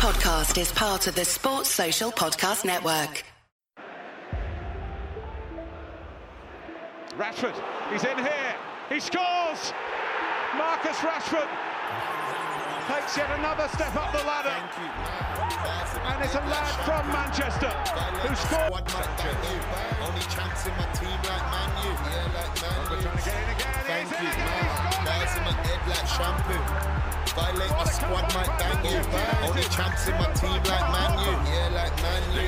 podcast 0.00 0.56
is 0.56 0.72
part 0.72 1.06
of 1.08 1.14
the 1.14 1.26
Sports 1.26 1.68
Social 1.68 2.10
Podcast 2.10 2.64
Network. 2.64 3.22
Rashford, 7.20 7.52
he's 7.92 8.02
in 8.04 8.16
here. 8.16 8.54
He 8.88 8.98
scores. 8.98 9.74
Marcus 10.56 10.96
Rashford 11.04 11.50
takes 12.88 13.14
yet 13.14 13.28
another 13.38 13.68
step 13.76 13.94
up 13.94 14.10
the 14.16 14.24
ladder. 14.24 14.56
And 16.08 16.24
it's 16.24 16.34
a 16.34 16.40
lad 16.48 16.72
from 16.88 17.04
Manchester 17.12 17.68
who 18.24 18.34
scored. 18.34 18.88
Only 20.00 20.24
chance 20.32 20.64
in 20.64 20.72
my 20.80 20.88
team 20.96 21.12
like 21.28 21.44
Man 21.52 21.70
U. 21.84 21.92
Yeah, 21.92 22.40
like 22.40 22.56
Man 22.56 22.88
We're 22.88 23.02
trying 23.02 23.18
to 23.18 23.24
get 23.28 23.36
in 23.36 23.50
again. 23.52 23.84
Thank 23.84 24.08
He's 24.08 24.16
in 24.16 24.24
you, 24.24 24.32
again. 24.32 24.46
man. 24.48 25.04
Bars 25.04 25.36
in 25.36 25.44
my 25.44 25.52
head 25.60 25.80
like 25.92 26.08
shampoo. 26.08 27.09
Violate 27.34 27.70
my 27.70 27.84
squad 27.84 28.34
might 28.34 28.58
bang 28.58 28.84
you. 28.84 28.98
Only 29.46 29.62
chance 29.62 30.08
in 30.08 30.14
my 30.14 30.26
team 30.34 30.50
like 30.50 30.86
Man 30.90 31.12
U. 31.20 31.30
Yeah, 31.46 31.68
like 31.70 31.94
Man 32.02 32.22
U. 32.34 32.42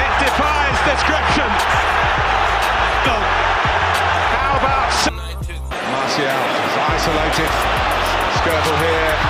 It 0.00 0.12
defies 0.24 0.78
description. 0.88 1.50
Oh. 3.04 3.20
How 4.32 4.56
about 4.56 4.88
Martial 5.92 6.24
is 6.24 6.76
isolated. 6.88 7.52
Skirtle 8.40 8.78
here. 8.78 9.29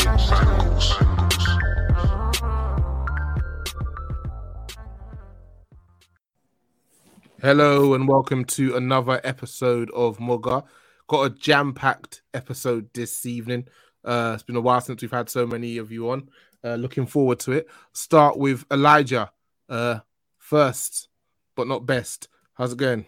Hello 7.41 7.95
and 7.95 8.07
welcome 8.07 8.45
to 8.45 8.75
another 8.75 9.19
episode 9.23 9.89
of 9.95 10.19
MUGA. 10.19 10.63
Got 11.07 11.23
a 11.23 11.29
jam-packed 11.31 12.21
episode 12.35 12.87
this 12.93 13.25
evening. 13.25 13.67
Uh, 14.05 14.33
it's 14.35 14.43
been 14.43 14.57
a 14.57 14.61
while 14.61 14.79
since 14.79 15.01
we've 15.01 15.09
had 15.09 15.27
so 15.27 15.47
many 15.47 15.79
of 15.79 15.91
you 15.91 16.11
on. 16.11 16.29
Uh, 16.63 16.75
looking 16.75 17.07
forward 17.07 17.39
to 17.39 17.53
it. 17.53 17.67
Start 17.93 18.37
with 18.37 18.63
Elijah. 18.71 19.31
Uh, 19.67 20.01
first, 20.37 21.09
but 21.55 21.67
not 21.67 21.87
best. 21.87 22.27
How's 22.53 22.73
it 22.73 22.77
going? 22.77 23.07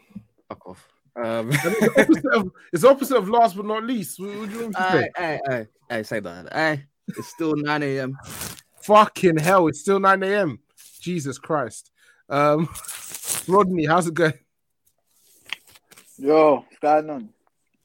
Fuck 0.49 0.67
off. 0.67 0.87
Um, 1.15 1.51
It's 1.53 1.95
opposite 1.95 2.33
of, 2.33 2.51
it's 2.73 2.83
opposite 2.83 3.17
of 3.17 3.29
last 3.29 3.55
but 3.55 3.67
not 3.67 3.83
least. 3.83 4.19
What, 4.19 4.35
what 4.35 4.49
do 4.49 4.55
you 4.55 4.61
want 4.63 4.75
to 4.77 4.91
say? 4.91 5.09
hey, 5.15 5.39
hey, 5.47 5.67
hey, 5.91 6.01
say 6.01 6.19
that. 6.21 6.51
Hey, 6.51 6.85
it's 7.07 7.27
still 7.27 7.55
9 7.55 7.83
a.m. 7.83 8.17
Fucking 8.81 9.37
hell! 9.37 9.67
It's 9.67 9.79
still 9.81 9.99
nine 9.99 10.23
a.m. 10.23 10.59
Jesus 10.99 11.37
Christ. 11.37 11.91
Um, 12.29 12.67
Rodney, 13.47 13.85
how's 13.85 14.07
it 14.07 14.13
going? 14.13 14.33
Yo, 16.17 16.55
what's 16.57 16.79
going 16.79 17.09
on? 17.09 17.29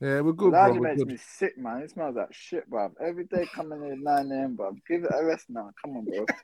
Yeah, 0.01 0.21
we're 0.21 0.33
good, 0.33 0.51
bro. 0.51 0.65
Elijah 0.67 0.81
makes 0.81 0.99
good. 0.99 1.09
me 1.09 1.17
sick, 1.17 1.59
man. 1.59 1.83
It 1.83 1.91
smells 1.91 2.15
like 2.17 2.33
shit, 2.33 2.71
bruv. 2.71 2.93
Every 3.01 3.25
day 3.25 3.47
coming 3.55 3.83
in 3.85 3.93
at 3.93 3.99
9 3.99 4.33
a.m., 4.33 4.57
bruv. 4.57 4.77
Give 4.87 5.05
it 5.05 5.11
a 5.13 5.25
rest 5.25 5.47
now. 5.49 5.71
Come 5.85 5.97
on, 5.97 6.05
bro. 6.05 6.27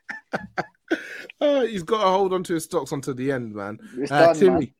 Uh, 1.41 1.61
he's 1.61 1.83
got 1.83 2.01
to 2.01 2.09
hold 2.09 2.31
on 2.31 2.43
to 2.43 2.53
his 2.53 2.63
stocks 2.63 2.91
until 2.93 3.13
the 3.13 3.29
end, 3.31 3.53
man. 3.53 3.77
It's 3.97 4.11
Uh, 4.11 4.27
done, 4.27 4.35
Timi, 4.37 4.47
man. 4.47 4.73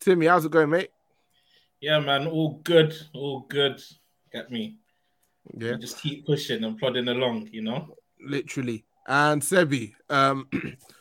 Timi, 0.00 0.28
how's 0.28 0.44
it 0.44 0.50
going, 0.50 0.70
mate? 0.70 0.90
Yeah, 1.80 2.00
man, 2.00 2.26
all 2.26 2.60
good, 2.64 2.96
all 3.14 3.40
good. 3.48 3.80
Get 4.32 4.50
me. 4.50 4.78
Yeah, 5.56 5.76
Just 5.76 6.00
keep 6.00 6.26
pushing 6.26 6.64
and 6.64 6.78
plodding 6.78 7.06
along, 7.08 7.48
you 7.52 7.62
know. 7.62 7.94
literally. 8.20 8.84
And 9.06 9.40
Sebby, 9.40 9.92
um, 10.08 10.48
m- 10.52 10.76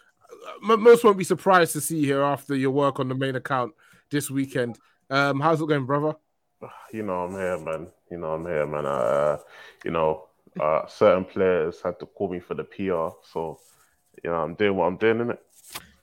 most 0.62 1.04
won't 1.04 1.18
be 1.18 1.24
surprised 1.24 1.74
to 1.74 1.82
see 1.82 2.00
you 2.00 2.06
here 2.06 2.22
after 2.22 2.56
your 2.56 2.72
work 2.72 3.00
on 3.00 3.08
the 3.08 3.16
main 3.16 3.36
account 3.36 3.74
this 4.10 4.30
weekend. 4.30 4.78
Um, 5.10 5.40
how's 5.40 5.62
it 5.62 5.68
going, 5.68 5.86
brother? 5.86 6.16
you 6.94 7.04
know 7.04 7.24
I'm 7.24 7.32
here, 7.32 7.58
man. 7.60 7.88
You 8.12 8.18
know 8.18 8.34
I'm 8.34 8.46
here, 8.46 8.66
man. 8.66 8.86
Uh, 8.86 9.38
you 9.84 9.92
know, 9.92 10.28
uh, 10.60 10.86
certain 10.88 11.26
players 11.26 11.82
had 11.82 12.00
to 12.00 12.06
call 12.06 12.30
me 12.30 12.40
for 12.40 12.54
the 12.54 12.64
PR, 12.64 13.16
so 13.32 13.60
you 14.24 14.30
know 14.30 14.38
I'm 14.38 14.56
doing 14.56 14.76
what 14.76 14.86
I'm 14.86 14.98
doing, 14.98 15.18
innit? 15.18 15.38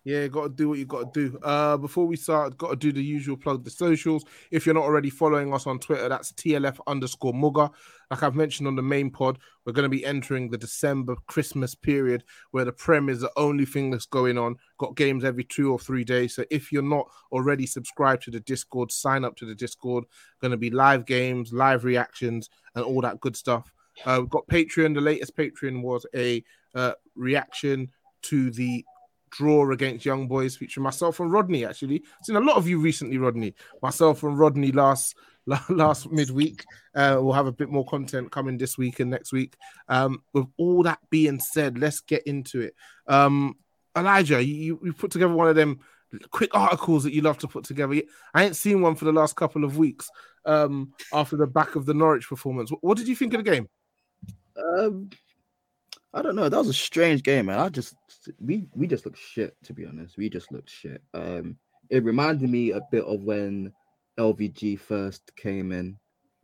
Yeah, 0.06 0.28
got 0.28 0.43
to 0.44 0.49
do 0.50 0.69
what 0.69 0.78
you 0.78 0.87
got 0.87 1.12
to 1.12 1.31
do. 1.31 1.39
Uh, 1.43 1.77
before 1.77 2.06
we 2.06 2.15
start, 2.15 2.56
got 2.56 2.71
to 2.71 2.77
do 2.77 2.93
the 2.93 3.03
usual 3.03 3.37
plug 3.37 3.65
the 3.65 3.71
socials. 3.71 4.25
If 4.53 4.65
you're 4.65 4.72
not 4.77 4.84
already 4.84 5.11
following 5.11 5.53
us 5.53 5.67
on 5.67 5.81
Twitter, 5.81 6.09
that's 6.09 6.31
TLF 6.31 6.78
underscore 6.87 7.33
MUGA. 7.33 7.72
Like 8.12 8.22
I've 8.22 8.37
mentioned 8.37 8.69
on 8.69 8.77
the 8.77 8.83
main 8.83 9.11
pod, 9.11 9.41
we're 9.65 9.72
going 9.72 9.83
to 9.83 9.89
be 9.89 10.06
entering 10.06 10.49
the 10.49 10.59
December 10.59 11.17
Christmas 11.27 11.75
period 11.75 12.22
where 12.53 12.65
the 12.65 12.71
Prem 12.71 13.09
is 13.09 13.19
the 13.19 13.33
only 13.37 13.65
thing 13.65 13.91
that's 13.91 14.06
going 14.06 14.39
on. 14.39 14.55
Got 14.78 14.94
games 14.94 15.25
every 15.25 15.43
two 15.43 15.72
or 15.72 15.78
three 15.81 16.05
days. 16.05 16.37
So 16.37 16.44
if 16.53 16.71
you're 16.71 16.83
not 16.83 17.09
already 17.33 17.67
subscribed 17.67 18.23
to 18.23 18.31
the 18.31 18.38
Discord, 18.38 18.93
sign 18.93 19.25
up 19.25 19.34
to 19.38 19.44
the 19.44 19.56
Discord. 19.56 20.05
Going 20.41 20.53
to 20.53 20.56
be 20.56 20.71
live 20.71 21.05
games, 21.05 21.53
live 21.53 21.83
reactions, 21.83 22.49
and 22.77 22.84
all 22.84 23.00
that 23.00 23.19
good 23.19 23.34
stuff. 23.34 23.73
Uh, 24.05 24.19
we've 24.21 24.31
got 24.31 24.47
Patreon. 24.47 24.94
The 24.94 25.00
latest 25.00 25.37
Patreon 25.37 25.83
was 25.83 26.06
a 26.15 26.44
uh, 26.77 26.93
reaction 27.17 27.91
to 28.23 28.53
the 28.53 28.84
draw 29.36 29.70
against 29.70 30.04
Young 30.04 30.28
Boys, 30.28 30.56
featuring 30.56 30.84
myself 30.84 31.20
and 31.20 31.32
Rodney. 31.32 31.64
Actually, 31.64 32.02
seen 32.22 32.36
a 32.36 32.41
lot 32.41 32.56
of 32.56 32.69
you 32.69 32.78
recently, 32.78 33.19
Rodney. 33.19 33.54
Myself 33.82 34.22
and 34.22 34.38
Rodney 34.38 34.72
last 34.72 35.16
last 35.69 36.10
midweek. 36.10 36.64
Uh, 36.94 37.19
we'll 37.20 37.32
have 37.32 37.46
a 37.46 37.52
bit 37.52 37.69
more 37.69 37.86
content 37.86 38.30
coming 38.30 38.58
this 38.58 38.76
week 38.76 39.00
and 39.00 39.10
next 39.10 39.32
week. 39.32 39.56
Um, 39.88 40.22
with 40.32 40.46
all 40.56 40.82
that 40.82 40.98
being 41.10 41.38
said, 41.38 41.78
let's 41.78 42.00
get 42.00 42.22
into 42.25 42.60
it. 42.60 42.75
Um, 43.06 43.56
Elijah, 43.96 44.42
you, 44.42 44.78
you 44.84 44.92
put 44.92 45.10
together 45.10 45.32
one 45.32 45.48
of 45.48 45.56
them 45.56 45.80
quick 46.30 46.50
articles 46.54 47.04
that 47.04 47.12
you 47.12 47.22
love 47.22 47.38
to 47.38 47.48
put 47.48 47.64
together. 47.64 48.00
I 48.34 48.44
ain't 48.44 48.56
seen 48.56 48.80
one 48.80 48.94
for 48.94 49.04
the 49.04 49.12
last 49.12 49.36
couple 49.36 49.64
of 49.64 49.78
weeks. 49.78 50.08
Um, 50.44 50.92
after 51.12 51.36
the 51.36 51.46
back 51.46 51.75
of 51.75 51.86
the 51.86 51.94
Norwich 51.94 52.28
performance, 52.28 52.70
what, 52.70 52.82
what 52.82 52.96
did 52.96 53.08
you 53.08 53.16
think 53.16 53.34
of 53.34 53.44
the 53.44 53.50
game? 53.50 53.69
Um, 54.56 55.10
I 56.16 56.22
don't 56.22 56.34
know. 56.34 56.49
That 56.49 56.56
was 56.56 56.69
a 56.69 56.72
strange 56.72 57.22
game, 57.22 57.47
man. 57.47 57.59
I 57.59 57.69
just 57.69 57.94
we 58.41 58.66
we 58.75 58.87
just 58.87 59.04
looked 59.04 59.19
shit, 59.19 59.54
to 59.65 59.75
be 59.75 59.84
honest. 59.84 60.16
We 60.16 60.31
just 60.31 60.50
looked 60.50 60.71
shit. 60.71 61.03
Um, 61.12 61.59
it 61.91 62.03
reminded 62.04 62.49
me 62.49 62.71
a 62.71 62.81
bit 62.91 63.04
of 63.04 63.21
when 63.21 63.71
LVG 64.19 64.81
first 64.81 65.31
came 65.37 65.72
in, 65.72 65.99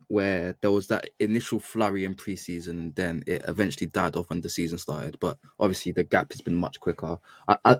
where 0.09 0.55
there 0.61 0.69
was 0.69 0.87
that 0.89 1.09
initial 1.19 1.59
flurry 1.59 2.05
in 2.05 2.13
preseason, 2.13 2.69
and 2.69 2.95
then 2.95 3.23
it 3.25 3.43
eventually 3.47 3.87
died 3.87 4.15
off 4.15 4.29
when 4.29 4.41
the 4.41 4.49
season 4.49 4.77
started. 4.77 5.17
But 5.19 5.39
obviously, 5.59 5.91
the 5.91 6.03
gap 6.03 6.31
has 6.31 6.41
been 6.41 6.55
much 6.55 6.79
quicker. 6.79 7.17
I 7.47 7.57
I, 7.65 7.77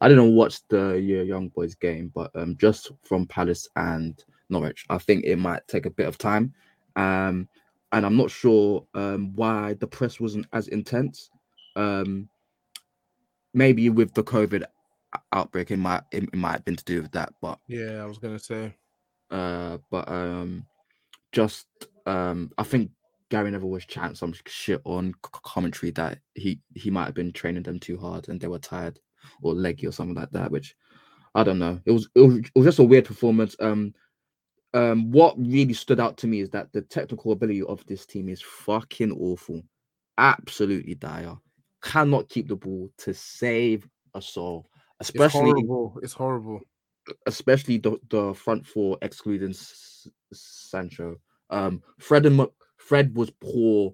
I 0.00 0.08
didn't 0.08 0.34
watch 0.34 0.66
the 0.68 0.94
Young 0.98 1.48
Boys 1.50 1.74
game, 1.74 2.10
but 2.14 2.30
um, 2.34 2.56
just 2.56 2.90
from 3.02 3.26
Palace 3.26 3.68
and 3.76 4.24
Norwich, 4.48 4.86
I 4.88 4.96
think 4.96 5.24
it 5.24 5.36
might 5.36 5.68
take 5.68 5.84
a 5.84 5.90
bit 5.90 6.08
of 6.08 6.16
time. 6.16 6.54
Um, 6.96 7.50
and 7.92 8.04
I'm 8.04 8.16
not 8.16 8.30
sure 8.30 8.84
um, 8.94 9.32
why 9.36 9.74
the 9.74 9.86
press 9.86 10.18
wasn't 10.18 10.46
as 10.52 10.68
intense. 10.68 11.30
Um, 11.76 12.28
maybe 13.52 13.90
with 13.90 14.14
the 14.14 14.24
COVID 14.24 14.64
outbreak, 15.32 15.70
it 15.70 15.76
might 15.78 16.02
it, 16.12 16.24
it 16.24 16.34
might 16.34 16.52
have 16.52 16.64
been 16.64 16.76
to 16.76 16.84
do 16.84 17.02
with 17.02 17.12
that, 17.12 17.32
but 17.40 17.58
Yeah, 17.68 18.02
I 18.02 18.06
was 18.06 18.18
gonna 18.18 18.38
say. 18.38 18.74
uh, 19.30 19.78
but 19.90 20.08
um, 20.08 20.66
just 21.32 21.66
um, 22.06 22.52
I 22.58 22.62
think 22.62 22.90
Gary 23.30 23.50
Neville 23.50 23.70
was 23.70 23.86
chatting 23.86 24.14
some 24.14 24.34
shit 24.46 24.80
on 24.84 25.14
commentary 25.22 25.90
that 25.92 26.18
he 26.34 26.60
he 26.74 26.90
might 26.90 27.06
have 27.06 27.14
been 27.14 27.32
training 27.32 27.62
them 27.62 27.80
too 27.80 27.96
hard 27.98 28.28
and 28.28 28.40
they 28.40 28.48
were 28.48 28.58
tired 28.58 29.00
or 29.42 29.54
leggy 29.54 29.86
or 29.86 29.92
something 29.92 30.14
like 30.16 30.30
that, 30.32 30.50
which 30.50 30.76
I 31.34 31.42
don't 31.42 31.58
know. 31.58 31.80
It 31.84 31.90
was 31.92 32.08
it 32.14 32.20
was, 32.20 32.36
it 32.38 32.50
was 32.54 32.66
just 32.66 32.78
a 32.78 32.84
weird 32.84 33.06
performance. 33.06 33.56
Um, 33.60 33.94
um, 34.74 35.12
what 35.12 35.38
really 35.38 35.72
stood 35.72 36.00
out 36.00 36.16
to 36.18 36.26
me 36.26 36.40
is 36.40 36.50
that 36.50 36.72
the 36.72 36.82
technical 36.82 37.30
ability 37.32 37.62
of 37.62 37.84
this 37.86 38.04
team 38.06 38.28
is 38.28 38.42
fucking 38.42 39.12
awful, 39.12 39.62
absolutely 40.18 40.96
dire. 40.96 41.36
Cannot 41.84 42.28
keep 42.28 42.48
the 42.48 42.56
ball 42.56 42.90
to 42.98 43.14
save 43.14 43.86
a 44.14 44.22
soul, 44.22 44.68
Especially 45.00 45.50
It's 45.50 45.54
horrible. 45.68 45.98
It's 46.02 46.12
horrible. 46.14 46.60
especially 47.26 47.78
the, 47.78 47.98
the 48.08 48.32
front 48.34 48.66
four 48.66 48.96
excluding 49.02 49.50
S- 49.50 50.08
Sancho. 50.32 51.16
Um, 51.50 51.82
Fred 51.98 52.24
and 52.26 52.36
Mc- 52.38 52.50
Fred 52.78 53.14
was 53.14 53.30
poor 53.40 53.92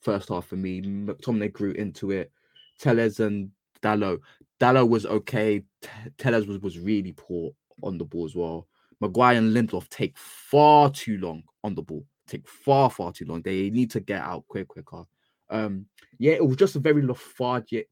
first 0.00 0.30
half 0.30 0.46
for 0.46 0.56
me. 0.56 0.80
McTominay 0.80 1.52
grew 1.52 1.72
into 1.72 2.10
it. 2.10 2.32
Telles 2.78 3.20
and 3.20 3.50
Dalot. 3.82 4.20
Dalot 4.58 4.88
was 4.88 5.04
okay. 5.04 5.60
T- 5.82 5.88
Telles 6.16 6.46
was, 6.46 6.58
was 6.60 6.78
really 6.78 7.12
poor 7.12 7.50
on 7.82 7.98
the 7.98 8.04
ball 8.04 8.24
as 8.24 8.34
well. 8.34 8.66
Maguire 9.00 9.36
and 9.36 9.54
Lindelof 9.54 9.88
take 9.90 10.16
far 10.16 10.90
too 10.90 11.18
long 11.18 11.42
on 11.62 11.74
the 11.74 11.82
ball. 11.82 12.04
Take 12.26 12.48
far, 12.48 12.88
far 12.88 13.12
too 13.12 13.26
long. 13.26 13.42
They 13.42 13.68
need 13.68 13.90
to 13.90 14.00
get 14.00 14.22
out 14.22 14.44
quick, 14.48 14.68
quicker. 14.68 15.04
Um, 15.50 15.86
yeah, 16.18 16.32
it 16.32 16.46
was 16.46 16.56
just 16.56 16.76
a 16.76 16.80
very 16.80 17.02
lethargic, 17.02 17.88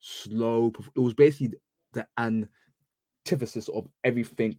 slow. 0.00 0.72
It 0.94 1.00
was 1.00 1.14
basically 1.14 1.58
the 1.92 2.06
antithesis 2.18 3.68
of 3.68 3.86
everything 4.04 4.58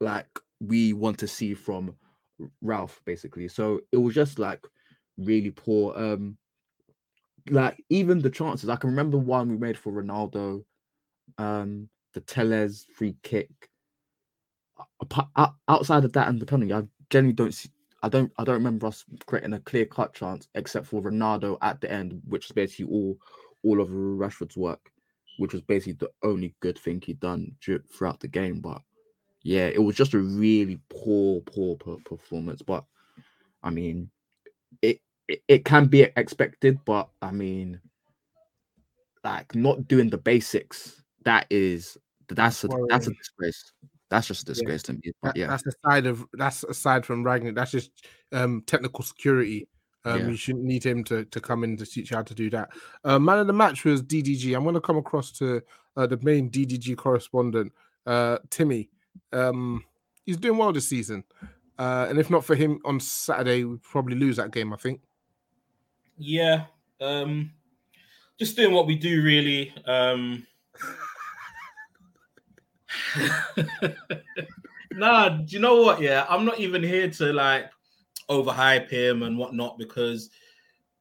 like 0.00 0.28
we 0.60 0.92
want 0.92 1.18
to 1.18 1.28
see 1.28 1.54
from 1.54 1.94
Ralf, 2.62 3.00
basically. 3.04 3.48
So 3.48 3.80
it 3.92 3.98
was 3.98 4.14
just 4.14 4.38
like 4.38 4.64
really 5.18 5.50
poor. 5.50 5.96
Um, 5.96 6.36
like 7.50 7.82
even 7.90 8.20
the 8.20 8.30
chances, 8.30 8.68
I 8.68 8.76
can 8.76 8.90
remember 8.90 9.18
one 9.18 9.48
we 9.48 9.56
made 9.56 9.78
for 9.78 9.92
Ronaldo, 9.92 10.64
um, 11.38 11.88
the 12.14 12.20
Telles 12.20 12.86
free 12.94 13.16
kick. 13.22 13.50
Outside 15.68 16.04
of 16.04 16.12
that 16.12 16.28
and 16.28 16.40
the 16.40 16.46
penalty, 16.46 16.72
I 16.72 16.82
generally 17.10 17.34
don't 17.34 17.54
see. 17.54 17.70
I 18.02 18.08
don't. 18.08 18.32
I 18.38 18.44
don't 18.44 18.56
remember 18.56 18.86
us 18.86 19.04
creating 19.26 19.54
a 19.54 19.60
clear 19.60 19.86
cut 19.86 20.14
chance 20.14 20.48
except 20.54 20.86
for 20.86 21.02
Ronaldo 21.02 21.58
at 21.62 21.80
the 21.80 21.90
end, 21.90 22.20
which 22.28 22.46
is 22.46 22.52
basically 22.52 22.86
all 22.86 23.18
all 23.62 23.80
of 23.80 23.88
Rashford's 23.88 24.56
work, 24.56 24.90
which 25.38 25.52
was 25.52 25.62
basically 25.62 25.94
the 25.94 26.10
only 26.22 26.54
good 26.60 26.78
thing 26.78 27.00
he'd 27.00 27.20
done 27.20 27.56
throughout 27.62 28.20
the 28.20 28.28
game. 28.28 28.60
But 28.60 28.82
yeah, 29.42 29.66
it 29.66 29.82
was 29.82 29.96
just 29.96 30.14
a 30.14 30.18
really 30.18 30.78
poor, 30.88 31.40
poor, 31.42 31.76
poor 31.76 31.98
performance. 32.04 32.62
But 32.62 32.84
I 33.62 33.70
mean, 33.70 34.10
it, 34.82 35.00
it 35.26 35.42
it 35.48 35.64
can 35.64 35.86
be 35.86 36.02
expected, 36.02 36.78
but 36.84 37.08
I 37.22 37.30
mean, 37.30 37.80
like 39.24 39.54
not 39.54 39.88
doing 39.88 40.10
the 40.10 40.18
basics, 40.18 41.02
that 41.24 41.46
is 41.50 41.96
that's 42.28 42.64
a 42.64 42.68
that's 42.88 43.06
a 43.06 43.12
disgrace. 43.14 43.72
That's 44.10 44.26
just 44.28 44.42
a 44.42 44.46
disgrace 44.46 44.82
to 44.84 44.92
me. 44.94 45.00
But 45.22 45.34
That- 45.34 45.36
yeah, 45.36 45.46
That's 45.48 45.64
aside 45.66 46.06
of 46.06 46.24
that's 46.34 46.62
aside 46.64 47.04
from 47.04 47.24
Ragnar. 47.24 47.52
That's 47.52 47.72
just 47.72 47.90
um 48.32 48.62
technical 48.66 49.02
security. 49.04 49.68
Um, 50.04 50.20
Yeah. 50.20 50.28
you 50.28 50.36
shouldn't 50.36 50.64
need 50.64 50.86
him 50.86 51.02
to, 51.04 51.24
to 51.24 51.40
come 51.40 51.64
in 51.64 51.76
to 51.78 51.84
teach 51.84 52.12
you 52.12 52.16
how 52.16 52.22
to 52.22 52.34
do 52.34 52.48
that. 52.50 52.70
Uh, 53.04 53.18
man 53.18 53.38
of 53.40 53.48
the 53.48 53.52
match 53.52 53.84
was 53.84 54.02
DDG. 54.02 54.54
I'm 54.56 54.62
going 54.62 54.76
to 54.76 54.80
come 54.80 54.98
across 54.98 55.32
to 55.38 55.60
uh, 55.96 56.06
the 56.06 56.16
main 56.22 56.48
DDG 56.48 56.96
correspondent, 56.96 57.72
uh, 58.06 58.38
Timi. 58.48 58.88
Um, 59.32 59.82
he's 60.24 60.36
doing 60.36 60.58
well 60.58 60.72
this 60.72 60.88
season, 60.88 61.24
uh, 61.76 62.06
and 62.08 62.20
if 62.20 62.30
not 62.30 62.44
for 62.44 62.54
him 62.54 62.78
on 62.84 63.00
Saturday, 63.00 63.64
we'd 63.64 63.82
probably 63.82 64.14
lose 64.16 64.36
that 64.36 64.52
game. 64.52 64.72
I 64.72 64.76
think. 64.76 65.00
Yeah. 66.18 66.66
Um 67.00 67.50
just 68.38 68.56
doing 68.56 68.72
what 68.74 68.86
we 68.86 68.94
do 68.96 69.22
really. 69.22 69.72
Nah, 74.96 75.28
do 75.28 75.54
you 75.54 75.60
know 75.60 75.82
what? 75.82 76.00
Yeah, 76.00 76.24
I'm 76.28 76.46
not 76.46 76.58
even 76.58 76.82
here 76.82 77.10
to 77.10 77.32
like 77.32 77.70
overhype 78.30 78.88
him 78.88 79.22
and 79.22 79.36
whatnot 79.36 79.78
because 79.78 80.30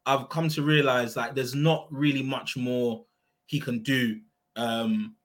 I've 0.06 0.28
come 0.30 0.50
to 0.50 0.62
realize 0.62 1.16
like 1.16 1.34
there's 1.34 1.56
not 1.56 1.88
really 1.90 2.22
much 2.22 2.57
more 2.57 3.06
he 3.46 3.60
can 3.60 3.81
do. 3.84 4.19
Um 4.57 5.16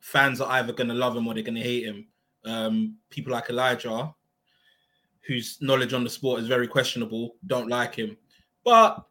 fans 0.00 0.40
are 0.40 0.52
either 0.52 0.72
gonna 0.72 0.94
love 0.94 1.16
him 1.16 1.26
or 1.26 1.34
they're 1.34 1.42
gonna 1.42 1.60
hate 1.60 1.84
him. 1.84 2.08
Um 2.44 2.98
people 3.08 3.32
like 3.32 3.48
Elijah, 3.48 4.14
whose 5.26 5.56
knowledge 5.62 5.94
on 5.94 6.04
the 6.04 6.10
sport 6.10 6.40
is 6.40 6.46
very 6.46 6.68
questionable, 6.68 7.36
don't 7.46 7.68
like 7.68 7.94
him. 7.94 8.18
But 8.64 9.02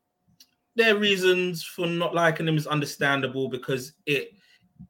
their 0.75 0.97
reasons 0.97 1.63
for 1.63 1.87
not 1.87 2.13
liking 2.13 2.47
him 2.47 2.57
is 2.57 2.67
understandable 2.67 3.49
because 3.49 3.93
it 4.05 4.33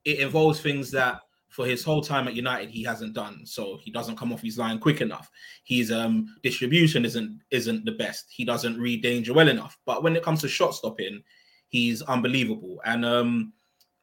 it 0.03 0.19
involves 0.19 0.59
things 0.59 0.91
that 0.91 1.21
for 1.59 1.65
his 1.65 1.83
whole 1.83 1.99
time 2.01 2.25
at 2.25 2.35
United 2.35 2.69
he 2.69 2.81
hasn't 2.83 3.13
done. 3.13 3.45
So 3.45 3.77
he 3.83 3.91
doesn't 3.91 4.15
come 4.15 4.31
off 4.31 4.41
his 4.41 4.57
line 4.57 4.79
quick 4.79 5.01
enough. 5.01 5.29
His 5.65 5.91
um 5.91 6.33
distribution 6.41 7.03
isn't 7.03 7.41
isn't 7.51 7.83
the 7.83 7.91
best. 7.91 8.27
He 8.29 8.45
doesn't 8.45 8.79
read 8.79 9.03
danger 9.03 9.33
well 9.33 9.49
enough. 9.49 9.77
But 9.85 10.01
when 10.01 10.15
it 10.15 10.23
comes 10.23 10.39
to 10.39 10.47
shot 10.47 10.73
stopping, 10.73 11.21
he's 11.67 12.01
unbelievable. 12.03 12.79
And 12.85 13.03
um 13.03 13.51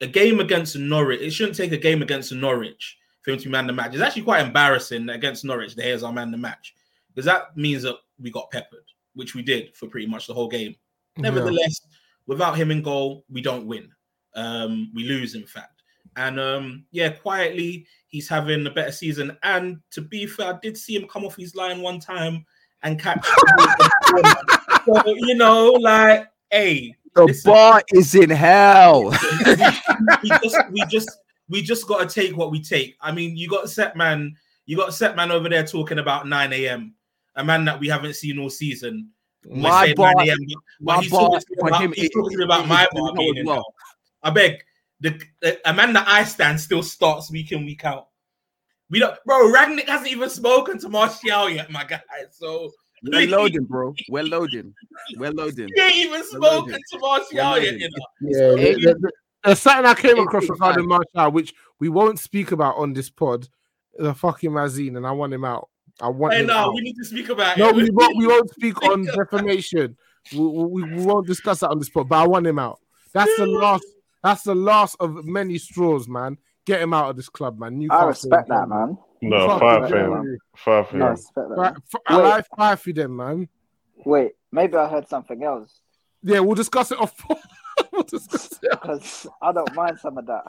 a 0.02 0.06
game 0.06 0.38
against 0.40 0.76
Norwich, 0.76 1.22
it 1.22 1.30
shouldn't 1.30 1.56
take 1.56 1.72
a 1.72 1.78
game 1.78 2.02
against 2.02 2.30
Norwich 2.30 2.98
for 3.22 3.30
him 3.30 3.38
to 3.38 3.44
be 3.46 3.50
man 3.50 3.66
the 3.66 3.72
match. 3.72 3.94
It's 3.94 4.02
actually 4.02 4.24
quite 4.24 4.44
embarrassing 4.44 5.08
against 5.08 5.42
Norwich. 5.42 5.74
The 5.74 5.82
Hayes 5.82 6.02
our 6.02 6.12
man 6.12 6.30
the 6.30 6.36
match 6.36 6.74
because 7.14 7.24
that 7.24 7.56
means 7.56 7.84
that 7.84 7.96
we 8.20 8.30
got 8.30 8.50
peppered, 8.50 8.84
which 9.14 9.34
we 9.34 9.40
did 9.40 9.74
for 9.74 9.88
pretty 9.88 10.06
much 10.06 10.26
the 10.26 10.34
whole 10.34 10.48
game. 10.48 10.76
Nevertheless, 11.16 11.80
without 12.26 12.58
him 12.58 12.70
in 12.70 12.82
goal, 12.82 13.24
we 13.30 13.40
don't 13.40 13.66
win. 13.66 13.88
Um, 14.34 14.92
we 14.94 15.04
lose, 15.04 15.34
in 15.34 15.46
fact. 15.46 15.75
And 16.16 16.40
um, 16.40 16.84
yeah, 16.90 17.10
quietly, 17.10 17.86
he's 18.08 18.28
having 18.28 18.66
a 18.66 18.70
better 18.70 18.92
season. 18.92 19.36
And 19.42 19.80
to 19.90 20.00
be 20.00 20.26
fair, 20.26 20.54
I 20.54 20.58
did 20.62 20.76
see 20.76 20.96
him 20.96 21.06
come 21.08 21.24
off 21.24 21.36
his 21.36 21.54
line 21.54 21.82
one 21.82 22.00
time 22.00 22.46
and 22.82 22.98
catch. 22.98 23.24
so, 24.86 25.02
you 25.06 25.34
know, 25.34 25.66
like, 25.72 26.26
hey, 26.50 26.96
the 27.14 27.24
listen. 27.24 27.52
bar 27.52 27.82
is 27.92 28.14
in 28.14 28.30
hell. 28.30 29.04
we 30.22 30.30
just 30.42 30.56
we 30.70 30.84
just 30.88 31.18
we 31.48 31.62
just 31.62 31.86
got 31.86 32.08
to 32.08 32.14
take 32.14 32.36
what 32.36 32.50
we 32.50 32.62
take. 32.62 32.96
I 33.00 33.12
mean, 33.12 33.36
you 33.36 33.48
got 33.48 33.68
set 33.68 33.96
man, 33.96 34.34
you 34.64 34.76
got 34.76 34.94
set 34.94 35.16
man 35.16 35.30
over 35.30 35.48
there 35.48 35.64
talking 35.66 35.98
about 35.98 36.26
9 36.26 36.52
a.m. 36.52 36.94
A 37.36 37.44
man 37.44 37.66
that 37.66 37.78
we 37.78 37.88
haven't 37.88 38.16
seen 38.16 38.38
all 38.38 38.50
season. 38.50 39.10
My 39.48 39.92
bar, 39.94 40.14
9 40.16 40.28
a.m., 40.28 40.38
but 40.80 40.96
my 40.96 41.02
he's 41.02 41.10
bar 41.10 41.28
talking 41.28 41.40
to 41.40 41.46
me 41.50 41.56
for 41.60 41.68
about, 41.68 41.80
him 41.82 41.92
he's 41.92 42.10
talking 42.10 42.42
about 42.42 42.66
my 42.66 42.88
bar 42.92 43.12
being 43.14 43.36
in 43.36 43.46
well. 43.46 43.56
hell. 43.56 43.74
I 44.22 44.30
beg 44.30 44.62
the, 45.00 45.20
the 45.42 45.68
a 45.68 45.72
man 45.74 45.92
that 45.94 46.06
I 46.08 46.24
stand 46.24 46.60
still 46.60 46.82
starts 46.82 47.30
week 47.30 47.52
in 47.52 47.64
week 47.66 47.84
out. 47.84 48.08
We 48.90 49.00
don't, 49.00 49.16
bro. 49.26 49.52
Rangnick 49.52 49.86
hasn't 49.88 50.10
even 50.12 50.30
spoken 50.30 50.78
to 50.78 50.88
Martial 50.88 51.50
yet, 51.50 51.70
my 51.70 51.84
guy. 51.84 52.00
So 52.30 52.70
We're 53.02 53.26
loading, 53.28 53.64
bro. 53.64 53.94
We're 54.08 54.22
loading. 54.22 54.72
We're 55.16 55.32
loading. 55.32 55.68
he 55.74 55.82
ain't 55.82 55.96
even 55.96 56.22
loading. 56.34 56.74
spoken 56.74 56.80
to 56.92 56.98
Martial 56.98 57.26
We're 57.52 57.58
yet. 57.60 57.78
You 57.80 57.88
know? 57.90 58.06
Yeah, 58.56 58.64
Eight- 58.64 58.74
the- 58.80 58.94
the- 59.00 59.12
there's 59.44 59.60
something 59.60 59.86
I 59.86 59.94
came 59.94 60.16
eight 60.18 60.22
across 60.22 60.46
point 60.46 60.58
regarding 60.60 60.88
Martial, 60.88 61.30
which 61.30 61.54
we 61.78 61.88
won't 61.88 62.18
speak 62.18 62.50
about 62.52 62.76
on 62.78 62.92
this 62.94 63.10
pod. 63.10 63.46
The 63.96 64.12
fucking 64.14 64.50
Mazine, 64.50 64.96
and 64.96 65.06
I 65.06 65.12
want 65.12 65.32
him 65.32 65.44
out. 65.44 65.68
I 66.00 66.08
want 66.08 66.34
Hey, 66.34 66.40
him 66.40 66.48
no, 66.48 66.54
out. 66.54 66.74
we 66.74 66.80
need 66.80 66.96
to 66.96 67.04
speak 67.04 67.28
about 67.28 67.56
No, 67.56 67.68
it. 67.70 67.74
we 67.76 67.88
won't. 67.90 68.16
We 68.16 68.26
won't 68.26 68.50
speak 68.50 68.80
on 68.90 69.04
defamation. 69.04 69.96
We, 70.32 70.38
we, 70.40 70.82
we 70.82 71.02
won't 71.04 71.26
discuss 71.26 71.60
that 71.60 71.70
on 71.70 71.78
this 71.78 71.88
pod. 71.88 72.08
But 72.08 72.16
I 72.18 72.26
want 72.26 72.46
him 72.46 72.58
out. 72.58 72.80
That's 73.12 73.34
the 73.36 73.46
last. 73.46 73.84
That's 74.26 74.42
the 74.42 74.56
last 74.56 74.96
of 74.98 75.24
many 75.24 75.56
straws, 75.56 76.08
man. 76.08 76.36
Get 76.64 76.82
him 76.82 76.92
out 76.92 77.10
of 77.10 77.14
this 77.14 77.28
club, 77.28 77.60
man. 77.60 77.74
I 77.74 77.76
Newcastle, 77.76 78.08
respect 78.08 78.48
that, 78.48 78.68
man. 78.68 78.98
No, 79.22 79.46
Fuck 79.46 79.60
five 79.60 79.84
it, 79.84 79.88
for 79.90 79.96
him. 79.98 80.02
January. 80.10 80.38
Five 80.56 80.88
for 80.88 80.96
No, 80.96 81.04
I 81.04 81.08
him. 81.10 81.14
respect 81.14 81.48
that. 81.50 81.56
Right, 81.56 81.72
f- 81.76 82.00
I 82.08 82.16
like 82.16 82.46
five 82.56 82.80
for 82.80 82.92
them, 82.92 83.16
man. 83.16 83.48
Wait, 84.04 84.32
maybe 84.50 84.74
I 84.76 84.88
heard 84.88 85.08
something 85.08 85.44
else 85.44 85.80
Yeah, 86.24 86.40
we'll 86.40 86.56
discuss 86.56 86.90
it 86.90 86.98
off. 86.98 87.14
we'll 87.92 88.02
discuss 88.02 88.50
it. 88.52 88.58
because 88.72 89.28
I 89.40 89.52
don't 89.52 89.72
mind 89.76 90.00
some 90.00 90.18
of 90.18 90.26
that. 90.26 90.42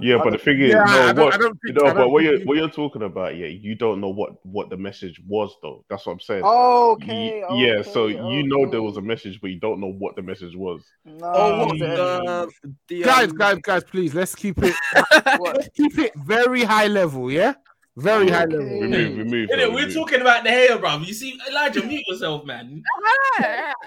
Yeah, 0.00 0.18
but 0.22 0.30
the 0.30 0.38
thing 0.38 0.60
is, 0.60 0.70
Yeah, 0.70 0.84
no, 0.84 0.84
I 0.84 1.12
don't- 1.12 1.24
what, 1.24 1.34
I 1.34 1.36
don't 1.38 1.58
you 1.64 1.72
know, 1.72 1.94
but 1.94 2.08
what 2.10 2.22
you're, 2.22 2.38
what 2.44 2.56
you're 2.56 2.68
talking 2.70 3.02
about, 3.02 3.36
yeah, 3.36 3.48
you 3.48 3.74
don't 3.74 4.00
know 4.00 4.08
what 4.08 4.44
what 4.46 4.70
the 4.70 4.76
message 4.76 5.20
was 5.26 5.56
though. 5.62 5.84
That's 5.90 6.06
what 6.06 6.12
I'm 6.12 6.20
saying. 6.20 6.44
Okay, 6.44 7.42
Ye- 7.50 7.66
yeah, 7.66 7.82
so 7.82 8.04
okay, 8.04 8.14
you 8.14 8.46
know 8.46 8.70
there 8.70 8.82
was 8.82 8.96
a 8.98 9.02
message, 9.02 9.40
but 9.40 9.50
you 9.50 9.58
don't 9.58 9.80
know 9.80 9.90
what 9.92 10.14
the 10.14 10.22
message 10.22 10.54
was. 10.54 10.84
No, 11.04 11.26
Oh, 11.34 11.66
what? 11.66 11.78
then- 11.80 11.98
Uh, 12.00 12.46
the, 12.88 13.02
guys, 13.02 13.30
um, 13.30 13.36
guys, 13.36 13.58
guys, 13.62 13.84
please 13.84 14.14
let's 14.14 14.34
keep 14.36 14.58
it. 14.62 14.74
let's 15.40 15.68
keep 15.76 15.98
it 15.98 16.12
very 16.24 16.62
high 16.62 16.86
level. 16.86 17.28
Yeah, 17.32 17.54
very 17.96 18.28
high 18.30 18.44
level. 18.44 18.78
We 18.80 18.86
move, 18.86 19.16
we 19.16 19.24
move. 19.24 19.48
Innit, 19.50 19.56
bro, 19.56 19.68
we 19.70 19.74
we're 19.74 19.86
move. 19.86 19.94
talking 19.94 20.20
about 20.20 20.44
the 20.44 20.50
hair, 20.50 20.78
bro. 20.78 20.98
You 20.98 21.14
see, 21.14 21.36
Elijah, 21.50 21.82
mute 21.84 22.04
yourself, 22.06 22.44
man. 22.44 22.80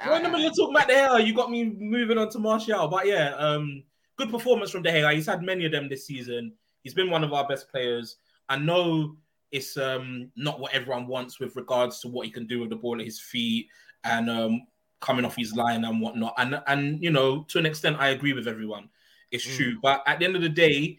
We're 0.06 0.18
in 0.18 0.24
the 0.24 0.30
middle 0.30 0.48
of 0.48 0.56
talking 0.56 0.76
about 0.76 0.88
the 0.90 0.96
hair. 0.96 1.20
You 1.22 1.34
got 1.34 1.50
me 1.50 1.64
moving 1.80 2.18
on 2.18 2.30
to 2.32 2.40
Martial. 2.40 2.88
But 2.90 3.08
yeah, 3.08 3.30
um, 3.36 3.84
good 4.18 4.30
performance 4.30 4.72
from 4.72 4.82
De 4.84 4.92
Gea. 4.92 5.14
He's 5.14 5.28
had 5.28 5.42
many 5.44 5.66
of 5.66 5.72
them 5.72 5.88
this 5.88 6.06
season. 6.06 6.54
He's 6.84 6.94
been 6.94 7.10
one 7.10 7.24
of 7.24 7.34
our 7.34 7.48
best 7.48 7.70
players. 7.70 8.18
I 8.50 8.58
know 8.58 9.16
it's 9.52 9.78
um 9.78 10.30
not 10.36 10.60
what 10.60 10.74
everyone 10.74 11.08
wants 11.08 11.40
with 11.40 11.56
regards 11.56 12.02
to 12.02 12.08
what 12.10 12.26
he 12.26 12.32
can 12.32 12.48
do 12.48 12.60
with 12.60 12.70
the 12.70 12.76
ball 12.76 13.00
at 13.00 13.06
his 13.06 13.20
feet 13.20 13.68
and 14.04 14.30
um 14.30 14.62
coming 15.00 15.24
off 15.24 15.36
his 15.36 15.54
line 15.56 15.86
and 15.86 16.02
whatnot. 16.02 16.34
And 16.38 16.62
and 16.68 17.02
you 17.02 17.12
know, 17.12 17.44
to 17.50 17.60
an 17.60 17.66
extent, 17.66 17.98
I 18.00 18.10
agree 18.10 18.34
with 18.34 18.48
everyone. 18.48 18.90
It's 19.32 19.46
Mm. 19.46 19.56
true. 19.58 19.80
But 19.82 20.04
at 20.08 20.20
the 20.20 20.26
end 20.26 20.36
of 20.36 20.42
the 20.42 20.50
day, 20.50 20.98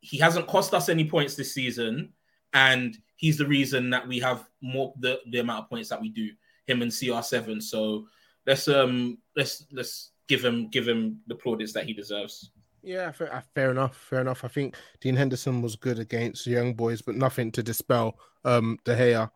he 0.00 0.18
hasn't 0.18 0.46
cost 0.46 0.74
us 0.74 0.88
any 0.88 1.08
points 1.08 1.34
this 1.34 1.54
season, 1.54 2.12
and 2.52 2.96
he's 3.16 3.38
the 3.38 3.46
reason 3.46 3.90
that 3.90 4.06
we 4.06 4.20
have 4.20 4.48
more 4.60 4.92
the, 5.00 5.20
the 5.30 5.38
amount 5.38 5.64
of 5.64 5.70
points 5.70 5.88
that 5.88 6.00
we 6.00 6.08
do. 6.08 6.30
Him 6.66 6.82
and 6.82 6.90
CR7. 6.90 7.62
So 7.62 8.06
let's 8.46 8.68
um 8.68 9.18
let's 9.34 9.64
let's 9.72 10.10
give 10.28 10.44
him 10.44 10.68
give 10.68 10.86
him 10.86 11.20
the 11.26 11.34
plaudits 11.34 11.72
that 11.72 11.84
he 11.86 11.92
deserves. 11.92 12.50
Yeah, 12.88 13.12
fair, 13.12 13.34
uh, 13.34 13.42
fair 13.54 13.70
enough. 13.70 13.94
Fair 13.94 14.22
enough. 14.22 14.46
I 14.46 14.48
think 14.48 14.74
Dean 15.02 15.14
Henderson 15.14 15.60
was 15.60 15.76
good 15.76 15.98
against 15.98 16.46
the 16.46 16.52
young 16.52 16.72
boys, 16.72 17.02
but 17.02 17.16
nothing 17.16 17.52
to 17.52 17.62
dispel 17.62 18.18
um 18.46 18.78
De 18.86 18.96
Gea. 18.96 19.30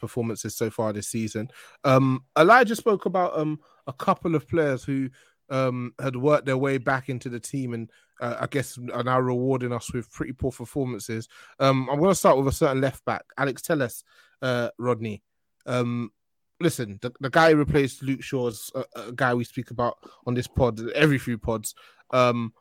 performances 0.00 0.56
so 0.56 0.70
far 0.70 0.94
this 0.94 1.08
season. 1.08 1.50
Um, 1.84 2.24
Elijah 2.38 2.74
spoke 2.74 3.04
about 3.04 3.38
um, 3.38 3.60
a 3.86 3.92
couple 3.92 4.34
of 4.34 4.48
players 4.48 4.84
who 4.84 5.10
um, 5.50 5.92
had 6.00 6.16
worked 6.16 6.46
their 6.46 6.56
way 6.56 6.78
back 6.78 7.10
into 7.10 7.28
the 7.28 7.38
team 7.38 7.74
and 7.74 7.90
uh, 8.22 8.36
I 8.40 8.46
guess 8.46 8.78
are 8.94 9.04
now 9.04 9.20
rewarding 9.20 9.74
us 9.74 9.92
with 9.92 10.10
pretty 10.10 10.32
poor 10.32 10.50
performances. 10.50 11.28
Um, 11.60 11.90
I'm 11.90 11.98
going 11.98 12.10
to 12.10 12.14
start 12.14 12.38
with 12.38 12.48
a 12.48 12.52
certain 12.52 12.80
left 12.80 13.04
back, 13.04 13.24
Alex 13.36 13.60
Telles, 13.60 14.02
uh, 14.40 14.70
Rodney. 14.78 15.22
Um, 15.66 16.10
listen, 16.58 16.98
the, 17.02 17.12
the 17.20 17.28
guy 17.28 17.50
who 17.50 17.56
replaced 17.56 18.02
Luke 18.02 18.22
Shaw's 18.22 18.72
a, 18.74 18.84
a, 19.08 19.12
guy 19.12 19.34
we 19.34 19.44
speak 19.44 19.70
about 19.70 19.98
on 20.26 20.32
this 20.32 20.46
pod, 20.46 20.80
every 20.92 21.18
few 21.18 21.36
pods. 21.36 21.74
Um, 22.12 22.54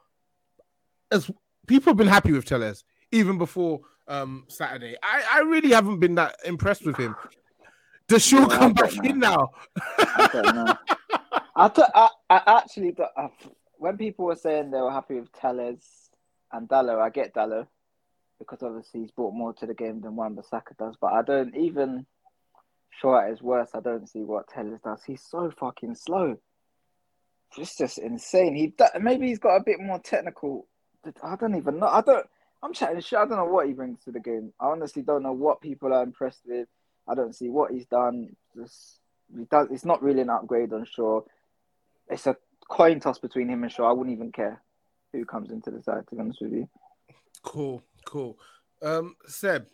as 1.11 1.29
people 1.67 1.91
have 1.91 1.97
been 1.97 2.07
happy 2.07 2.31
with 2.31 2.45
Telles 2.45 2.83
even 3.11 3.37
before 3.37 3.81
um, 4.07 4.45
Saturday. 4.47 4.95
I, 5.01 5.23
I 5.31 5.39
really 5.41 5.71
haven't 5.71 5.99
been 5.99 6.15
that 6.15 6.35
impressed 6.45 6.85
with 6.85 6.97
him. 6.97 7.15
Does 8.07 8.25
Shaw 8.25 8.39
no, 8.39 8.47
come 8.47 8.73
back 8.73 8.93
in 9.03 9.19
now? 9.19 9.51
I 9.97 10.29
don't 10.31 10.55
know. 10.55 10.77
I, 11.55 11.67
th- 11.67 11.87
I, 11.93 12.09
I 12.29 12.41
actually, 12.59 12.95
I, 13.17 13.29
when 13.77 13.97
people 13.97 14.25
were 14.25 14.35
saying 14.35 14.71
they 14.71 14.79
were 14.79 14.91
happy 14.91 15.19
with 15.19 15.31
Telles 15.33 16.09
and 16.51 16.69
Dalot, 16.69 17.01
I 17.01 17.09
get 17.09 17.33
Dalot 17.33 17.67
because 18.39 18.61
obviously 18.61 19.01
he's 19.01 19.11
brought 19.11 19.33
more 19.33 19.53
to 19.53 19.65
the 19.65 19.73
game 19.73 20.01
than 20.01 20.15
Wan-Bissaka 20.15 20.77
does. 20.77 20.95
But 20.99 21.13
I 21.13 21.21
don't 21.21 21.55
even 21.55 22.05
Shaw 22.91 23.21
at 23.21 23.29
his 23.29 23.41
worst. 23.41 23.75
I 23.75 23.79
don't 23.79 24.07
see 24.07 24.23
what 24.23 24.47
Telles 24.47 24.79
does. 24.83 25.03
He's 25.05 25.23
so 25.29 25.51
fucking 25.59 25.95
slow. 25.95 26.37
It's 27.57 27.75
just 27.75 27.97
insane. 27.97 28.55
He 28.55 28.73
maybe 28.99 29.27
he's 29.27 29.39
got 29.39 29.55
a 29.55 29.63
bit 29.63 29.79
more 29.79 29.99
technical. 29.99 30.67
I 31.23 31.35
don't 31.35 31.55
even 31.55 31.79
know. 31.79 31.87
I 31.87 32.01
don't. 32.01 32.25
I'm 32.63 32.73
chatting 32.73 32.99
shit. 33.01 33.19
I 33.19 33.25
don't 33.25 33.37
know 33.37 33.45
what 33.45 33.67
he 33.67 33.73
brings 33.73 34.03
to 34.05 34.11
the 34.11 34.19
game. 34.19 34.51
I 34.59 34.67
honestly 34.67 35.03
don't 35.03 35.23
know 35.23 35.31
what 35.31 35.61
people 35.61 35.93
are 35.93 36.03
impressed 36.03 36.41
with. 36.45 36.67
I 37.07 37.15
don't 37.15 37.35
see 37.35 37.49
what 37.49 37.71
he's 37.71 37.85
done. 37.85 38.35
Just 38.55 38.99
he 39.35 39.45
does. 39.45 39.67
It's 39.71 39.85
not 39.85 40.01
really 40.01 40.21
an 40.21 40.29
upgrade 40.29 40.73
on 40.73 40.85
Shaw. 40.85 41.21
It's 42.09 42.27
a 42.27 42.35
coin 42.69 42.99
toss 42.99 43.19
between 43.19 43.49
him 43.49 43.63
and 43.63 43.71
Shaw. 43.71 43.89
I 43.89 43.93
wouldn't 43.93 44.15
even 44.15 44.31
care 44.31 44.61
who 45.13 45.25
comes 45.25 45.51
into 45.51 45.71
the 45.71 45.81
side. 45.81 46.07
To 46.09 46.15
be 46.15 46.21
honest 46.21 46.41
with 46.41 46.53
you. 46.53 46.69
Cool, 47.43 47.83
cool. 48.05 48.37
Um, 48.81 49.15
Seb, 49.27 49.67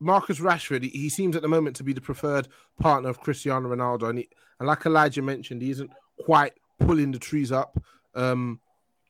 Marcus 0.00 0.40
Rashford. 0.40 0.82
He, 0.82 0.90
he 0.90 1.08
seems 1.08 1.36
at 1.36 1.42
the 1.42 1.48
moment 1.48 1.76
to 1.76 1.84
be 1.84 1.92
the 1.92 2.00
preferred 2.00 2.48
partner 2.80 3.08
of 3.08 3.20
Cristiano 3.20 3.74
Ronaldo, 3.74 4.08
and, 4.10 4.18
he, 4.18 4.28
and 4.58 4.66
like 4.66 4.84
Elijah 4.84 5.22
mentioned, 5.22 5.62
he 5.62 5.70
isn't 5.70 5.90
quite 6.24 6.54
pulling 6.80 7.12
the 7.12 7.18
trees 7.18 7.52
up. 7.52 7.80
Um, 8.14 8.60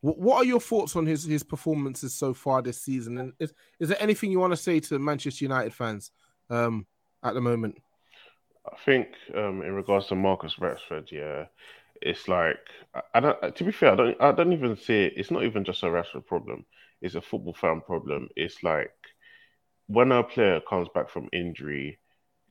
what 0.00 0.36
are 0.36 0.44
your 0.44 0.60
thoughts 0.60 0.94
on 0.96 1.06
his 1.06 1.24
his 1.24 1.42
performances 1.42 2.14
so 2.14 2.32
far 2.32 2.62
this 2.62 2.80
season? 2.80 3.18
And 3.18 3.32
is, 3.38 3.52
is 3.80 3.88
there 3.88 4.00
anything 4.00 4.30
you 4.30 4.38
want 4.38 4.52
to 4.52 4.56
say 4.56 4.80
to 4.80 4.98
Manchester 4.98 5.44
United 5.44 5.74
fans 5.74 6.12
um, 6.50 6.86
at 7.22 7.34
the 7.34 7.40
moment? 7.40 7.76
I 8.66 8.76
think 8.84 9.08
um, 9.34 9.62
in 9.62 9.72
regards 9.72 10.06
to 10.08 10.14
Marcus 10.14 10.56
Rashford, 10.56 11.10
yeah, 11.10 11.46
it's 12.00 12.28
like 12.28 12.58
I, 13.14 13.20
don't. 13.20 13.56
To 13.56 13.64
be 13.64 13.72
fair, 13.72 13.92
I 13.92 13.96
don't. 13.96 14.22
I 14.22 14.32
don't 14.32 14.52
even 14.52 14.76
see 14.76 15.04
it. 15.04 15.14
It's 15.16 15.30
not 15.30 15.44
even 15.44 15.64
just 15.64 15.82
a 15.82 15.86
Rashford 15.86 16.26
problem. 16.26 16.64
It's 17.00 17.14
a 17.14 17.20
football 17.20 17.54
fan 17.54 17.80
problem. 17.80 18.28
It's 18.36 18.62
like 18.62 18.92
when 19.86 20.12
a 20.12 20.22
player 20.22 20.60
comes 20.60 20.88
back 20.94 21.08
from 21.08 21.28
injury, 21.32 21.98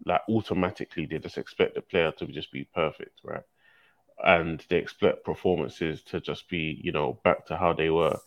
like 0.05 0.21
automatically 0.29 1.05
they 1.05 1.19
just 1.19 1.37
expect 1.37 1.75
the 1.75 1.81
player 1.81 2.11
to 2.13 2.27
just 2.27 2.51
be 2.51 2.67
perfect, 2.73 3.19
right? 3.23 3.43
And 4.23 4.63
they 4.69 4.77
expect 4.77 5.23
performances 5.25 6.03
to 6.03 6.19
just 6.21 6.49
be, 6.49 6.79
you 6.83 6.91
know, 6.91 7.19
back 7.23 7.45
to 7.47 7.57
how 7.57 7.73
they 7.73 7.89
were. 7.89 8.17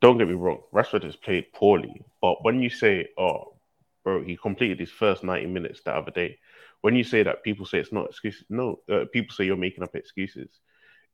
Don't 0.00 0.18
get 0.18 0.28
me 0.28 0.34
wrong, 0.34 0.62
Rashford 0.72 1.04
has 1.04 1.16
played 1.16 1.52
poorly, 1.52 2.02
but 2.20 2.44
when 2.44 2.60
you 2.60 2.70
say, 2.70 3.08
"Oh, 3.18 3.56
bro, 4.04 4.22
he 4.22 4.36
completed 4.36 4.78
his 4.80 4.90
first 4.90 5.24
ninety 5.24 5.46
minutes 5.46 5.82
the 5.82 5.94
other 5.94 6.10
day," 6.10 6.38
when 6.82 6.94
you 6.94 7.04
say 7.04 7.22
that, 7.22 7.42
people 7.42 7.66
say 7.66 7.78
it's 7.78 7.92
not 7.92 8.08
excuses. 8.10 8.44
No, 8.50 8.80
uh, 8.90 9.06
people 9.12 9.34
say 9.34 9.44
you're 9.44 9.56
making 9.56 9.84
up 9.84 9.96
excuses. 9.96 10.60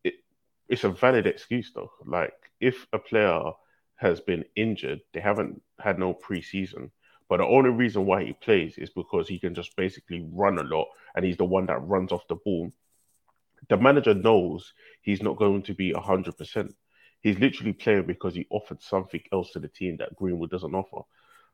It, 0.05 0.15
it's 0.69 0.85
a 0.85 0.91
valid 0.91 1.27
excuse 1.27 1.73
though. 1.73 1.93
Like 2.05 2.35
if 2.61 2.87
a 2.93 2.99
player 2.99 3.41
has 3.97 4.21
been 4.21 4.45
injured, 4.57 5.01
they 5.13 5.21
haven't 5.21 5.63
had 5.79 5.99
no 5.99 6.15
preseason. 6.15 6.91
But 7.29 7.39
the 7.39 7.47
only 7.47 7.71
reason 7.71 8.05
why 8.05 8.25
he 8.25 8.33
plays 8.35 8.77
is 8.79 8.91
because 8.91 9.29
he 9.29 9.39
can 9.39 9.55
just 9.55 9.75
basically 9.77 10.29
run 10.33 10.59
a 10.59 10.63
lot 10.63 10.89
and 11.15 11.25
he's 11.25 11.39
the 11.39 11.45
one 11.45 11.67
that 11.67 11.79
runs 11.79 12.13
off 12.13 12.27
the 12.29 12.37
ball 12.37 12.71
the 13.69 13.77
manager 13.77 14.15
knows 14.15 14.73
he's 15.03 15.23
not 15.23 15.37
going 15.37 15.63
to 15.63 15.75
be 15.75 15.93
100%. 15.93 16.73
He's 17.21 17.39
literally 17.39 17.73
playing 17.73 18.07
because 18.07 18.35
he 18.35 18.47
offered 18.51 18.83
something 18.83 19.23
else 19.33 19.53
to 19.53 19.61
the 19.61 19.69
team 19.69 19.97
that 19.99 20.17
Greenwood 20.17 20.51
doesn't 20.51 20.75
offer, 20.75 21.03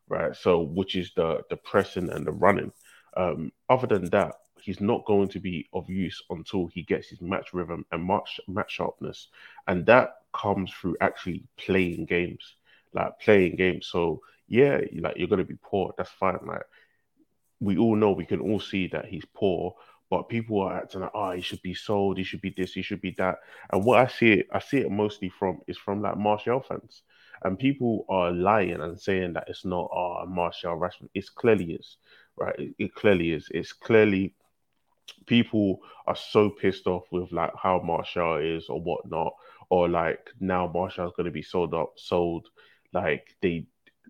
right? 0.09 0.35
So, 0.35 0.61
which 0.63 0.97
is 0.97 1.13
the 1.15 1.43
the 1.51 1.57
pressing 1.57 2.11
and 2.11 2.27
the 2.27 2.33
running. 2.33 2.73
Um, 3.17 3.53
other 3.69 3.87
than 3.87 4.09
that, 4.11 4.37
he's 4.63 4.81
not 4.81 5.05
going 5.05 5.29
to 5.29 5.41
be 5.41 5.69
of 5.75 5.89
use 5.91 6.23
until 6.31 6.69
he 6.69 6.83
gets 6.83 7.09
his 7.09 7.21
match 7.21 7.53
rhythm 7.53 7.85
and 7.93 8.07
match 8.07 8.41
match 8.49 8.73
sharpness, 8.73 9.29
and 9.67 9.85
that 9.87 10.15
comes 10.33 10.73
through 10.73 10.97
actually 11.03 11.45
playing 11.59 12.07
games, 12.07 12.55
like 12.95 13.21
playing 13.21 13.57
games. 13.57 13.89
So, 13.89 14.23
yeah, 14.47 14.81
like 15.01 15.19
you're 15.19 15.29
gonna 15.29 15.45
be 15.45 15.59
poor. 15.63 15.93
That's 15.99 16.11
fine. 16.11 16.39
Like 16.47 16.63
we 17.61 17.77
all 17.77 17.97
know, 17.97 18.13
we 18.13 18.25
can 18.25 18.41
all 18.41 18.61
see 18.61 18.87
that 18.89 19.07
he's 19.07 19.25
poor, 19.35 19.75
but 20.11 20.29
people 20.29 20.61
are 20.63 20.79
acting 20.79 21.03
like, 21.03 21.11
oh, 21.15 21.33
he 21.33 21.43
should 21.43 21.63
be 21.63 21.75
sold, 21.75 22.17
he 22.17 22.25
should 22.25 22.41
be 22.41 22.55
this, 22.57 22.73
he 22.73 22.83
should 22.83 23.01
be 23.01 23.15
that. 23.19 23.39
And 23.71 23.85
what 23.85 23.99
I 23.99 24.07
see 24.07 24.33
it, 24.33 24.49
I 24.53 24.59
see 24.59 24.79
it 24.79 24.91
mostly 24.91 25.29
from 25.29 25.61
is 25.67 25.77
from 25.77 26.03
like 26.03 26.17
Martial 26.17 26.61
fans. 26.61 27.03
And 27.45 27.59
people 27.59 28.05
are 28.09 28.33
lying 28.33 28.81
and 28.81 29.01
saying 29.01 29.35
that 29.35 29.45
it's 29.49 29.65
not 29.65 29.91
oh, 29.93 30.25
Martial 30.27 30.77
Rashford. 30.77 31.11
It 31.15 31.27
clearly 31.35 31.73
is, 31.73 31.99
right? 32.37 32.59
It, 32.59 32.75
it 32.79 32.95
clearly 32.95 33.33
is. 33.33 33.49
It's 33.51 33.73
clearly 33.73 34.35
people 35.27 35.81
are 36.07 36.17
so 36.17 36.51
pissed 36.51 36.87
off 36.87 37.05
with 37.11 37.31
like 37.31 37.53
how 37.57 37.81
Martial 37.81 38.37
is 38.39 38.69
or 38.69 38.81
whatnot, 38.81 39.35
or 39.69 39.89
like 39.89 40.31
now 40.41 40.67
Martial's 40.67 41.13
gonna 41.17 41.31
be 41.31 41.43
sold 41.43 41.75
up, 41.75 41.93
sold. 41.97 42.49
Like 42.95 43.37
they 43.43 43.67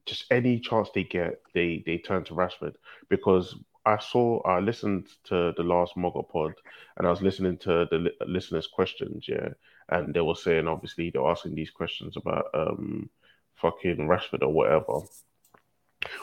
just 0.06 0.24
any 0.30 0.60
chance 0.60 0.88
they 0.94 1.04
get, 1.04 1.42
they 1.54 1.82
they 1.84 1.98
turn 1.98 2.24
to 2.24 2.34
Rashford 2.34 2.74
because 3.08 3.56
I 3.88 3.98
saw, 3.98 4.42
I 4.42 4.60
listened 4.60 5.08
to 5.24 5.54
the 5.56 5.62
last 5.62 5.96
MUGA 5.96 6.28
pod, 6.28 6.52
and 6.96 7.06
I 7.06 7.10
was 7.10 7.22
listening 7.22 7.56
to 7.58 7.86
the 7.90 7.98
li- 7.98 8.18
listeners' 8.26 8.66
questions, 8.66 9.26
yeah, 9.26 9.48
and 9.88 10.12
they 10.12 10.20
were 10.20 10.34
saying 10.34 10.68
obviously 10.68 11.08
they're 11.08 11.26
asking 11.26 11.54
these 11.54 11.70
questions 11.70 12.16
about 12.18 12.46
um 12.52 13.08
fucking 13.54 13.96
Rashford 13.96 14.42
or 14.42 14.52
whatever. 14.52 15.00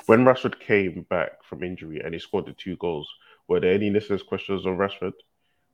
When 0.05 0.25
Rashford 0.25 0.59
came 0.59 1.07
back 1.09 1.43
from 1.43 1.63
injury 1.63 2.01
and 2.03 2.13
he 2.13 2.19
scored 2.19 2.45
the 2.45 2.53
two 2.53 2.75
goals, 2.77 3.09
were 3.47 3.59
there 3.59 3.73
any 3.73 3.89
listeners' 3.89 4.21
questions 4.21 4.67
on 4.67 4.77
Rashford? 4.77 5.13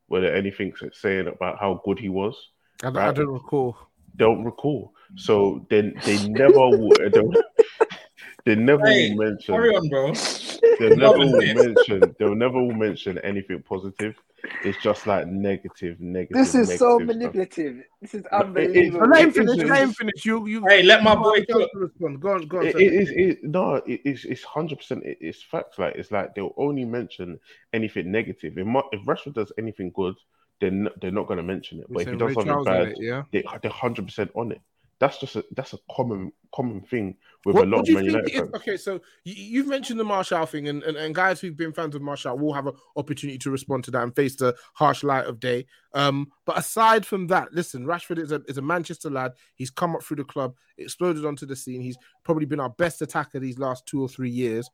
Were 0.08 0.22
there 0.22 0.36
anything 0.36 0.74
saying 0.94 1.28
about 1.28 1.60
how 1.60 1.82
good 1.84 2.00
he 2.00 2.10
was? 2.10 2.36
I, 2.84 2.88
right? 2.88 3.10
I 3.10 3.12
don't 3.12 3.28
recall. 3.28 3.78
Don't 4.16 4.46
recall. 4.46 4.94
So 5.18 5.66
then 5.70 5.94
they 6.06 6.26
never 6.30 6.54
they 8.46 8.56
never 8.56 8.88
hey, 8.88 9.14
mention. 9.14 9.56
Carry 9.56 9.76
on, 9.76 9.90
bro. 9.90 10.14
They'll 10.80 10.96
never 10.96 11.25
mention. 11.25 12.16
They'll 12.20 12.36
never 12.36 12.62
mention 12.62 13.18
anything 13.20 13.63
positive. 13.63 14.16
It's 14.63 14.82
just 14.82 15.06
like 15.06 15.28
negative, 15.28 16.00
negative. 16.00 16.38
This 16.38 16.50
is 16.50 16.70
negative 16.70 16.80
so 16.80 16.98
stuff. 16.98 17.08
manipulative. 17.08 17.84
This 18.01 18.13
is 18.16 18.25
unbelievable. 18.28 19.08
let 19.08 19.24
him 19.25 19.32
finish. 19.32 19.58
Let 19.58 19.82
him 19.84 19.94
finish. 19.94 20.25
You, 20.25 20.48
you. 20.48 20.66
Hey, 20.68 20.84
let 20.84 21.04
my 21.04 21.16
boy 21.16 21.46
cook. 21.46 21.70
Go 22.00 22.06
on, 22.06 22.48
go 22.48 22.58
on. 22.60 22.68
It, 22.68 22.75
it 22.75 22.94
is. 22.94 23.10
It, 23.12 23.44
no, 23.44 23.75
it, 23.75 24.01
it's 24.04 24.25
it's 24.25 24.44
hundred 24.44 24.80
percent. 24.80 25.04
It's 25.06 25.44
facts. 25.44 25.78
Like 25.78 25.96
it's 25.96 26.12
like 26.12 26.34
they'll 26.34 26.56
only 26.58 26.86
mention 26.86 27.40
anything 27.74 28.12
negative. 28.12 28.58
If, 28.58 28.66
my, 28.66 28.82
if 28.92 29.01
Rashford 29.06 29.36
does 29.36 29.51
anything 29.58 29.92
good, 29.96 30.16
then 30.60 30.84
they're, 30.84 30.94
they're 31.01 31.12
not 31.12 31.28
going 31.28 31.38
to 31.38 31.44
mention 31.44 31.80
it. 31.80 31.86
But 31.90 32.04
if 32.04 32.10
he 32.10 32.16
does 32.16 32.34
something 32.34 32.63
bad, 32.63 32.88
it, 32.90 32.98
yeah, 33.00 33.24
they, 33.32 33.44
they're 33.62 33.72
hundred 33.72 34.06
percent 34.08 34.32
on 34.36 34.51
it 34.51 34.62
that's 35.01 35.17
just 35.17 35.36
a 35.36 35.43
that's 35.55 35.74
a 35.74 35.79
common 35.93 36.31
common 36.53 36.79
thing 36.79 37.17
with 37.43 37.55
what, 37.55 37.67
a 37.67 37.70
lot 37.72 37.89
of 37.89 37.96
Man 37.96 38.05
United 38.05 38.31
fans. 38.31 38.50
Okay, 38.53 38.77
so 38.77 39.01
you, 39.24 39.62
have 39.62 39.67
mentioned 39.67 40.00
the 40.00 40.03
Martial 40.03 40.46
thing, 40.46 40.67
and, 40.67 40.84
and, 40.84 40.96
and 40.96 41.15
guys 41.15 41.41
who've 41.41 41.58
been 41.58 41.74
fans 41.74 41.96
of 41.96 42.03
Martial 42.03 42.38
will 42.38 42.53
have 42.53 42.67
an 42.67 42.75
opportunity 42.96 43.39
to 43.39 43.50
respond 43.50 43.84
to 43.86 43.91
that 43.91 44.03
and 44.03 44.15
face 44.15 44.36
the 44.36 44.55
harsh 44.75 45.03
light 45.03 45.25
of 45.25 45.39
day. 45.39 45.65
Um, 45.96 46.31
but 46.46 46.55
aside 46.55 47.03
from 47.03 47.25
that, 47.27 47.51
listen, 47.51 47.86
Rashford 47.86 48.20
is 48.20 48.31
a 48.31 48.43
is 48.48 48.60
a 48.60 48.62
Manchester 48.62 49.10
lad. 49.10 49.31
He's 49.55 49.72
come 49.72 49.96
up 49.96 50.03
through 50.03 50.17
the 50.17 50.24
club, 50.24 50.53
exploded 50.77 51.25
onto 51.25 51.48
the 51.48 51.55
scene. 51.55 51.81
He's 51.81 51.98
probably 52.24 52.46
been 52.46 52.60
our 52.60 52.70
best 52.70 53.01
attacker 53.01 53.39
these 53.39 53.58
last 53.58 53.88
two 53.88 54.03
or 54.03 54.08
three 54.08 54.29
years. 54.29 54.70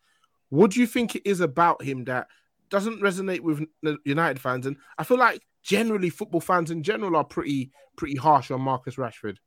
What 0.49 0.71
do 0.71 0.81
you 0.81 0.87
think 0.87 1.15
it 1.15 1.25
is 1.25 1.39
about 1.39 1.81
him 1.81 2.03
that 2.03 2.27
doesn't 2.69 3.01
resonate 3.01 3.39
with 3.39 3.65
United 4.03 4.41
fans? 4.41 4.65
And 4.65 4.75
I 4.97 5.05
feel 5.05 5.17
like 5.17 5.41
generally 5.63 6.09
football 6.09 6.41
fans 6.41 6.69
in 6.69 6.83
general 6.83 7.15
are 7.15 7.23
pretty 7.23 7.71
pretty 7.95 8.17
harsh 8.17 8.51
on 8.51 8.59
Marcus 8.59 8.97
Rashford. 8.97 9.37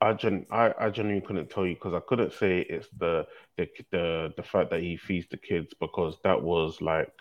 I 0.00 0.12
gen 0.12 0.46
I, 0.50 0.72
I 0.78 0.90
genuinely 0.90 1.26
couldn't 1.26 1.50
tell 1.50 1.66
you 1.66 1.74
because 1.74 1.94
I 1.94 2.00
couldn't 2.00 2.32
say 2.32 2.60
it's 2.60 2.88
the, 2.98 3.26
the 3.56 3.68
the 3.90 4.32
the 4.36 4.42
fact 4.42 4.70
that 4.70 4.80
he 4.80 4.96
feeds 4.96 5.26
the 5.28 5.36
kids 5.36 5.74
because 5.80 6.16
that 6.22 6.40
was 6.42 6.80
like 6.80 7.12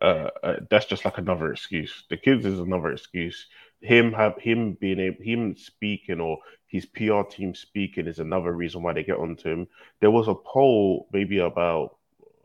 uh, 0.00 0.30
uh, 0.42 0.56
that's 0.70 0.86
just 0.86 1.04
like 1.04 1.18
another 1.18 1.52
excuse. 1.52 2.04
The 2.10 2.16
kids 2.16 2.44
is 2.46 2.60
another 2.60 2.92
excuse. 2.92 3.46
Him 3.80 4.12
have 4.12 4.36
him 4.38 4.74
being 4.80 5.00
able 5.00 5.22
him 5.24 5.56
speaking 5.56 6.20
or 6.20 6.38
his 6.68 6.86
PR 6.86 7.24
team 7.24 7.54
speaking 7.54 8.06
is 8.06 8.18
another 8.20 8.52
reason 8.52 8.82
why 8.82 8.92
they 8.92 9.04
get 9.04 9.18
onto 9.18 9.48
him. 9.50 9.68
There 10.00 10.10
was 10.10 10.28
a 10.28 10.34
poll 10.34 11.08
maybe 11.12 11.38
about 11.38 11.96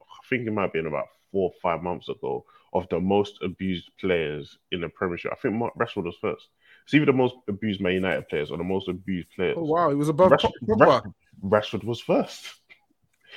I 0.02 0.28
think 0.30 0.48
it 0.48 0.52
might 0.52 0.64
have 0.64 0.74
been 0.74 0.88
about 0.88 1.08
four 1.32 1.50
or 1.52 1.56
five 1.62 1.84
months 1.84 2.10
ago 2.10 2.46
of 2.74 2.88
the 2.90 3.00
most 3.00 3.40
abused 3.42 3.92
players 4.00 4.58
in 4.72 4.82
the 4.82 4.90
Premiership. 4.90 5.32
I 5.32 5.36
think 5.36 5.56
Mark 5.56 5.74
Rashford 5.76 6.06
was 6.06 6.18
first. 6.22 6.48
It's 6.88 6.94
either 6.94 7.08
the 7.08 7.12
most 7.12 7.36
abused 7.50 7.82
Man 7.82 7.92
United 7.92 8.30
players 8.30 8.50
or 8.50 8.58
the 8.58 8.64
most 8.64 8.88
abused 8.88 9.28
players. 9.36 9.58
Oh 9.60 9.66
wow, 9.66 9.90
he 9.90 9.96
was 9.96 10.08
above 10.08 10.32
Rashford, 10.32 10.52
Rashford, 10.66 11.14
Rashford 11.44 11.84
was 11.84 12.00
first. 12.00 12.46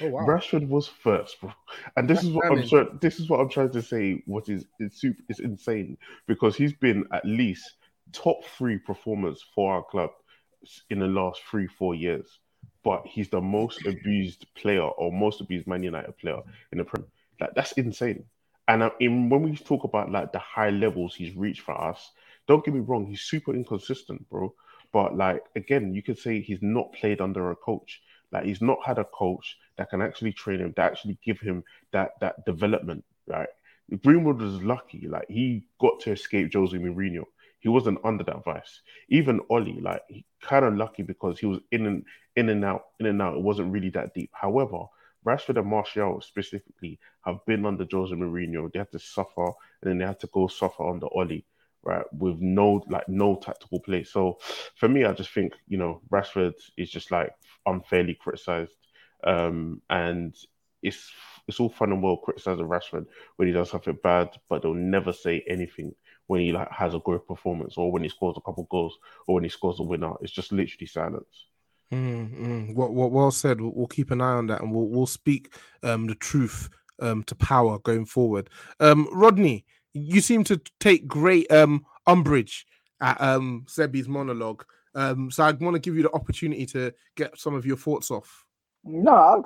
Oh 0.00 0.06
wow. 0.06 0.24
Rashford 0.24 0.68
was 0.68 0.86
first, 0.86 1.40
bro. 1.40 1.52
And 1.96 2.08
this 2.08 2.18
That's 2.18 2.28
is 2.28 2.32
what 2.32 2.46
I'm 2.46 2.54
damning. 2.54 2.68
trying. 2.68 2.98
This 3.00 3.18
is 3.18 3.28
what 3.28 3.40
I'm 3.40 3.48
trying 3.48 3.72
to 3.72 3.82
say. 3.82 4.22
What 4.26 4.48
is 4.48 4.66
it's 4.78 5.00
super? 5.00 5.20
It's 5.28 5.40
insane 5.40 5.98
because 6.28 6.54
he's 6.54 6.72
been 6.72 7.04
at 7.12 7.24
least 7.24 7.72
top 8.12 8.44
three 8.56 8.78
performance 8.78 9.44
for 9.52 9.74
our 9.74 9.82
club 9.82 10.10
in 10.90 11.00
the 11.00 11.08
last 11.08 11.42
three 11.50 11.66
four 11.66 11.96
years. 11.96 12.38
But 12.84 13.04
he's 13.04 13.28
the 13.30 13.40
most 13.40 13.84
abused 13.84 14.46
player 14.54 14.82
or 14.82 15.10
most 15.10 15.40
abused 15.40 15.66
Man 15.66 15.82
United 15.82 16.16
player 16.18 16.38
in 16.70 16.78
the 16.78 16.84
Premier. 16.84 17.08
Like 17.40 17.50
that's 17.56 17.72
insane. 17.72 18.26
And 18.68 18.84
I 18.84 18.92
in 19.00 19.28
when 19.28 19.42
we 19.42 19.56
talk 19.56 19.82
about 19.82 20.12
like 20.12 20.32
the 20.32 20.38
high 20.38 20.70
levels 20.70 21.16
he's 21.16 21.34
reached 21.34 21.62
for 21.62 21.76
us, 21.78 22.12
don't 22.50 22.64
get 22.64 22.74
me 22.74 22.80
wrong, 22.80 23.06
he's 23.06 23.20
super 23.20 23.54
inconsistent, 23.54 24.28
bro. 24.28 24.52
But 24.92 25.16
like 25.16 25.44
again, 25.54 25.94
you 25.94 26.02
could 26.02 26.18
say 26.18 26.40
he's 26.40 26.58
not 26.60 26.92
played 26.92 27.20
under 27.20 27.52
a 27.52 27.56
coach. 27.56 28.02
Like 28.32 28.44
he's 28.44 28.60
not 28.60 28.78
had 28.84 28.98
a 28.98 29.04
coach 29.04 29.56
that 29.76 29.88
can 29.88 30.02
actually 30.02 30.32
train 30.32 30.58
him, 30.58 30.74
that 30.76 30.90
actually 30.90 31.16
give 31.24 31.38
him 31.38 31.62
that 31.92 32.18
that 32.20 32.44
development. 32.44 33.04
Right? 33.28 33.48
Greenwood 34.02 34.42
was 34.42 34.60
lucky. 34.64 35.06
Like 35.06 35.26
he 35.28 35.62
got 35.80 36.00
to 36.00 36.10
escape 36.10 36.52
Jose 36.52 36.76
Mourinho. 36.76 37.22
He 37.60 37.68
wasn't 37.68 38.00
under 38.02 38.24
that 38.24 38.42
vice. 38.42 38.80
Even 39.10 39.38
Ollie, 39.48 39.80
like 39.80 40.02
he 40.08 40.24
kind 40.42 40.64
of 40.64 40.74
lucky 40.76 41.04
because 41.04 41.38
he 41.38 41.46
was 41.46 41.60
in 41.70 41.86
and 41.86 42.04
in 42.34 42.48
and 42.48 42.64
out, 42.64 42.82
in 42.98 43.06
and 43.06 43.22
out. 43.22 43.36
It 43.36 43.42
wasn't 43.42 43.72
really 43.72 43.90
that 43.90 44.12
deep. 44.12 44.30
However, 44.32 44.86
Rashford 45.24 45.58
and 45.58 45.68
Martial 45.68 46.20
specifically 46.20 46.98
have 47.24 47.44
been 47.46 47.64
under 47.64 47.86
Jose 47.88 48.12
Mourinho. 48.12 48.72
They 48.72 48.80
had 48.80 48.90
to 48.90 48.98
suffer, 48.98 49.44
and 49.44 49.84
then 49.84 49.98
they 49.98 50.06
had 50.06 50.18
to 50.20 50.28
go 50.32 50.48
suffer 50.48 50.88
under 50.88 51.06
Ollie, 51.14 51.44
right? 51.82 52.04
With 52.12 52.40
no 52.40 52.82
like 52.88 53.08
no 53.08 53.36
tactical 53.36 53.80
play. 53.80 54.04
So 54.04 54.38
for 54.76 54.88
me, 54.88 55.04
I 55.04 55.12
just 55.12 55.30
think 55.30 55.54
you 55.68 55.78
know 55.78 56.00
Rashford 56.10 56.54
is 56.76 56.90
just 56.90 57.10
like 57.10 57.32
unfairly 57.66 58.14
criticized, 58.14 58.76
um, 59.24 59.80
and 59.90 60.34
it's 60.82 61.10
it's 61.48 61.60
all 61.60 61.68
fun 61.68 61.92
and 61.92 62.02
well 62.02 62.16
criticizing 62.16 62.66
Rashford 62.66 63.06
when 63.36 63.48
he 63.48 63.54
does 63.54 63.70
something 63.70 63.98
bad, 64.02 64.30
but 64.48 64.62
they'll 64.62 64.74
never 64.74 65.12
say 65.12 65.44
anything 65.48 65.94
when 66.26 66.40
he 66.40 66.52
like 66.52 66.70
has 66.70 66.94
a 66.94 67.00
great 67.00 67.26
performance 67.26 67.74
or 67.76 67.90
when 67.90 68.02
he 68.02 68.08
scores 68.08 68.36
a 68.36 68.40
couple 68.40 68.66
goals 68.70 68.96
or 69.26 69.34
when 69.34 69.44
he 69.44 69.50
scores 69.50 69.80
a 69.80 69.82
winner. 69.82 70.12
It's 70.22 70.32
just 70.32 70.52
literally 70.52 70.86
silence. 70.86 71.46
Mm, 71.92 72.40
mm. 72.40 72.74
What, 72.76 72.92
what 72.92 73.10
well 73.10 73.32
said. 73.32 73.60
We'll, 73.60 73.72
we'll 73.74 73.88
keep 73.88 74.10
an 74.10 74.20
eye 74.20 74.34
on 74.34 74.46
that, 74.46 74.60
and 74.62 74.72
we'll 74.72 74.88
we'll 74.88 75.06
speak 75.06 75.52
um 75.82 76.06
the 76.06 76.14
truth 76.14 76.68
um 77.00 77.24
to 77.24 77.34
power 77.34 77.78
going 77.78 78.06
forward. 78.06 78.48
Um, 78.78 79.08
Rodney, 79.12 79.64
you 79.92 80.20
seem 80.20 80.44
to 80.44 80.60
take 80.78 81.06
great 81.06 81.50
um 81.52 81.84
umbrage 82.06 82.66
at 83.00 83.20
um 83.20 83.64
Sebby's 83.68 84.08
monologue. 84.08 84.64
Um, 84.94 85.30
so 85.30 85.44
I 85.44 85.52
want 85.52 85.74
to 85.74 85.80
give 85.80 85.96
you 85.96 86.02
the 86.02 86.12
opportunity 86.12 86.66
to 86.66 86.92
get 87.16 87.38
some 87.38 87.54
of 87.54 87.64
your 87.64 87.76
thoughts 87.76 88.10
off. 88.10 88.44
No, 88.84 89.44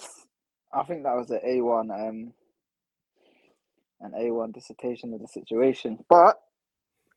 I, 0.72 0.82
think 0.84 1.02
that 1.02 1.16
was 1.16 1.30
an 1.30 1.40
A 1.44 1.60
one, 1.60 1.90
um, 1.90 2.32
an 4.00 4.14
A 4.16 4.30
one 4.30 4.52
dissertation 4.52 5.12
of 5.12 5.20
the 5.20 5.28
situation. 5.28 5.98
But 6.08 6.40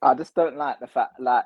I 0.01 0.13
just 0.13 0.35
don't 0.35 0.57
like 0.57 0.79
the 0.79 0.87
fact, 0.87 1.19
like 1.19 1.45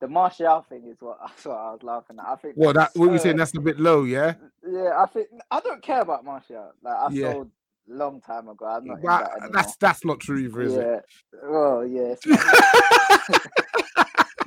the 0.00 0.08
Martial 0.08 0.64
thing 0.68 0.84
is 0.90 0.98
what 1.00 1.18
that's 1.26 1.44
what 1.44 1.56
I 1.56 1.72
was 1.72 1.82
laughing 1.82 2.18
at. 2.18 2.26
I 2.26 2.36
think 2.36 2.54
Well, 2.56 2.74
that 2.74 2.90
what 2.94 3.12
you 3.12 3.18
saying 3.18 3.36
that's 3.36 3.56
a 3.56 3.60
bit 3.60 3.80
low, 3.80 4.04
yeah. 4.04 4.34
Yeah, 4.68 4.90
I 4.98 5.06
think 5.06 5.28
I 5.50 5.60
don't 5.60 5.82
care 5.82 6.02
about 6.02 6.24
Martial. 6.24 6.72
Like 6.82 6.96
I 6.96 7.08
Yeah. 7.10 7.32
sold 7.32 7.50
long 7.88 8.20
time 8.20 8.48
ago. 8.48 8.66
I'm 8.66 8.84
not 8.86 9.02
that 9.02 9.50
that's 9.52 9.76
that's 9.76 10.04
not 10.04 10.20
true 10.20 10.38
either, 10.38 10.62
is 10.62 10.74
it? 10.74 10.86
yeah. 10.86 11.40
Well, 11.48 11.86
yeah. 11.86 12.14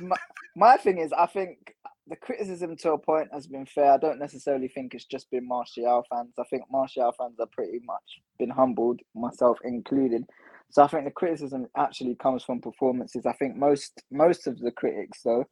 my, 0.00 0.16
my 0.56 0.76
thing 0.76 0.98
is, 0.98 1.12
I 1.12 1.26
think 1.26 1.74
the 2.06 2.16
criticism 2.16 2.76
to 2.76 2.92
a 2.92 2.98
point 2.98 3.28
has 3.32 3.46
been 3.46 3.66
fair. 3.66 3.92
I 3.92 3.98
don't 3.98 4.18
necessarily 4.18 4.68
think 4.68 4.94
it's 4.94 5.06
just 5.06 5.30
been 5.30 5.48
Martial 5.48 6.04
fans. 6.10 6.34
I 6.38 6.44
think 6.50 6.64
Martial 6.70 7.12
fans 7.18 7.36
are 7.40 7.48
pretty 7.52 7.80
much 7.84 8.20
been 8.38 8.50
humbled, 8.50 9.00
myself 9.14 9.58
included. 9.64 10.24
So 10.70 10.82
I 10.82 10.88
think 10.88 11.04
the 11.04 11.10
criticism 11.10 11.66
actually 11.76 12.16
comes 12.16 12.42
from 12.42 12.60
performances. 12.60 13.26
I 13.26 13.32
think 13.34 13.56
most 13.56 14.02
most 14.10 14.46
of 14.46 14.58
the 14.58 14.72
critics 14.72 15.20
though, 15.24 15.44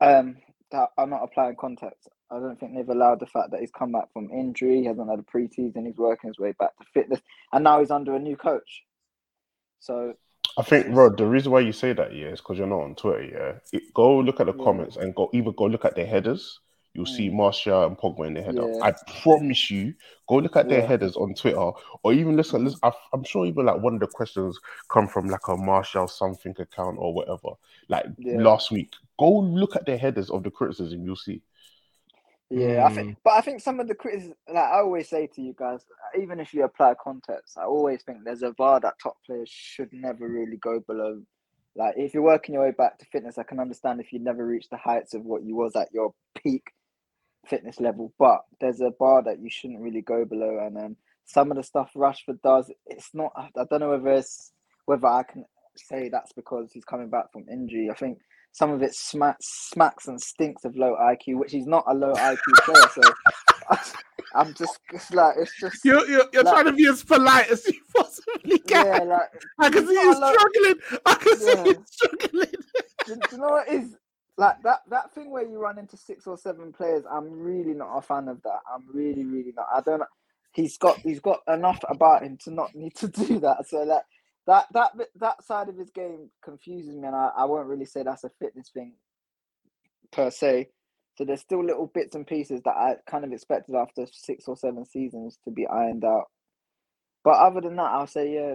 um, 0.00 0.36
that 0.70 0.90
are 0.96 1.06
not 1.06 1.24
applying 1.24 1.56
context. 1.58 2.08
I 2.30 2.38
don't 2.38 2.58
think 2.58 2.74
they've 2.74 2.88
allowed 2.88 3.20
the 3.20 3.26
fact 3.26 3.50
that 3.50 3.60
he's 3.60 3.72
come 3.72 3.92
back 3.92 4.12
from 4.12 4.30
injury, 4.30 4.80
he 4.80 4.84
hasn't 4.84 5.10
had 5.10 5.18
a 5.18 5.22
pre-season, 5.22 5.86
he's 5.86 5.96
working 5.96 6.28
his 6.28 6.38
way 6.38 6.52
back 6.58 6.76
to 6.78 6.84
fitness, 6.94 7.20
and 7.52 7.64
now 7.64 7.80
he's 7.80 7.90
under 7.90 8.14
a 8.14 8.20
new 8.20 8.36
coach. 8.36 8.84
So 9.80 10.14
I 10.56 10.62
think, 10.62 10.86
Rod, 10.90 11.16
the 11.16 11.26
reason 11.26 11.52
why 11.52 11.60
you 11.60 11.72
say 11.72 11.92
that, 11.92 12.14
yeah, 12.14 12.28
is 12.28 12.40
because 12.40 12.58
you're 12.58 12.66
not 12.66 12.82
on 12.82 12.94
Twitter, 12.94 13.24
yeah. 13.24 13.78
It- 13.78 13.94
go 13.94 14.18
look 14.18 14.40
at 14.40 14.46
the 14.46 14.54
Yeah. 14.54 14.64
comments 14.64 14.96
and 14.96 15.14
go 15.14 15.30
either 15.32 15.52
go 15.52 15.64
look 15.64 15.84
at 15.84 15.94
their 15.96 16.06
headers. 16.06 16.60
You'll 16.92 17.06
see 17.06 17.30
mm. 17.30 17.34
Martial 17.34 17.84
and 17.84 17.96
Pogba 17.96 18.26
in 18.26 18.34
their 18.34 18.42
header. 18.42 18.68
Yeah. 18.68 18.82
I 18.82 18.92
promise 19.22 19.70
you, 19.70 19.94
go 20.28 20.36
look 20.36 20.56
at 20.56 20.68
their 20.68 20.80
Yeah. 20.80 20.86
headers 20.86 21.16
on 21.16 21.34
Twitter, 21.34 21.70
or 22.02 22.12
even 22.12 22.36
listen. 22.36 22.64
listen 22.64 22.80
I, 22.82 22.92
I'm 23.12 23.22
sure 23.22 23.46
even 23.46 23.66
like 23.66 23.80
one 23.80 23.94
of 23.94 24.00
the 24.00 24.08
questions 24.08 24.58
come 24.88 25.06
from 25.06 25.28
like 25.28 25.46
a 25.46 25.56
Martial 25.56 26.08
something 26.08 26.54
account 26.58 26.98
or 26.98 27.14
whatever. 27.14 27.50
Like 27.88 28.06
last 28.18 28.72
week, 28.72 28.92
go 29.20 29.38
look 29.38 29.76
at 29.76 29.86
their 29.86 29.98
headers 29.98 30.30
of 30.30 30.42
the 30.42 30.50
criticism. 30.50 31.04
You'll 31.04 31.14
see. 31.14 31.42
Yeah, 32.50 32.84
I 32.86 32.90
Mm. 32.90 32.94
think, 32.94 33.18
but 33.24 33.32
I 33.34 33.42
think 33.42 33.60
some 33.60 33.80
of 33.80 33.88
the 33.88 33.94
criticism, 33.96 34.36
like 34.48 34.56
I 34.64 34.78
always 34.80 35.08
say 35.10 35.28
to 35.28 35.42
you 35.42 35.54
guys, 35.58 35.84
even 36.20 36.40
if 36.40 36.54
you 36.54 36.64
apply 36.64 36.94
context, 37.02 37.58
I 37.58 37.64
always 37.64 38.02
think 38.04 38.20
there's 38.24 38.42
a 38.42 38.52
bar 38.52 38.80
that 38.80 38.94
top 39.02 39.16
players 39.26 39.50
should 39.50 39.90
never 39.92 40.28
really 40.28 40.58
go 40.58 40.80
below. 40.80 41.22
Like 41.76 41.96
if 41.98 42.14
you're 42.14 42.22
working 42.24 42.54
your 42.54 42.64
way 42.64 42.72
back 42.72 42.98
to 42.98 43.06
fitness, 43.06 43.38
I 43.38 43.44
can 43.44 43.60
understand 43.60 44.00
if 44.00 44.12
you 44.12 44.20
never 44.20 44.46
reached 44.46 44.70
the 44.70 44.78
heights 44.78 45.14
of 45.14 45.24
what 45.24 45.44
you 45.44 45.56
was 45.56 45.76
at 45.76 45.88
your 45.92 46.14
peak 46.38 46.64
fitness 47.48 47.80
level, 47.80 48.12
but 48.18 48.42
there's 48.60 48.80
a 48.80 48.92
bar 48.98 49.22
that 49.24 49.40
you 49.40 49.50
shouldn't 49.50 49.80
really 49.80 50.02
go 50.02 50.24
below. 50.24 50.60
And 50.66 50.78
um, 50.78 50.96
some 51.26 51.50
of 51.50 51.58
the 51.58 51.64
stuff 51.64 51.92
Rashford 51.96 52.42
does, 52.42 52.70
it's 52.86 53.10
not. 53.14 53.32
I 53.36 53.48
I 53.58 53.64
don't 53.70 53.80
know 53.80 53.90
whether 53.90 54.12
it's 54.12 54.52
whether 54.86 55.06
I 55.08 55.24
can 55.24 55.44
say 55.76 56.10
that's 56.10 56.32
because 56.32 56.72
he's 56.72 56.84
coming 56.84 57.10
back 57.10 57.32
from 57.32 57.46
injury. 57.50 57.90
I 57.90 57.94
think 57.94 58.18
some 58.52 58.70
of 58.70 58.82
it 58.82 58.94
smacks, 58.94 59.46
smacks 59.72 60.08
and 60.08 60.20
stinks 60.20 60.64
of 60.64 60.76
low 60.76 60.96
IQ, 61.00 61.38
which 61.38 61.52
he's 61.52 61.66
not 61.66 61.84
a 61.86 61.94
low 61.94 62.12
IQ 62.14 62.38
player. 62.64 62.88
So 62.94 63.82
I'm 64.34 64.54
just, 64.54 64.78
it's 64.92 65.10
like 65.12 65.36
it's 65.38 65.58
just 65.58 65.84
You're 65.84 66.06
you're, 66.08 66.24
you're 66.32 66.42
Like- 66.44 66.54
trying 66.54 66.66
to 66.66 66.72
be 66.72 66.86
as 66.88 67.02
polite 67.02 67.50
as 67.50 67.66
you 67.66 67.80
possibly 67.96 68.58
can. 68.58 68.86
yeah, 68.86 68.98
like 69.04 69.28
I 69.58 69.70
can 69.70 69.86
see 69.86 69.92
you 69.94 70.14
struggling. 70.14 70.74
I 71.06 71.14
can 71.14 71.38
see 71.38 71.70
you 71.70 71.84
struggling. 71.90 72.50
do, 73.06 73.14
do 73.16 73.20
you 73.32 73.38
know 73.38 73.48
what 73.48 73.68
is 73.68 73.96
like 74.36 74.62
that 74.62 74.80
that 74.88 75.12
thing 75.14 75.30
where 75.30 75.42
you 75.46 75.58
run 75.58 75.78
into 75.78 75.96
six 75.98 76.26
or 76.26 76.36
seven 76.38 76.72
players 76.72 77.04
i'm 77.10 77.28
really 77.30 77.74
not 77.74 77.94
a 77.96 78.00
fan 78.00 78.26
of 78.28 78.40
that 78.42 78.60
i'm 78.72 78.84
really 78.94 79.24
really 79.24 79.52
not 79.54 79.66
i 79.74 79.80
don't 79.82 80.02
he's 80.52 80.78
got 80.78 80.96
he's 80.98 81.20
got 81.20 81.40
enough 81.48 81.78
about 81.90 82.22
him 82.22 82.38
to 82.42 82.50
not 82.50 82.74
need 82.74 82.94
to 82.94 83.08
do 83.26 83.38
that 83.40 83.66
so 83.68 83.82
like 83.82 84.02
that 84.46 84.66
that 84.72 84.92
that 85.16 85.44
side 85.44 85.68
of 85.68 85.76
his 85.76 85.90
game 85.90 86.30
confuses 86.42 86.96
me 86.96 87.06
and 87.06 87.16
i, 87.16 87.30
I 87.36 87.44
won't 87.44 87.68
really 87.68 87.84
say 87.84 88.02
that's 88.02 88.24
a 88.24 88.30
fitness 88.40 88.70
thing 88.72 88.94
per 90.12 90.30
se. 90.30 90.68
So 91.16 91.24
there's 91.24 91.40
still 91.40 91.64
little 91.64 91.90
bits 91.92 92.14
and 92.14 92.26
pieces 92.26 92.60
that 92.64 92.74
i 92.76 92.94
kind 93.08 93.24
of 93.24 93.32
expected 93.32 93.74
after 93.74 94.06
six 94.10 94.48
or 94.48 94.56
seven 94.56 94.84
seasons 94.86 95.38
to 95.44 95.50
be 95.50 95.66
ironed 95.66 96.04
out. 96.04 96.24
But 97.22 97.34
other 97.34 97.60
than 97.60 97.76
that 97.76 97.92
i'll 97.92 98.06
say 98.06 98.34
yeah 98.34 98.54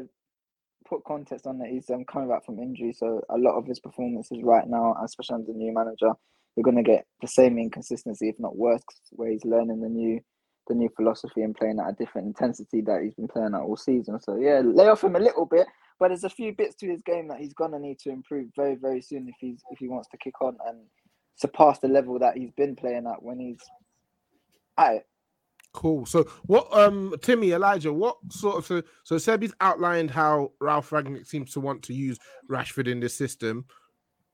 put 0.87 1.03
context 1.03 1.47
on 1.47 1.57
that 1.59 1.69
he's 1.69 1.89
um, 1.89 2.05
coming 2.05 2.29
back 2.29 2.45
from 2.45 2.59
injury, 2.59 2.93
so 2.93 3.21
a 3.29 3.37
lot 3.37 3.57
of 3.57 3.65
his 3.65 3.79
performances 3.79 4.39
right 4.43 4.67
now, 4.67 4.95
especially 5.03 5.35
under 5.35 5.51
the 5.51 5.57
new 5.57 5.73
manager, 5.73 6.11
you're 6.55 6.63
going 6.63 6.77
to 6.77 6.83
get 6.83 7.05
the 7.21 7.27
same 7.27 7.57
inconsistency, 7.57 8.29
if 8.29 8.39
not 8.39 8.55
worse, 8.55 8.83
where 9.11 9.29
he's 9.29 9.43
learning 9.43 9.81
the 9.81 9.89
new 9.89 10.21
the 10.67 10.75
new 10.75 10.89
philosophy 10.95 11.41
and 11.41 11.55
playing 11.55 11.79
at 11.79 11.89
a 11.89 11.93
different 11.93 12.27
intensity 12.27 12.81
that 12.81 13.01
he's 13.03 13.13
been 13.13 13.27
playing 13.27 13.53
at 13.53 13.61
all 13.61 13.77
season. 13.77 14.19
So 14.21 14.35
yeah, 14.35 14.61
lay 14.63 14.87
off 14.87 15.03
him 15.03 15.15
a 15.15 15.19
little 15.19 15.45
bit, 15.45 15.67
but 15.99 16.09
there's 16.09 16.23
a 16.23 16.29
few 16.29 16.53
bits 16.53 16.75
to 16.77 16.87
his 16.87 17.01
game 17.01 17.27
that 17.27 17.39
he's 17.39 17.53
gonna 17.53 17.79
need 17.79 17.99
to 17.99 18.09
improve 18.09 18.49
very 18.55 18.75
very 18.75 19.01
soon 19.01 19.27
if 19.27 19.35
he's 19.39 19.61
if 19.71 19.79
he 19.79 19.87
wants 19.87 20.09
to 20.09 20.17
kick 20.17 20.41
on 20.41 20.57
and 20.67 20.77
surpass 21.35 21.79
the 21.79 21.87
level 21.87 22.17
that 22.19 22.37
he's 22.37 22.51
been 22.51 22.75
playing 22.75 23.07
at 23.07 23.21
when 23.21 23.39
he's 23.39 23.59
at 24.77 24.95
it. 24.95 25.07
Cool. 25.73 26.05
So, 26.05 26.23
what, 26.45 26.71
um, 26.71 27.13
Timi, 27.17 27.53
Elijah, 27.53 27.91
what 27.91 28.15
sort 28.29 28.57
of 28.57 28.65
so, 28.65 28.81
so 29.03 29.15
Sebby's 29.15 29.53
outlined 29.59 30.09
how 30.09 30.53
Ralf 30.61 30.89
Rangnick 30.91 31.27
seems 31.27 31.51
to 31.51 31.59
want 31.59 31.83
to 31.83 31.93
use 31.93 32.17
Rashford 32.49 32.87
in 32.87 33.01
this 33.01 33.13
system. 33.13 33.65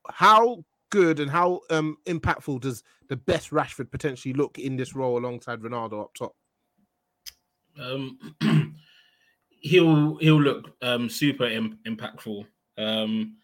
How 0.08 0.64
good 0.92 1.20
and 1.20 1.32
how 1.32 1.62
um 1.72 1.98
impactful 2.06 2.62
does 2.62 2.84
the 3.10 3.18
best 3.18 3.50
Rashford 3.50 3.92
potentially 3.92 4.34
look 4.34 4.60
in 4.60 4.76
this 4.76 4.96
role 4.96 5.18
alongside 5.18 5.62
Ronaldo 5.62 6.02
up 6.04 6.14
top? 6.14 6.36
um, 7.80 8.18
he'll 9.50 10.18
he'll 10.18 10.42
look 10.42 10.76
um, 10.82 11.10
super 11.10 11.46
Im- 11.46 11.80
impactful. 11.88 12.46
Um, 12.78 13.38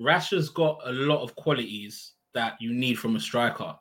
Rashford's 0.00 0.48
got 0.48 0.80
a 0.84 0.92
lot 0.92 1.22
of 1.22 1.36
qualities 1.36 2.12
that 2.34 2.54
you 2.60 2.72
need 2.72 2.98
from 2.98 3.16
a 3.16 3.20
striker. 3.20 3.74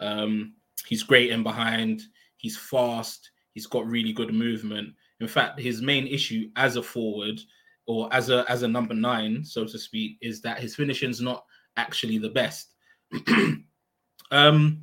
Um, 0.00 0.54
he's 0.86 1.02
great 1.02 1.30
in 1.30 1.42
behind. 1.42 2.02
He's 2.36 2.56
fast. 2.56 3.30
He's 3.52 3.66
got 3.66 3.86
really 3.86 4.12
good 4.12 4.32
movement. 4.32 4.94
In 5.20 5.28
fact, 5.28 5.58
his 5.58 5.82
main 5.82 6.06
issue 6.06 6.50
as 6.56 6.76
a 6.76 6.82
forward 6.82 7.40
or 7.86 8.12
as 8.12 8.30
a 8.30 8.44
as 8.48 8.62
a 8.62 8.68
number 8.68 8.94
nine, 8.94 9.44
so 9.44 9.64
to 9.64 9.78
speak, 9.78 10.18
is 10.20 10.40
that 10.42 10.60
his 10.60 10.74
finishing's 10.74 11.20
not 11.20 11.44
actually 11.76 12.18
the 12.18 12.30
best. 12.30 12.70
um, 14.30 14.82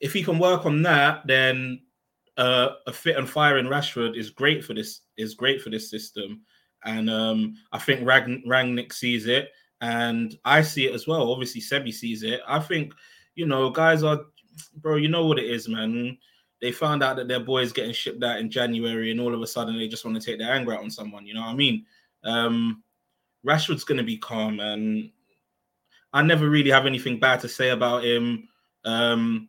if 0.00 0.12
he 0.12 0.22
can 0.22 0.38
work 0.38 0.66
on 0.66 0.82
that, 0.82 1.26
then 1.26 1.80
uh, 2.36 2.70
a 2.86 2.92
fit 2.92 3.16
and 3.16 3.28
firing 3.28 3.66
Rashford 3.66 4.16
is 4.16 4.30
great 4.30 4.64
for 4.64 4.74
this 4.74 5.02
is 5.16 5.34
great 5.34 5.60
for 5.60 5.70
this 5.70 5.90
system, 5.90 6.42
and 6.84 7.10
um, 7.10 7.54
I 7.72 7.78
think 7.78 8.06
Rang, 8.06 8.42
Rangnick 8.46 8.92
sees 8.92 9.26
it, 9.26 9.50
and 9.80 10.36
I 10.44 10.62
see 10.62 10.86
it 10.86 10.94
as 10.94 11.06
well. 11.06 11.30
Obviously, 11.30 11.60
Sebby 11.60 11.92
sees 11.92 12.22
it. 12.22 12.40
I 12.46 12.58
think 12.58 12.94
you 13.34 13.46
know 13.46 13.70
guys 13.70 14.02
are, 14.02 14.20
bro. 14.76 14.96
You 14.96 15.08
know 15.08 15.26
what 15.26 15.38
it 15.38 15.50
is, 15.50 15.68
man. 15.68 16.18
They 16.60 16.72
found 16.72 17.02
out 17.02 17.16
that 17.16 17.26
their 17.26 17.40
boy 17.40 17.62
is 17.62 17.72
getting 17.72 17.92
shipped 17.92 18.22
out 18.22 18.38
in 18.38 18.50
January, 18.50 19.10
and 19.10 19.20
all 19.20 19.34
of 19.34 19.42
a 19.42 19.46
sudden 19.46 19.76
they 19.76 19.88
just 19.88 20.04
want 20.04 20.20
to 20.20 20.24
take 20.24 20.38
their 20.38 20.52
anger 20.52 20.72
out 20.72 20.82
on 20.82 20.90
someone. 20.90 21.26
You 21.26 21.34
know 21.34 21.40
what 21.40 21.50
I 21.50 21.54
mean? 21.54 21.84
Um, 22.24 22.82
Rashford's 23.46 23.84
going 23.84 23.98
to 23.98 24.04
be 24.04 24.16
calm, 24.16 24.60
and 24.60 25.10
I 26.12 26.22
never 26.22 26.48
really 26.48 26.70
have 26.70 26.86
anything 26.86 27.18
bad 27.18 27.40
to 27.40 27.48
say 27.48 27.70
about 27.70 28.04
him. 28.04 28.48
Um, 28.84 29.48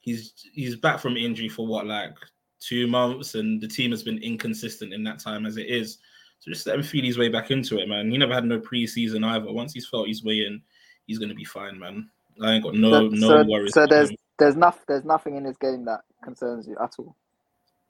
he's 0.00 0.32
he's 0.52 0.76
back 0.76 1.00
from 1.00 1.16
injury 1.16 1.48
for 1.48 1.66
what 1.66 1.86
like 1.86 2.14
two 2.60 2.86
months, 2.86 3.34
and 3.34 3.60
the 3.60 3.68
team 3.68 3.90
has 3.90 4.02
been 4.02 4.22
inconsistent 4.22 4.92
in 4.92 5.02
that 5.04 5.18
time 5.18 5.46
as 5.46 5.56
it 5.56 5.66
is. 5.66 5.98
So 6.38 6.50
just 6.50 6.66
let 6.66 6.76
him 6.76 6.82
feel 6.82 7.04
his 7.04 7.18
way 7.18 7.28
back 7.28 7.50
into 7.50 7.78
it, 7.78 7.88
man. 7.88 8.10
He 8.10 8.18
never 8.18 8.34
had 8.34 8.44
no 8.44 8.60
preseason 8.60 9.24
either. 9.24 9.50
Once 9.52 9.72
he's 9.72 9.88
felt 9.88 10.08
his 10.08 10.22
way 10.22 10.46
in, 10.46 10.62
he's 11.06 11.18
gonna 11.18 11.34
be 11.34 11.44
fine, 11.44 11.78
man. 11.78 12.08
I 12.42 12.54
ain't 12.54 12.64
got 12.64 12.74
no 12.74 12.90
so, 12.90 13.08
no 13.08 13.28
so, 13.28 13.44
worries. 13.44 13.74
So 13.74 13.86
there's 13.86 14.10
there's 14.38 14.56
nothing 14.56 14.84
there's 14.88 15.04
nothing 15.04 15.36
in 15.36 15.44
this 15.44 15.56
game 15.56 15.84
that 15.86 16.02
concerns 16.22 16.68
you 16.68 16.76
at 16.80 16.94
all. 16.98 17.16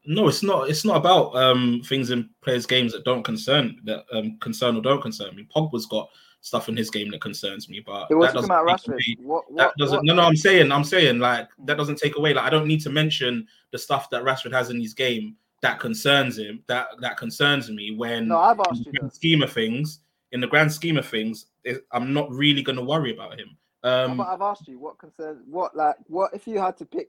no, 0.07 0.29
it's 0.29 0.43
not. 0.43 0.71
It's 0.71 0.85
not 0.85 0.97
about 0.97 1.35
um 1.37 1.83
things 1.85 2.11
in 2.11 2.31
players' 2.43 2.67
games 2.67 2.93
that 2.93 3.05
don't 3.05 3.25
concern 3.25 3.81
that 3.85 4.05
um 4.13 4.39
concern 4.41 4.77
or 4.77 4.83
don't 4.83 5.03
concern 5.03 5.35
me. 5.35 5.47
Pogba's 5.55 5.87
got 5.87 6.09
stuff 6.41 6.69
in 6.69 6.77
his 6.77 6.91
game 6.91 7.11
that 7.11 7.21
concerns 7.21 7.69
me, 7.69 7.81
but 7.85 8.09
that 8.09 8.35
doesn't 8.35 8.51
away- 8.51 9.17
What 9.21 9.45
that 9.57 9.73
doesn't 9.79 9.97
what? 9.99 10.05
no 10.05 10.15
no 10.15 10.23
i'm 10.23 10.37
saying 10.37 10.71
i'm 10.71 10.85
saying 10.85 11.19
like 11.19 11.49
that 11.65 11.77
doesn't 11.77 11.99
take 11.99 12.17
away 12.17 12.33
like 12.35 12.45
i 12.45 12.51
don't 12.51 12.69
need 12.69 12.81
to 12.83 12.91
mention 12.91 13.47
the 13.73 13.79
stuff 13.79 14.09
that 14.11 14.23
rashford 14.23 14.53
has 14.53 14.71
in 14.71 14.81
his 14.81 14.95
game 14.95 15.35
that 15.63 15.81
concerns 15.81 16.39
him 16.39 16.63
that 16.69 16.87
that 17.01 17.17
concerns 17.17 17.69
me 17.71 17.97
when 17.97 18.29
No, 18.29 18.39
I've 18.39 18.59
in 18.59 18.65
asked 18.71 18.85
the 18.85 18.91
you 18.93 18.99
grand 19.01 19.13
scheme 19.13 19.43
of 19.43 19.53
things 19.53 20.01
in 20.33 20.41
the 20.41 20.47
grand 20.47 20.71
scheme 20.73 20.99
of 20.99 21.07
things 21.07 21.47
it- 21.65 21.85
i'm 21.93 22.13
not 22.13 22.31
really 22.31 22.63
going 22.63 22.77
to 22.77 22.85
worry 22.85 23.13
about 23.13 23.39
him. 23.41 23.57
Um 23.83 24.17
but 24.19 24.29
I've 24.29 24.43
asked 24.43 24.69
you 24.69 24.79
what 24.79 24.99
concerns 24.99 25.43
what 25.49 25.75
like 25.77 25.97
what 26.07 26.33
if 26.33 26.47
you 26.47 26.59
had 26.61 26.77
to 26.77 26.85
pick 26.87 27.09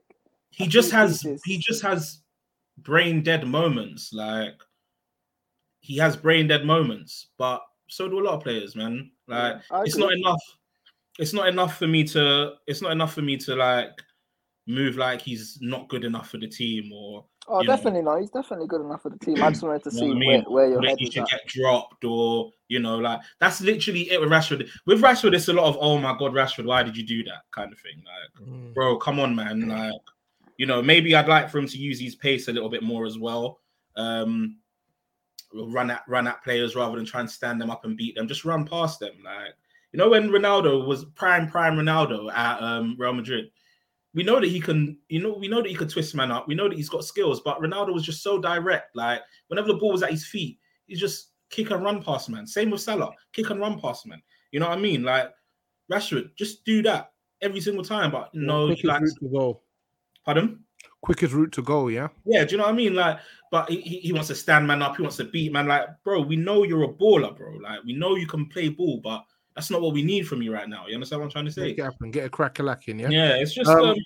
he 0.50 0.66
just 0.66 0.90
has 0.90 1.22
pieces. 1.22 1.42
he 1.44 1.58
just 1.58 1.82
has 1.82 2.22
brain 2.78 3.22
dead 3.22 3.46
moments 3.46 4.12
like 4.12 4.58
he 5.80 5.96
has 5.98 6.16
brain 6.16 6.48
dead 6.48 6.64
moments 6.64 7.28
but 7.38 7.62
so 7.88 8.08
do 8.08 8.18
a 8.18 8.24
lot 8.24 8.34
of 8.34 8.42
players 8.42 8.74
man 8.74 9.10
like 9.28 9.56
Yeah, 9.70 9.82
it's 9.84 9.96
not 9.96 10.12
enough 10.12 10.40
it's 11.18 11.32
not 11.32 11.48
enough 11.48 11.78
for 11.78 11.86
me 11.86 12.04
to 12.04 12.52
it's 12.66 12.82
not 12.82 12.92
enough 12.92 13.12
for 13.14 13.22
me 13.22 13.36
to 13.36 13.54
like 13.56 13.90
move 14.66 14.96
like 14.96 15.20
he's 15.22 15.58
not 15.60 15.88
good 15.88 16.04
enough 16.04 16.30
for 16.30 16.38
the 16.38 16.48
team 16.48 16.92
or 16.92 17.24
Oh, 17.50 17.62
you 17.62 17.66
know. 17.66 17.76
definitely 17.76 18.02
not. 18.02 18.20
He's 18.20 18.28
definitely 18.30 18.66
good 18.66 18.82
enough 18.82 19.00
for 19.02 19.08
the 19.08 19.18
team. 19.18 19.42
I 19.42 19.48
just 19.48 19.62
wanted 19.62 19.82
to 19.84 19.90
You 19.92 19.98
see 19.98 20.04
I 20.04 20.08
where, 20.08 20.18
mean? 20.18 20.44
where 20.44 20.68
your 20.68 20.78
Or 20.78 20.82
that 20.82 20.88
head 20.90 20.98
he 20.98 21.10
should 21.10 21.22
at. 21.22 21.30
get 21.30 21.46
dropped 21.46 22.04
or 22.04 22.50
you 22.68 22.78
know 22.78 22.98
like 22.98 23.20
that's 23.40 23.62
literally 23.62 24.10
it 24.10 24.20
with 24.20 24.28
Rashford. 24.28 24.68
With 24.86 25.00
Rashford, 25.00 25.34
it's 25.34 25.48
a 25.48 25.54
lot 25.54 25.64
of 25.64 25.78
oh 25.80 25.96
my 25.98 26.14
god, 26.18 26.32
Rashford, 26.34 26.66
why 26.66 26.82
did 26.82 26.94
you 26.96 27.06
do 27.06 27.24
that 27.24 27.44
kind 27.50 27.72
of 27.72 27.78
thing. 27.78 28.02
Like, 28.04 28.74
bro, 28.74 28.98
come 28.98 29.18
on, 29.18 29.34
man. 29.34 29.66
Like, 29.66 29.94
you 30.58 30.66
know, 30.66 30.82
maybe 30.82 31.14
I'd 31.14 31.26
like 31.28 31.48
for 31.48 31.58
him 31.58 31.66
to 31.68 31.78
use 31.78 31.98
his 31.98 32.16
pace 32.16 32.48
a 32.48 32.52
little 32.52 32.68
bit 32.68 32.82
more 32.82 33.06
as 33.06 33.18
well. 33.18 33.60
Um, 33.96 34.58
run 35.52 35.90
at 35.90 36.02
run 36.08 36.26
at 36.26 36.42
players 36.42 36.76
rather 36.76 36.96
than 36.96 37.06
try 37.06 37.20
and 37.20 37.30
stand 37.30 37.60
them 37.60 37.70
up 37.70 37.84
and 37.84 37.96
beat 37.96 38.14
them. 38.14 38.28
Just 38.28 38.44
run 38.44 38.66
past 38.66 39.00
them. 39.00 39.14
Like, 39.24 39.54
you 39.92 39.98
know, 39.98 40.10
when 40.10 40.30
Ronaldo 40.30 40.86
was 40.86 41.04
prime 41.04 41.48
prime 41.48 41.76
Ronaldo 41.76 42.32
at 42.32 42.62
um, 42.62 42.96
Real 42.98 43.12
Madrid, 43.12 43.50
we 44.14 44.22
know 44.22 44.40
that 44.40 44.48
he 44.48 44.60
can, 44.60 44.98
you 45.08 45.22
know, 45.22 45.32
we 45.32 45.48
know 45.48 45.62
that 45.62 45.68
he 45.68 45.74
could 45.74 45.90
twist 45.90 46.14
man 46.14 46.30
up. 46.30 46.48
We 46.48 46.54
know 46.54 46.68
that 46.68 46.76
he's 46.76 46.88
got 46.88 47.04
skills, 47.04 47.40
but 47.40 47.60
Ronaldo 47.60 47.92
was 47.92 48.04
just 48.04 48.22
so 48.22 48.40
direct. 48.40 48.94
Like 48.96 49.22
whenever 49.48 49.68
the 49.68 49.78
ball 49.78 49.92
was 49.92 50.02
at 50.02 50.10
his 50.10 50.26
feet, 50.26 50.58
he 50.86 50.94
just 50.94 51.30
kick 51.50 51.70
and 51.70 51.82
run 51.82 52.02
past 52.02 52.28
man. 52.28 52.46
Same 52.46 52.70
with 52.70 52.80
Salah, 52.80 53.12
kick 53.32 53.50
and 53.50 53.60
run 53.60 53.80
past 53.80 54.06
man. 54.06 54.22
You 54.50 54.60
know 54.60 54.68
what 54.68 54.78
I 54.78 54.80
mean? 54.80 55.02
Like 55.02 55.30
Rashford, 55.90 56.34
just 56.36 56.64
do 56.64 56.82
that 56.82 57.12
every 57.40 57.60
single 57.60 57.84
time. 57.84 58.10
But 58.10 58.30
no, 58.34 58.68
he 58.68 58.74
quickest 58.74 58.84
likes, 58.84 59.14
to 59.14 59.28
goal. 59.28 59.62
pardon. 60.24 60.64
Quickest 61.00 61.32
route 61.32 61.52
to 61.52 61.62
go. 61.62 61.88
yeah. 61.88 62.08
Yeah, 62.24 62.44
do 62.44 62.52
you 62.52 62.56
know 62.58 62.64
what 62.64 62.72
I 62.72 62.76
mean? 62.76 62.94
Like, 62.94 63.18
but 63.50 63.70
he, 63.70 63.80
he 63.80 64.12
wants 64.12 64.28
to 64.28 64.34
stand 64.34 64.66
man 64.66 64.82
up. 64.82 64.96
He 64.96 65.02
wants 65.02 65.16
to 65.18 65.24
beat 65.24 65.52
man. 65.52 65.66
Like, 65.68 65.86
bro, 66.04 66.20
we 66.20 66.36
know 66.36 66.64
you're 66.64 66.84
a 66.84 66.88
baller, 66.88 67.36
bro. 67.36 67.52
Like, 67.62 67.84
we 67.84 67.94
know 67.94 68.16
you 68.16 68.26
can 68.26 68.46
play 68.46 68.68
ball, 68.68 69.00
but 69.02 69.24
that's 69.54 69.70
not 69.70 69.80
what 69.80 69.94
we 69.94 70.02
need 70.02 70.26
from 70.26 70.42
you 70.42 70.52
right 70.52 70.68
now. 70.68 70.86
You 70.86 70.94
understand 70.94 71.20
what 71.20 71.26
I'm 71.26 71.32
trying 71.32 71.44
to 71.46 71.52
say? 71.52 71.72
Get 71.74 71.86
up 71.86 71.94
and 72.00 72.12
Get 72.12 72.26
a 72.26 72.28
crack 72.28 72.58
a 72.58 72.62
lacking, 72.62 72.98
yeah. 72.98 73.08
Yeah, 73.10 73.34
it's 73.36 73.54
just 73.54 73.70
Um, 73.70 73.84
um, 73.90 73.96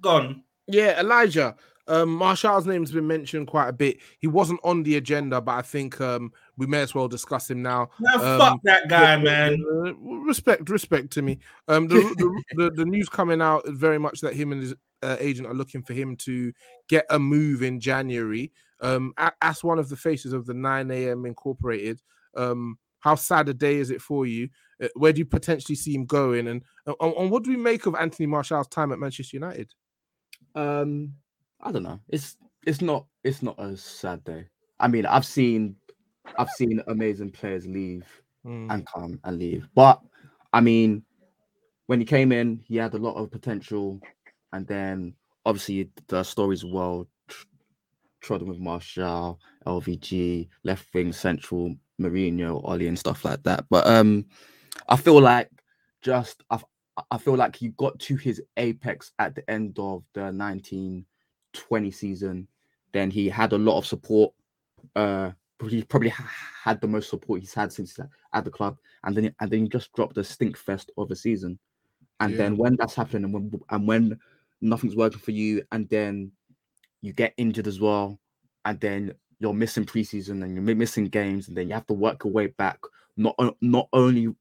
gone. 0.00 0.42
Yeah, 0.68 1.00
Elijah. 1.00 1.56
Um, 1.88 2.10
Martial's 2.14 2.66
name's 2.66 2.92
been 2.92 3.06
mentioned 3.06 3.46
quite 3.46 3.68
a 3.68 3.72
bit. 3.72 3.96
He 4.18 4.26
wasn't 4.26 4.60
on 4.62 4.82
the 4.82 4.96
agenda, 4.96 5.40
but 5.40 5.52
I 5.52 5.62
think 5.62 5.98
um, 6.02 6.32
we 6.58 6.66
may 6.66 6.82
as 6.82 6.94
well 6.94 7.08
discuss 7.08 7.50
him 7.50 7.62
now. 7.62 7.88
Now, 7.98 8.14
Um, 8.14 8.38
fuck 8.38 8.60
that 8.64 8.88
guy, 8.88 9.16
man. 9.16 9.64
uh, 9.66 9.94
respect, 9.94 10.68
respect 10.68 11.10
to 11.12 11.22
me. 11.22 11.38
Um, 11.66 11.88
the, 11.88 11.94
the, 11.96 12.42
the 12.56 12.70
the 12.72 12.84
news 12.84 13.08
coming 13.08 13.40
out 13.40 13.66
is 13.66 13.78
very 13.78 13.98
much 13.98 14.20
that 14.20 14.34
him 14.34 14.52
and 14.52 14.60
his 14.60 14.74
uh, 15.02 15.16
agent 15.20 15.48
are 15.48 15.54
looking 15.54 15.82
for 15.82 15.92
him 15.92 16.16
to 16.16 16.52
get 16.88 17.06
a 17.10 17.18
move 17.18 17.62
in 17.62 17.80
January. 17.80 18.52
Um, 18.80 19.12
as 19.42 19.64
one 19.64 19.78
of 19.78 19.88
the 19.88 19.96
faces 19.96 20.32
of 20.32 20.46
the 20.46 20.54
9 20.54 20.90
a.m. 20.90 21.26
Incorporated, 21.26 22.00
um, 22.36 22.78
how 23.00 23.14
sad 23.14 23.48
a 23.48 23.54
day 23.54 23.76
is 23.76 23.90
it 23.90 24.00
for 24.00 24.26
you? 24.26 24.48
Uh, 24.82 24.88
where 24.94 25.12
do 25.12 25.18
you 25.18 25.26
potentially 25.26 25.76
see 25.76 25.94
him 25.94 26.04
going? 26.04 26.48
And, 26.48 26.62
and, 26.86 26.96
and 27.00 27.30
what 27.30 27.44
do 27.44 27.50
we 27.50 27.56
make 27.56 27.86
of 27.86 27.94
Anthony 27.94 28.26
Martial's 28.26 28.68
time 28.68 28.92
at 28.92 28.98
Manchester 28.98 29.36
United? 29.36 29.72
Um, 30.54 31.14
I 31.60 31.72
don't 31.72 31.82
know. 31.82 32.00
It's 32.08 32.36
it's 32.66 32.80
not 32.80 33.06
it's 33.24 33.42
not 33.42 33.58
a 33.58 33.76
sad 33.76 34.22
day. 34.24 34.48
I 34.80 34.88
mean, 34.88 35.06
I've 35.06 35.26
seen 35.26 35.76
I've 36.36 36.50
seen 36.50 36.82
amazing 36.86 37.30
players 37.30 37.66
leave 37.66 38.06
Mm, 38.46 38.72
and 38.72 38.86
come 38.86 39.18
and 39.24 39.38
leave, 39.38 39.68
but 39.74 40.00
I 40.52 40.60
mean, 40.60 41.02
when 41.86 41.98
he 41.98 42.06
came 42.06 42.30
in, 42.30 42.62
he 42.64 42.76
had 42.76 42.94
a 42.94 42.98
lot 42.98 43.16
of 43.16 43.30
potential, 43.32 44.00
and 44.52 44.66
then 44.66 45.14
obviously 45.44 45.90
the 46.08 46.22
stories 46.22 46.64
well 46.64 47.06
tr- 47.28 47.46
trodden 48.20 48.48
with 48.48 48.58
Martial, 48.58 49.40
LVG, 49.66 50.48
left 50.64 50.92
wing, 50.94 51.12
central, 51.12 51.74
Mourinho, 52.00 52.62
Oli, 52.64 52.86
and 52.86 52.98
stuff 52.98 53.24
like 53.24 53.42
that. 53.44 53.64
But 53.70 53.86
um, 53.86 54.26
I 54.88 54.96
feel 54.96 55.20
like 55.20 55.50
just 56.02 56.42
I 56.50 56.60
I 57.10 57.18
feel 57.18 57.36
like 57.36 57.56
he 57.56 57.68
got 57.70 57.98
to 58.00 58.16
his 58.16 58.42
apex 58.56 59.12
at 59.18 59.34
the 59.34 59.48
end 59.50 59.78
of 59.78 60.02
the 60.14 60.22
1920 60.32 61.90
season. 61.90 62.48
Then 62.92 63.10
he 63.10 63.28
had 63.28 63.52
a 63.52 63.58
lot 63.58 63.78
of 63.78 63.86
support. 63.86 64.32
Uh, 64.96 65.30
he 65.68 65.82
probably 65.84 66.08
ha- 66.08 66.30
had 66.62 66.80
the 66.80 66.86
most 66.86 67.10
support 67.10 67.40
he's 67.40 67.54
had 67.54 67.72
since 67.72 67.98
at 68.32 68.44
the 68.44 68.50
club, 68.50 68.78
and 69.04 69.16
then 69.16 69.34
and 69.40 69.50
then 69.50 69.62
he 69.62 69.68
just 69.68 69.92
dropped 69.92 70.16
a 70.18 70.24
stink 70.24 70.56
fest 70.56 70.90
of 70.96 71.10
a 71.10 71.16
season. 71.16 71.58
And 72.20 72.36
then 72.36 72.56
when 72.56 72.76
that's 72.76 72.94
happening, 72.96 73.24
and 73.24 73.32
when 73.32 73.60
and 73.70 73.86
when 73.86 74.18
nothing's 74.60 74.96
working 74.96 75.20
for 75.20 75.30
you, 75.30 75.62
and 75.72 75.88
then 75.88 76.32
you 77.00 77.12
get 77.12 77.34
injured 77.36 77.66
as 77.66 77.80
well, 77.80 78.18
and 78.64 78.80
then 78.80 79.14
you're 79.40 79.54
missing 79.54 79.84
preseason 79.84 80.42
and 80.42 80.54
you're 80.54 80.76
missing 80.76 81.06
games, 81.06 81.48
and 81.48 81.56
then 81.56 81.68
you 81.68 81.74
have 81.74 81.86
to 81.86 81.94
work 81.94 82.24
your 82.24 82.32
way 82.32 82.48
back. 82.48 82.78
Not 83.16 83.36
not 83.60 83.88
only 83.92 84.34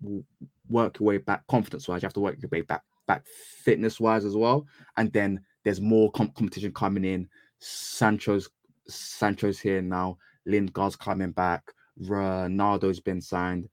work 0.69 0.99
your 0.99 1.07
way 1.07 1.17
back 1.17 1.45
confidence 1.47 1.87
wise, 1.87 2.01
you 2.01 2.05
have 2.05 2.13
to 2.13 2.19
work 2.19 2.37
your 2.41 2.49
way 2.49 2.61
back 2.61 2.83
back 3.07 3.23
fitness 3.63 3.99
wise 3.99 4.25
as 4.25 4.35
well. 4.35 4.67
And 4.97 5.11
then 5.13 5.41
there's 5.63 5.81
more 5.81 6.11
com- 6.11 6.31
competition 6.37 6.73
coming 6.73 7.05
in. 7.05 7.27
Sancho's 7.59 8.49
Sancho's 8.87 9.59
here 9.59 9.81
now. 9.81 10.17
Lingard's 10.45 10.95
coming 10.95 11.31
back. 11.31 11.63
Ronaldo's 12.03 12.99
been 12.99 13.21
signed. 13.21 13.67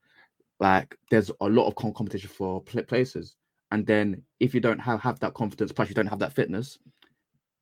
Like 0.59 0.97
there's 1.11 1.31
a 1.41 1.47
lot 1.47 1.67
of 1.67 1.75
com- 1.75 1.93
competition 1.93 2.29
for 2.29 2.61
pla 2.61 2.81
places. 2.81 3.35
And 3.71 3.85
then 3.85 4.21
if 4.39 4.53
you 4.53 4.61
don't 4.61 4.79
have, 4.79 5.01
have 5.01 5.19
that 5.19 5.33
confidence, 5.33 5.71
plus 5.71 5.89
you 5.89 5.95
don't 5.95 6.07
have 6.07 6.19
that 6.19 6.33
fitness, 6.33 6.77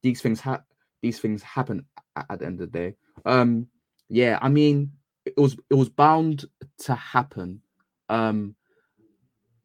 these 0.02 0.22
things 0.22 0.40
ha- 0.40 0.64
these 1.02 1.20
things 1.20 1.42
happen 1.42 1.86
at, 2.16 2.26
at 2.30 2.40
the 2.40 2.46
end 2.46 2.62
of 2.62 2.72
the 2.72 2.80
day. 2.80 2.96
Um, 3.26 3.68
yeah, 4.10 4.38
I 4.42 4.50
mean, 4.50 4.92
it 5.26 5.38
was 5.38 5.58
it 5.70 5.76
was 5.76 5.90
bound 5.90 6.46
to 6.80 6.96
happen. 6.96 7.62
Um, 8.10 8.56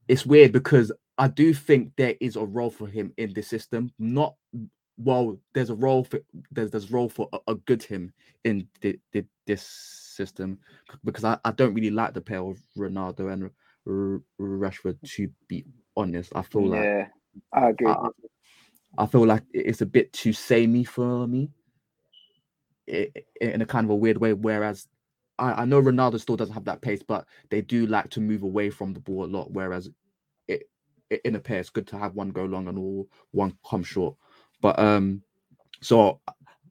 it's 0.06 0.24
weird 0.24 0.52
because 0.52 0.92
I 1.18 1.28
do 1.28 1.52
think 1.52 1.92
there 1.96 2.14
is 2.20 2.36
a 2.36 2.44
role 2.44 2.70
for 2.70 2.86
him 2.86 3.12
in 3.16 3.32
this 3.34 3.48
system. 3.48 3.90
Not 3.98 4.34
well, 4.96 5.38
there's 5.54 5.70
a 5.70 5.74
role 5.74 6.04
for 6.04 6.20
there's 6.50 6.70
there's 6.70 6.90
role 6.90 7.08
for 7.08 7.28
a, 7.32 7.38
a 7.48 7.54
good 7.54 7.82
him 7.82 8.12
in 8.44 8.68
the, 8.80 8.98
the, 9.12 9.24
this 9.46 9.62
system 9.62 10.58
because 11.04 11.24
I, 11.24 11.38
I 11.44 11.52
don't 11.52 11.74
really 11.74 11.90
like 11.90 12.14
the 12.14 12.20
pair 12.20 12.40
of 12.40 12.58
Ronaldo 12.76 13.32
and 13.32 13.50
R- 13.86 14.22
Rashford 14.40 14.96
to 15.14 15.28
be 15.48 15.64
honest. 15.98 16.32
I 16.34 16.42
feel 16.42 16.68
like 16.68 16.84
Yeah, 16.84 17.06
I 17.52 17.68
agree. 17.70 17.88
I, 17.88 18.08
I 18.96 19.06
feel 19.06 19.26
like 19.26 19.42
it's 19.52 19.80
a 19.80 19.86
bit 19.86 20.12
too 20.12 20.32
samey 20.32 20.84
for 20.84 21.26
me. 21.26 21.50
in 22.86 23.62
a 23.62 23.66
kind 23.66 23.84
of 23.84 23.90
a 23.90 23.96
weird 23.96 24.18
way. 24.18 24.32
Whereas 24.32 24.88
I, 25.38 25.62
I 25.62 25.64
know 25.64 25.80
Ronaldo 25.80 26.20
still 26.20 26.36
doesn't 26.36 26.54
have 26.54 26.64
that 26.64 26.80
pace, 26.80 27.02
but 27.02 27.26
they 27.50 27.60
do 27.60 27.86
like 27.86 28.10
to 28.10 28.20
move 28.20 28.42
away 28.42 28.70
from 28.70 28.92
the 28.92 29.00
ball 29.00 29.24
a 29.24 29.26
lot. 29.26 29.52
Whereas 29.52 29.90
it, 30.48 30.64
it 31.10 31.20
in 31.24 31.36
a 31.36 31.40
pair, 31.40 31.60
it's 31.60 31.70
good 31.70 31.86
to 31.88 31.98
have 31.98 32.14
one 32.14 32.30
go 32.30 32.44
long 32.44 32.68
and 32.68 32.78
all 32.78 33.08
one 33.32 33.56
come 33.68 33.82
short. 33.82 34.16
But 34.60 34.78
um, 34.78 35.22
so 35.80 36.20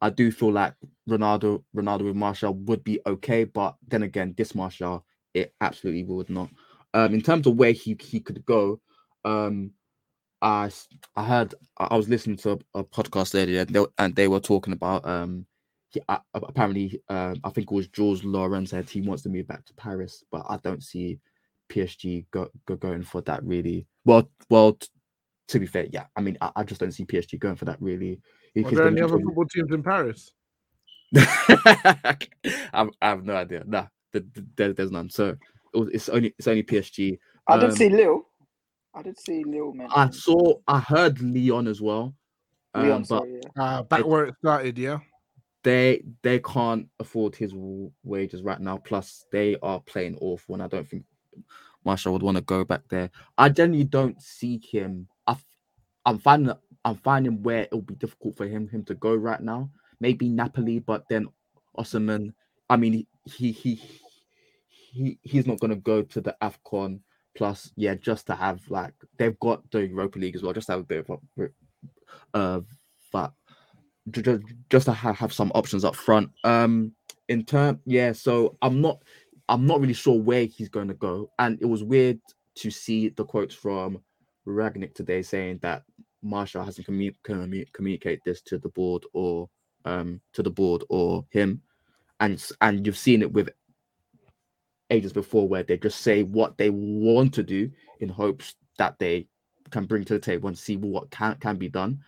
I 0.02 0.10
do 0.10 0.32
feel 0.32 0.52
like 0.52 0.74
Ronaldo, 1.10 1.64
Ronaldo 1.76 2.06
with 2.06 2.16
Martial 2.16 2.54
would 2.54 2.84
be 2.84 3.00
okay, 3.06 3.46
but 3.46 3.76
then 3.88 4.04
again, 4.04 4.34
this 4.38 4.54
Martial, 4.54 5.06
it 5.34 5.54
absolutely 5.62 6.04
would 6.04 6.30
not. 6.30 6.50
Um, 6.94 7.14
in 7.14 7.22
terms 7.22 7.48
of 7.48 7.56
where 7.56 7.72
he 7.72 7.98
he 8.00 8.20
could 8.20 8.46
go, 8.46 8.80
um, 9.28 9.72
I 10.42 10.70
I 11.16 11.24
heard 11.24 11.56
I 11.78 11.96
was 11.96 12.10
listening 12.10 12.38
to 12.38 12.52
a, 12.52 12.80
a 12.80 12.84
podcast 12.84 13.40
earlier, 13.42 13.62
and 13.62 13.70
they, 13.70 13.86
and 13.98 14.16
they 14.16 14.28
were 14.28 14.40
talking 14.40 14.74
about 14.74 15.08
um, 15.08 15.46
he, 15.90 16.02
uh, 16.08 16.20
apparently 16.34 17.02
uh, 17.10 17.36
I 17.44 17.50
think 17.50 17.72
it 17.72 17.76
was 17.76 17.88
George 17.88 18.24
Lawrence 18.24 18.72
said 18.72 18.90
he 18.90 19.02
wants 19.02 19.24
to 19.24 19.30
move 19.30 19.48
back 19.48 19.66
to 19.66 19.74
Paris, 19.74 20.24
but 20.32 20.46
I 20.48 20.58
don't 20.58 20.84
see 20.84 21.20
PSG 21.70 22.26
go, 22.32 22.50
go 22.66 22.76
going 22.76 23.04
for 23.04 23.22
that 23.22 23.44
really. 23.44 23.88
Well, 24.06 24.30
well, 24.50 24.74
t- 24.74 24.88
to 25.50 25.60
be 25.60 25.66
fair, 25.66 25.88
yeah, 25.92 26.06
I 26.16 26.22
mean 26.22 26.38
I, 26.40 26.52
I, 26.58 26.64
just 26.64 26.80
don't 26.80 26.92
see 26.92 27.06
PSG 27.06 27.40
going 27.40 27.56
for 27.56 27.66
that 27.66 27.82
really. 27.82 28.22
Are 28.58 28.72
there 28.72 28.88
any 28.88 29.02
other 29.02 29.20
football 29.20 29.46
teams 29.46 29.72
in 29.72 29.84
Paris? 29.84 30.32
I, 31.16 32.18
I, 32.74 32.88
have 33.02 33.24
no 33.24 33.36
idea. 33.36 33.64
Nah, 33.66 33.88
there, 34.12 34.74
there's 34.74 34.92
none. 34.92 35.10
So 35.10 35.36
it's 35.74 36.10
only 36.10 36.34
it's 36.38 36.48
only 36.48 36.64
PSG. 36.64 37.18
I 37.48 37.54
um, 37.54 37.62
did 37.62 37.74
see 37.74 37.90
Lille. 37.90 38.27
I 38.98 39.04
did 39.04 39.20
see 39.20 39.44
Lille. 39.44 39.74
Man. 39.74 39.88
I 39.96 40.10
saw. 40.10 40.56
I 40.68 40.80
heard 40.80 41.22
Leon 41.22 41.68
as 41.68 41.80
well. 41.80 42.16
Um, 42.74 42.90
Lyon, 42.90 43.06
sorry, 43.06 43.42
yeah. 43.44 43.64
uh, 43.64 43.84
back 43.84 44.06
where 44.06 44.26
it 44.26 44.36
started, 44.40 44.78
yeah. 44.78 45.00
They 45.64 46.04
they 46.24 46.40
can't 46.40 46.88
afford 47.00 47.36
his 47.36 47.54
wages 48.04 48.42
right 48.42 48.60
now. 48.60 48.78
Plus, 48.78 49.26
they 49.32 49.56
are 49.62 49.80
playing 49.82 50.18
awful, 50.20 50.56
and 50.56 50.64
I 50.64 50.68
don't 50.68 50.88
think 50.88 51.04
Martial 51.86 52.14
would 52.14 52.24
want 52.24 52.38
to 52.38 52.44
go 52.44 52.64
back 52.64 52.82
there. 52.90 53.12
I 53.38 53.50
generally 53.50 53.84
don't 53.84 54.20
see 54.20 54.60
him. 54.72 55.08
I, 55.28 55.36
I'm 56.06 56.18
finding 56.18 56.54
I'm 56.84 56.96
finding 56.96 57.44
where 57.44 57.64
it'll 57.64 57.82
be 57.82 57.96
difficult 57.96 58.36
for 58.36 58.48
him 58.48 58.68
him 58.68 58.84
to 58.86 58.96
go 58.96 59.14
right 59.14 59.42
now. 59.42 59.70
Maybe 60.00 60.28
Napoli, 60.28 60.80
but 60.80 61.04
then 61.08 61.28
Osimhen. 61.78 62.34
I 62.68 62.78
mean, 62.78 62.94
he 62.94 63.08
he 63.52 63.52
he 63.52 63.82
he 64.70 65.20
he's 65.22 65.46
not 65.46 65.60
going 65.60 65.70
to 65.70 65.76
go 65.76 66.02
to 66.02 66.22
the 66.22 66.36
Afcon. 66.42 67.02
Plus, 67.38 67.72
yeah, 67.76 67.96
just 67.96 68.26
to 68.28 68.36
have 68.36 68.60
like 68.70 68.94
they've 69.18 69.40
got 69.40 69.70
the 69.72 69.86
Europa 69.88 70.20
League 70.20 70.36
as 70.36 70.44
well, 70.44 70.54
just 70.54 70.66
to 70.68 70.74
have 70.74 70.82
a 70.82 70.84
bit 70.84 71.06
of 71.08 71.20
uh, 72.34 72.60
just, 74.12 74.44
just 74.70 74.86
to 74.86 74.94
have, 74.94 75.18
have 75.18 75.34
some 75.34 75.52
options 75.56 75.84
up 75.84 75.96
front. 75.96 76.30
Um, 76.44 76.94
in 77.28 77.44
term, 77.44 77.80
yeah. 77.86 78.14
So 78.14 78.58
I'm 78.62 78.82
not 78.82 79.02
I'm 79.50 79.66
not 79.66 79.80
really 79.80 79.94
sure 79.94 80.20
where 80.20 80.46
he's 80.46 80.70
going 80.70 80.88
to 80.88 80.94
go, 80.94 81.30
and 81.40 81.58
it 81.62 81.66
was 81.66 81.84
weird 81.84 82.20
to 82.56 82.72
see 82.72 83.10
the 83.10 83.26
quotes 83.26 83.54
from 83.54 84.00
Rangnick 84.48 84.96
today 84.96 85.22
saying 85.22 85.60
that 85.62 85.84
Martial 86.24 86.64
hasn't 86.64 86.88
commu- 86.88 87.16
commu- 87.24 87.72
communicate 87.74 88.22
this 88.26 88.42
to 88.44 88.58
the 88.58 88.70
board 88.70 89.04
or 89.14 89.50
um 89.86 90.22
to 90.34 90.42
the 90.42 90.50
board 90.50 90.84
or 90.90 91.26
him, 91.30 91.62
and 92.20 92.44
and 92.62 92.86
you've 92.86 92.98
seen 92.98 93.22
it 93.22 93.32
with 93.32 93.50
agents 94.90 95.14
before 95.14 95.48
where 95.48 95.64
they 95.64 95.78
just 95.78 96.02
say 96.02 96.24
what 96.24 96.58
they 96.58 96.70
want 96.70 97.34
to 97.34 97.44
do 97.44 97.70
in 98.00 98.10
hopes 98.10 98.56
that 98.78 98.98
they 99.00 99.28
can 99.70 99.86
bring 99.86 100.06
to 100.06 100.14
the 100.14 100.20
table 100.20 100.48
and 100.48 100.58
see 100.58 100.78
what 100.78 101.10
can 101.12 101.36
can 101.36 101.58
be 101.58 101.70
done. 101.70 102.00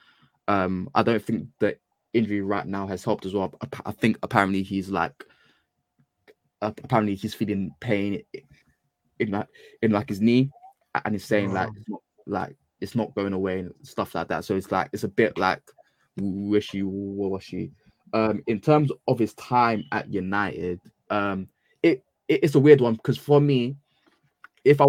Um, 0.47 0.89
I 0.95 1.03
don't 1.03 1.23
think 1.23 1.47
the 1.59 1.77
injury 2.13 2.41
right 2.41 2.65
now 2.65 2.87
has 2.87 3.03
helped 3.03 3.25
as 3.25 3.33
well. 3.33 3.53
I 3.85 3.91
think 3.91 4.17
apparently 4.23 4.63
he's 4.63 4.89
like 4.89 5.25
apparently 6.61 7.15
he's 7.15 7.33
feeling 7.33 7.71
pain 7.79 8.23
in 9.19 9.31
like 9.31 9.47
in 9.81 9.91
like 9.91 10.09
his 10.09 10.21
knee, 10.21 10.49
and 11.05 11.13
he's 11.13 11.25
saying 11.25 11.53
like 11.53 11.69
it's 11.75 11.89
not 11.89 12.01
like 12.25 12.55
it's 12.81 12.95
not 12.95 13.13
going 13.15 13.33
away 13.33 13.59
and 13.59 13.73
stuff 13.83 14.15
like 14.15 14.27
that. 14.29 14.45
So 14.45 14.55
it's 14.55 14.71
like 14.71 14.89
it's 14.93 15.03
a 15.03 15.09
bit 15.09 15.37
like 15.37 15.61
wishy 16.17 16.83
washy. 16.83 17.71
Um, 18.13 18.41
in 18.47 18.59
terms 18.59 18.91
of 19.07 19.19
his 19.19 19.33
time 19.35 19.83
at 19.91 20.11
United, 20.11 20.79
um, 21.11 21.47
it, 22.29 22.35
it 22.35 22.43
it's 22.43 22.55
a 22.55 22.59
weird 22.59 22.81
one 22.81 22.93
because 22.93 23.17
for 23.17 23.41
me, 23.41 23.75
if 24.63 24.79
I 24.79 24.85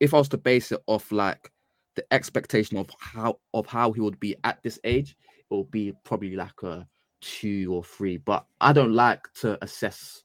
if 0.00 0.14
I 0.14 0.18
was 0.18 0.28
to 0.30 0.38
base 0.38 0.72
it 0.72 0.82
off 0.86 1.12
like 1.12 1.50
the 1.94 2.04
expectation 2.12 2.76
of 2.76 2.88
how 2.98 3.38
of 3.54 3.66
how 3.66 3.92
he 3.92 4.00
would 4.00 4.18
be 4.20 4.36
at 4.44 4.62
this 4.62 4.78
age, 4.84 5.16
it 5.50 5.54
would 5.54 5.70
be 5.70 5.92
probably 6.04 6.36
like 6.36 6.62
a 6.62 6.86
two 7.20 7.68
or 7.72 7.84
three. 7.84 8.16
But 8.16 8.46
I 8.60 8.72
don't 8.72 8.92
like 8.92 9.20
to 9.40 9.62
assess 9.62 10.22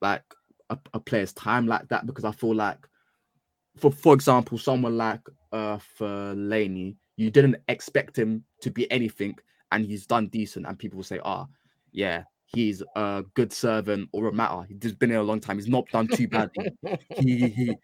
like 0.00 0.24
a, 0.70 0.78
a 0.92 1.00
player's 1.00 1.32
time 1.32 1.66
like 1.66 1.88
that 1.88 2.06
because 2.06 2.24
I 2.24 2.32
feel 2.32 2.54
like, 2.54 2.86
for 3.76 3.90
for 3.90 4.14
example, 4.14 4.58
someone 4.58 4.96
like 4.96 5.20
uh 5.52 5.78
Fellaini, 5.98 6.96
you 7.16 7.30
didn't 7.30 7.56
expect 7.68 8.18
him 8.18 8.44
to 8.60 8.70
be 8.70 8.90
anything, 8.90 9.36
and 9.72 9.84
he's 9.84 10.06
done 10.06 10.28
decent, 10.28 10.66
and 10.66 10.78
people 10.78 10.98
will 10.98 11.04
say, 11.04 11.20
"Ah, 11.24 11.46
oh, 11.48 11.52
yeah, 11.92 12.24
he's 12.54 12.82
a 12.96 13.24
good 13.34 13.52
servant 13.52 14.08
or 14.12 14.28
a 14.28 14.32
matter. 14.32 14.66
He's 14.68 14.94
been 14.94 15.10
here 15.10 15.20
a 15.20 15.24
long 15.24 15.40
time. 15.40 15.56
He's 15.56 15.68
not 15.68 15.88
done 15.90 16.08
too 16.08 16.28
badly. 16.28 16.70
he, 17.16 17.48
he 17.48 17.76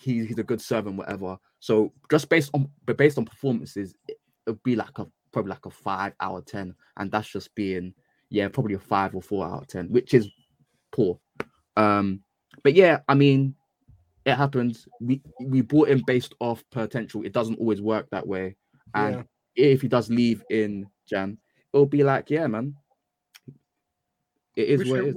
he 0.00 0.26
he's 0.26 0.38
a 0.38 0.44
good 0.44 0.60
servant, 0.60 0.96
whatever. 0.96 1.36
So 1.60 1.92
just 2.10 2.28
based 2.28 2.50
on 2.54 2.68
but 2.84 2.96
based 2.96 3.18
on 3.18 3.24
performances, 3.24 3.94
it, 4.06 4.16
would 4.46 4.62
be 4.62 4.76
like 4.76 4.98
a 4.98 5.06
probably 5.32 5.50
like 5.50 5.66
a 5.66 5.70
five 5.70 6.12
out 6.20 6.36
of 6.36 6.46
ten, 6.46 6.74
and 6.96 7.10
that's 7.10 7.28
just 7.28 7.54
being 7.54 7.94
yeah 8.30 8.48
probably 8.48 8.74
a 8.74 8.78
five 8.78 9.14
or 9.14 9.22
four 9.22 9.46
out 9.46 9.62
of 9.62 9.68
ten, 9.68 9.88
which 9.88 10.14
is 10.14 10.28
poor. 10.92 11.18
Um, 11.76 12.20
but 12.62 12.74
yeah, 12.74 13.00
I 13.08 13.14
mean, 13.14 13.54
it 14.24 14.34
happens. 14.34 14.86
We 15.00 15.20
we 15.40 15.62
bought 15.62 15.88
him 15.88 16.02
based 16.06 16.34
off 16.40 16.64
potential. 16.70 17.24
It 17.24 17.32
doesn't 17.32 17.58
always 17.58 17.80
work 17.80 18.08
that 18.10 18.26
way, 18.26 18.56
and 18.94 19.16
yeah. 19.56 19.72
if 19.72 19.82
he 19.82 19.88
does 19.88 20.10
leave 20.10 20.42
in 20.50 20.86
Jan, 21.08 21.38
it'll 21.72 21.86
be 21.86 22.04
like, 22.04 22.30
yeah, 22.30 22.46
man, 22.46 22.74
it 24.58 24.68
is 24.68 24.78
wish 24.80 24.88
what 24.88 25.00
him, 25.00 25.06
it 25.06 25.08
is. 25.10 25.16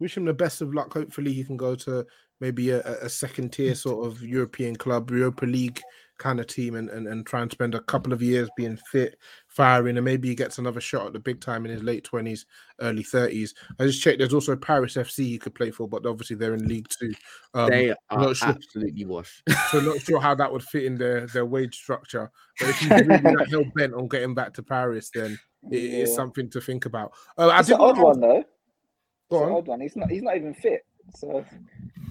Wish 0.00 0.16
him 0.16 0.24
the 0.24 0.34
best 0.34 0.62
of 0.62 0.72
luck. 0.72 0.92
Hopefully, 0.92 1.32
he 1.32 1.44
can 1.44 1.56
go 1.56 1.74
to 1.74 2.06
maybe 2.40 2.70
a, 2.70 2.80
a 2.80 3.08
second 3.08 3.52
tier 3.52 3.74
sort 3.74 4.06
of 4.06 4.22
European 4.22 4.76
club, 4.76 5.10
Europa 5.10 5.44
League 5.44 5.80
kind 6.18 6.40
of 6.40 6.46
team 6.48 6.74
and, 6.74 6.90
and, 6.90 7.06
and 7.06 7.24
try 7.24 7.40
and 7.40 7.50
spend 7.50 7.74
a 7.74 7.80
couple 7.80 8.12
of 8.12 8.20
years 8.20 8.48
being 8.56 8.76
fit, 8.90 9.16
firing, 9.46 9.96
and 9.96 10.04
maybe 10.04 10.28
he 10.28 10.34
gets 10.34 10.58
another 10.58 10.80
shot 10.80 11.06
at 11.06 11.12
the 11.12 11.18
big 11.18 11.40
time 11.40 11.64
in 11.64 11.70
his 11.70 11.82
late 11.82 12.06
20s, 12.12 12.44
early 12.80 13.04
30s. 13.04 13.54
I 13.78 13.86
just 13.86 14.02
checked, 14.02 14.18
there's 14.18 14.34
also 14.34 14.56
Paris 14.56 14.94
FC 14.94 15.18
he 15.18 15.38
could 15.38 15.54
play 15.54 15.70
for, 15.70 15.88
but 15.88 16.04
obviously 16.04 16.36
they're 16.36 16.54
in 16.54 16.66
League 16.68 16.88
Two. 16.88 17.14
Um, 17.54 17.70
they 17.70 17.94
are 18.10 18.34
sure, 18.34 18.48
absolutely 18.48 19.04
washed. 19.04 19.42
so, 19.70 19.80
not 19.80 20.00
sure 20.00 20.20
how 20.20 20.34
that 20.34 20.52
would 20.52 20.64
fit 20.64 20.84
in 20.84 20.96
their, 20.96 21.26
their 21.28 21.46
wage 21.46 21.76
structure. 21.76 22.30
But 22.58 22.70
if 22.70 22.78
he's 22.78 22.90
really 22.90 23.36
like 23.36 23.48
hell 23.50 23.64
bent 23.74 23.94
on 23.94 24.08
getting 24.08 24.34
back 24.34 24.54
to 24.54 24.62
Paris, 24.62 25.10
then 25.14 25.38
it 25.70 25.78
yeah. 25.78 26.02
is 26.02 26.14
something 26.14 26.50
to 26.50 26.60
think 26.60 26.84
about. 26.84 27.12
Uh, 27.36 27.56
it's 27.58 27.68
an 27.70 27.76
odd 27.80 27.98
one, 27.98 28.20
though. 28.20 28.44
Go 29.30 29.36
it's 29.36 29.42
on. 29.42 29.48
an 29.48 29.54
odd 29.56 29.66
one. 29.66 29.80
He's 29.80 29.96
not, 29.96 30.10
he's 30.10 30.22
not 30.22 30.36
even 30.36 30.54
fit. 30.54 30.84
So, 31.14 31.44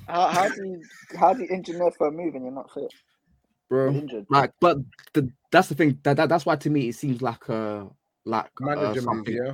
how, 0.07 0.27
how 0.27 0.49
do 0.49 0.63
you 0.63 0.81
how 1.17 1.33
do 1.33 1.43
you 1.43 1.49
engineer 1.49 1.91
for 1.91 2.07
a 2.07 2.11
move 2.11 2.35
and 2.35 2.43
you're 2.43 2.53
not 2.53 2.73
fit? 2.73 2.91
bro. 3.69 3.89
Injured. 3.89 4.25
Like, 4.29 4.53
but 4.59 4.77
the, 5.13 5.31
that's 5.51 5.69
the 5.69 5.75
thing. 5.75 5.99
That, 6.03 6.17
that 6.17 6.29
that's 6.29 6.45
why 6.45 6.55
to 6.57 6.69
me 6.69 6.89
it 6.89 6.95
seems 6.95 7.21
like 7.21 7.47
a 7.49 7.87
like 8.25 8.49
manager 8.59 9.09
uh, 9.09 9.13
move, 9.13 9.27
yeah. 9.27 9.53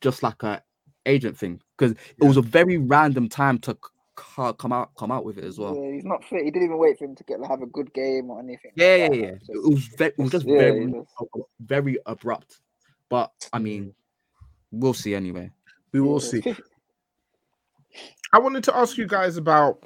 just 0.00 0.22
like 0.22 0.42
a 0.42 0.62
agent 1.06 1.36
thing 1.36 1.60
because 1.76 1.92
yeah. 1.92 2.24
it 2.24 2.28
was 2.28 2.36
a 2.36 2.42
very 2.42 2.78
random 2.78 3.28
time 3.28 3.58
to 3.58 3.76
c- 4.18 4.52
come 4.58 4.72
out 4.72 4.94
come 4.96 5.10
out 5.10 5.24
with 5.24 5.38
it 5.38 5.44
as 5.44 5.58
well. 5.58 5.76
Yeah, 5.76 5.92
he's 5.92 6.04
not 6.04 6.24
fit. 6.24 6.44
He 6.44 6.50
didn't 6.50 6.66
even 6.66 6.78
wait 6.78 6.98
for 6.98 7.04
him 7.04 7.14
to 7.14 7.24
get 7.24 7.38
have 7.46 7.62
a 7.62 7.66
good 7.66 7.92
game 7.92 8.30
or 8.30 8.40
anything. 8.40 8.72
Yeah, 8.74 9.08
like 9.08 9.18
yeah, 9.18 9.26
yeah. 9.26 9.30
Just, 9.32 9.50
it 9.50 9.70
was 9.70 9.84
very, 9.86 10.10
it 10.10 10.18
was 10.18 10.30
just 10.30 10.46
yeah, 10.46 10.58
very 10.58 10.94
very 11.60 11.98
abrupt. 12.06 12.60
But 13.08 13.32
I 13.52 13.58
mean, 13.58 13.94
we'll 14.70 14.94
see 14.94 15.14
anyway. 15.14 15.50
We 15.92 16.00
will 16.00 16.20
see. 16.20 16.42
I 18.34 18.38
wanted 18.38 18.64
to 18.64 18.76
ask 18.76 18.98
you 18.98 19.06
guys 19.06 19.36
about 19.36 19.84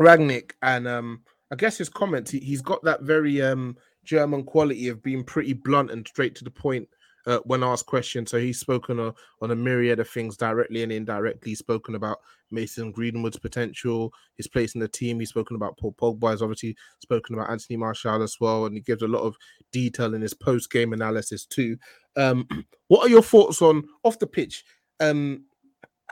Rangnick 0.00 0.52
and 0.62 0.88
um 0.88 1.22
I 1.50 1.56
guess 1.56 1.78
his 1.78 1.88
comments, 1.88 2.30
he, 2.30 2.38
he's 2.38 2.62
got 2.62 2.82
that 2.84 3.02
very 3.02 3.42
um, 3.42 3.76
German 4.04 4.44
quality 4.44 4.88
of 4.88 5.02
being 5.02 5.24
pretty 5.24 5.52
blunt 5.52 5.90
and 5.90 6.06
straight 6.06 6.34
to 6.36 6.44
the 6.44 6.50
point 6.50 6.88
uh, 7.26 7.38
when 7.44 7.64
asked 7.64 7.86
questions. 7.86 8.30
So 8.30 8.38
he's 8.38 8.60
spoken 8.60 9.00
on 9.00 9.50
a 9.50 9.56
myriad 9.56 9.98
of 9.98 10.08
things 10.08 10.36
directly 10.36 10.82
and 10.82 10.92
indirectly. 10.92 11.50
He's 11.50 11.58
spoken 11.58 11.96
about 11.96 12.18
Mason 12.52 12.92
Greenwood's 12.92 13.38
potential, 13.38 14.12
his 14.36 14.46
place 14.46 14.74
in 14.74 14.80
the 14.80 14.88
team. 14.88 15.18
He's 15.18 15.30
spoken 15.30 15.56
about 15.56 15.76
Paul 15.76 15.94
Pogba. 16.00 16.30
He's 16.30 16.42
obviously 16.42 16.76
spoken 17.00 17.34
about 17.34 17.50
Anthony 17.50 17.76
Martial 17.76 18.22
as 18.22 18.36
well, 18.40 18.66
and 18.66 18.74
he 18.76 18.80
gives 18.80 19.02
a 19.02 19.08
lot 19.08 19.22
of 19.22 19.36
detail 19.72 20.14
in 20.14 20.22
his 20.22 20.34
post-game 20.34 20.92
analysis 20.92 21.46
too. 21.46 21.76
Um, 22.16 22.46
what 22.88 23.04
are 23.04 23.10
your 23.10 23.22
thoughts 23.22 23.60
on 23.60 23.84
off 24.04 24.18
the 24.18 24.26
pitch? 24.26 24.64
Um, 25.00 25.44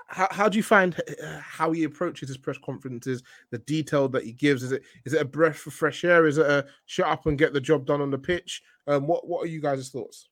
how, 0.07 0.29
how 0.31 0.49
do 0.49 0.57
you 0.57 0.63
find 0.63 0.99
uh, 1.23 1.41
how 1.41 1.73
he 1.73 1.85
approaches 1.85 2.29
his 2.29 2.39
press 2.39 2.59
conferences 2.65 3.23
the 3.51 3.59
detail 3.59 4.09
that 4.09 4.25
he 4.25 4.33
gives? 4.33 4.63
Is 4.63 4.73
it 4.73 4.83
is 5.05 5.15
it 5.15 5.23
a 5.23 5.25
breath 5.25 5.67
of 5.67 5.75
fresh 5.75 6.05
air? 6.05 6.27
Is 6.27 6.39
it 6.39 6.47
a 6.47 6.67
shut 6.87 7.07
up 7.07 7.27
and 7.27 7.39
get 7.39 7.53
the 7.53 7.61
job 7.61 7.87
done 7.87 8.01
on 8.01 8.11
the 8.11 8.19
pitch 8.19 8.63
um 8.87 9.07
what 9.07 9.29
what 9.29 9.45
are 9.45 9.49
you 9.49 9.61
guys' 9.61 9.91
thoughts? 9.91 10.29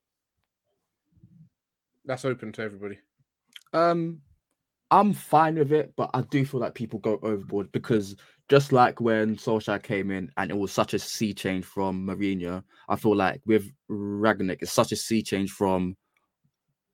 That's 2.05 2.25
open 2.25 2.53
to 2.53 2.63
everybody. 2.63 2.99
Um, 3.73 4.21
I'm 4.91 5.13
fine 5.13 5.57
with 5.57 5.73
it, 5.73 5.93
but 5.97 6.11
I 6.15 6.23
do 6.23 6.45
feel 6.45 6.61
like 6.61 6.75
people 6.75 7.01
go 7.01 7.19
overboard 7.23 7.73
because 7.73 8.15
just 8.49 8.73
like 8.73 9.01
when 9.01 9.37
Solskjaer 9.37 9.83
came 9.83 10.13
in 10.13 10.31
and 10.37 10.51
it 10.51 10.57
was 10.57 10.71
such 10.71 10.95
a 10.95 10.99
sea 10.99 11.35
change 11.35 11.65
from 11.65 12.07
Mourinho, 12.07 12.63
I 12.89 12.95
feel 12.95 13.17
like 13.17 13.41
with 13.45 13.71
Rangnick, 13.91 14.59
it's 14.61 14.73
such 14.73 14.93
a 14.93 14.97
sea 14.97 15.23
change 15.23 15.51
from 15.51 15.97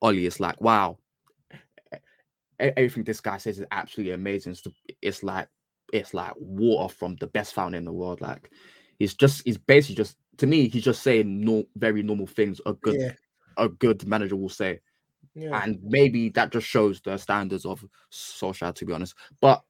Ollie. 0.01 0.25
It's 0.25 0.39
like, 0.39 0.59
wow, 0.59 0.97
everything 2.59 3.03
this 3.03 3.21
guy 3.21 3.37
says 3.37 3.59
is 3.59 3.65
absolutely 3.71 4.13
amazing. 4.13 4.53
It's, 4.53 4.63
it's 5.01 5.23
like 5.23 5.47
it's 5.91 6.13
like 6.13 6.33
water 6.37 6.93
from 6.93 7.15
the 7.17 7.27
best 7.27 7.53
fountain 7.53 7.79
in 7.79 7.85
the 7.85 7.91
world. 7.91 8.21
Like 8.21 8.49
he's 8.99 9.13
just 9.13 9.43
he's 9.45 9.57
basically 9.57 9.95
just 9.95 10.17
to 10.37 10.47
me, 10.47 10.67
he's 10.67 10.83
just 10.83 11.03
saying 11.03 11.41
no 11.43 11.63
very 11.75 12.01
normal 12.03 12.27
things 12.27 12.59
a 12.65 12.73
good 12.73 12.99
Yeah. 12.99 13.11
a 13.57 13.69
good 13.69 14.05
manager 14.07 14.35
will 14.35 14.49
say 14.49 14.79
Yeah. 15.35 15.61
and 15.63 15.79
maybe 15.83 16.29
that 16.29 16.51
just 16.51 16.67
shows 16.67 17.01
the 17.01 17.17
standards 17.17 17.65
of 17.65 17.85
Solskjaer, 18.11 18.73
to 18.75 18.85
be 18.85 18.93
honest. 18.93 19.15
But 19.41 19.63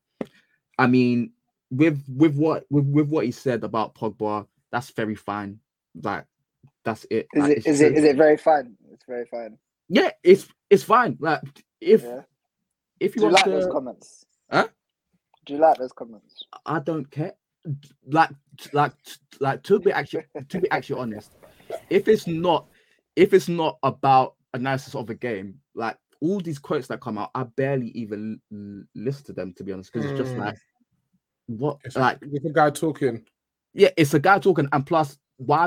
I 0.77 0.87
mean, 0.87 1.33
with 1.71 2.01
with 2.07 2.35
what 2.35 2.65
with, 2.69 2.85
with 2.85 3.09
what 3.09 3.25
he 3.25 3.31
said 3.31 3.63
about 3.63 3.95
Pogba, 3.95 4.47
that's 4.71 4.91
very 4.91 5.15
fine. 5.15 5.59
Like 6.01 6.25
that's 6.85 7.05
it. 7.11 7.27
Is 7.33 7.41
Like, 7.43 7.51
it 7.57 7.63
it's 7.65 7.79
it 7.81 7.97
it 7.97 8.15
very 8.15 8.37
fine? 8.37 8.75
It's 8.91 9.05
very 9.05 9.25
fine. 9.25 9.57
Yeah, 9.89 10.11
it's 10.23 10.47
it's 10.69 10.83
fine. 10.83 11.17
Like 11.19 11.41
if 11.81 12.03
Yeah. 12.03 12.21
If 12.99 13.15
Do 13.15 13.21
you 13.21 13.27
you 13.27 13.31
want 13.31 13.33
like 13.35 13.43
to, 13.45 13.49
those 13.51 13.67
comments? 13.71 14.25
Huh? 14.51 14.67
Do 15.45 15.53
you 15.53 15.59
like 15.59 15.77
those 15.77 15.91
comments? 15.93 16.43
I 16.65 16.79
don't 16.79 17.09
care. 17.09 17.33
Like 18.07 18.29
like 18.73 18.91
like 19.39 19.63
to 19.63 19.79
be 19.79 19.91
actually 19.91 20.25
to 20.49 20.59
be 20.59 20.69
actually 20.71 20.99
honest, 20.99 21.31
if 21.89 22.07
it's 22.07 22.27
not 22.27 22.67
if 23.15 23.33
it's 23.33 23.47
not 23.47 23.77
about 23.83 24.35
analysis 24.53 24.95
of 24.95 25.09
a 25.09 25.15
game, 25.15 25.59
like 25.73 25.97
all 26.21 26.39
these 26.39 26.59
quotes 26.59 26.87
that 26.87 27.01
come 27.01 27.17
out, 27.17 27.31
I 27.35 27.43
barely 27.43 27.87
even 27.89 28.39
l- 28.51 28.83
listen 28.95 29.25
to 29.27 29.33
them 29.33 29.53
to 29.53 29.63
be 29.63 29.71
honest, 29.71 29.91
because 29.93 30.05
it's 30.05 30.17
just 30.17 30.35
Mm. 30.35 30.45
like 30.45 30.55
what 31.47 31.77
It's 31.85 31.95
like 31.95 32.19
it's 32.21 32.45
a 32.45 32.49
guy 32.49 32.69
talking. 32.69 33.25
yeah, 33.73 33.89
it's 33.97 34.13
a 34.13 34.19
guy 34.19 34.39
talking, 34.39 34.67
and 34.71 34.85
plus, 34.85 35.17
why 35.37 35.65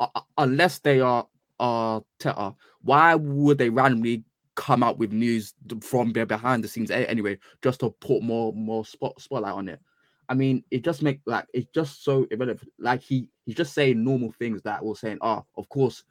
uh, 0.00 0.06
uh, 0.14 0.20
unless 0.38 0.78
they 0.78 1.00
are 1.00 1.26
uh 1.60 2.00
Teta, 2.18 2.54
why 2.80 3.14
would 3.14 3.58
they 3.58 3.70
randomly 3.70 4.24
come 4.54 4.82
out 4.82 4.98
with 4.98 5.12
news 5.12 5.54
from 5.80 6.12
be- 6.12 6.24
behind 6.24 6.62
the 6.62 6.68
scenes 6.68 6.90
anyway, 6.90 7.38
just 7.62 7.80
to 7.80 7.90
put 7.90 8.22
more 8.22 8.52
more 8.52 8.84
spot 8.84 9.20
spotlight 9.20 9.54
on 9.54 9.68
it? 9.68 9.80
I 10.28 10.34
mean, 10.34 10.64
it 10.70 10.84
just 10.84 11.02
make 11.02 11.20
like 11.26 11.46
it's 11.52 11.68
just 11.74 12.04
so 12.04 12.26
irrelevant. 12.30 12.70
Like 12.78 13.02
he 13.02 13.28
he's 13.44 13.56
just 13.56 13.74
saying 13.74 14.02
normal 14.02 14.32
things 14.32 14.62
that 14.62 14.84
we're 14.84 14.94
saying, 14.94 15.18
oh, 15.20 15.44
of 15.56 15.68
course, 15.68 16.04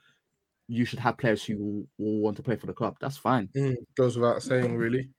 you 0.68 0.86
should 0.86 1.00
have 1.00 1.18
players 1.18 1.44
who 1.44 1.88
will 1.98 2.20
want 2.20 2.38
to 2.38 2.44
play 2.44 2.56
for 2.56 2.68
the 2.68 2.74
club. 2.74 2.98
That's 3.00 3.18
fine. 3.18 3.50
Mm, 3.56 3.76
goes 3.96 4.18
without 4.18 4.42
saying, 4.42 4.76
really. 4.76 5.10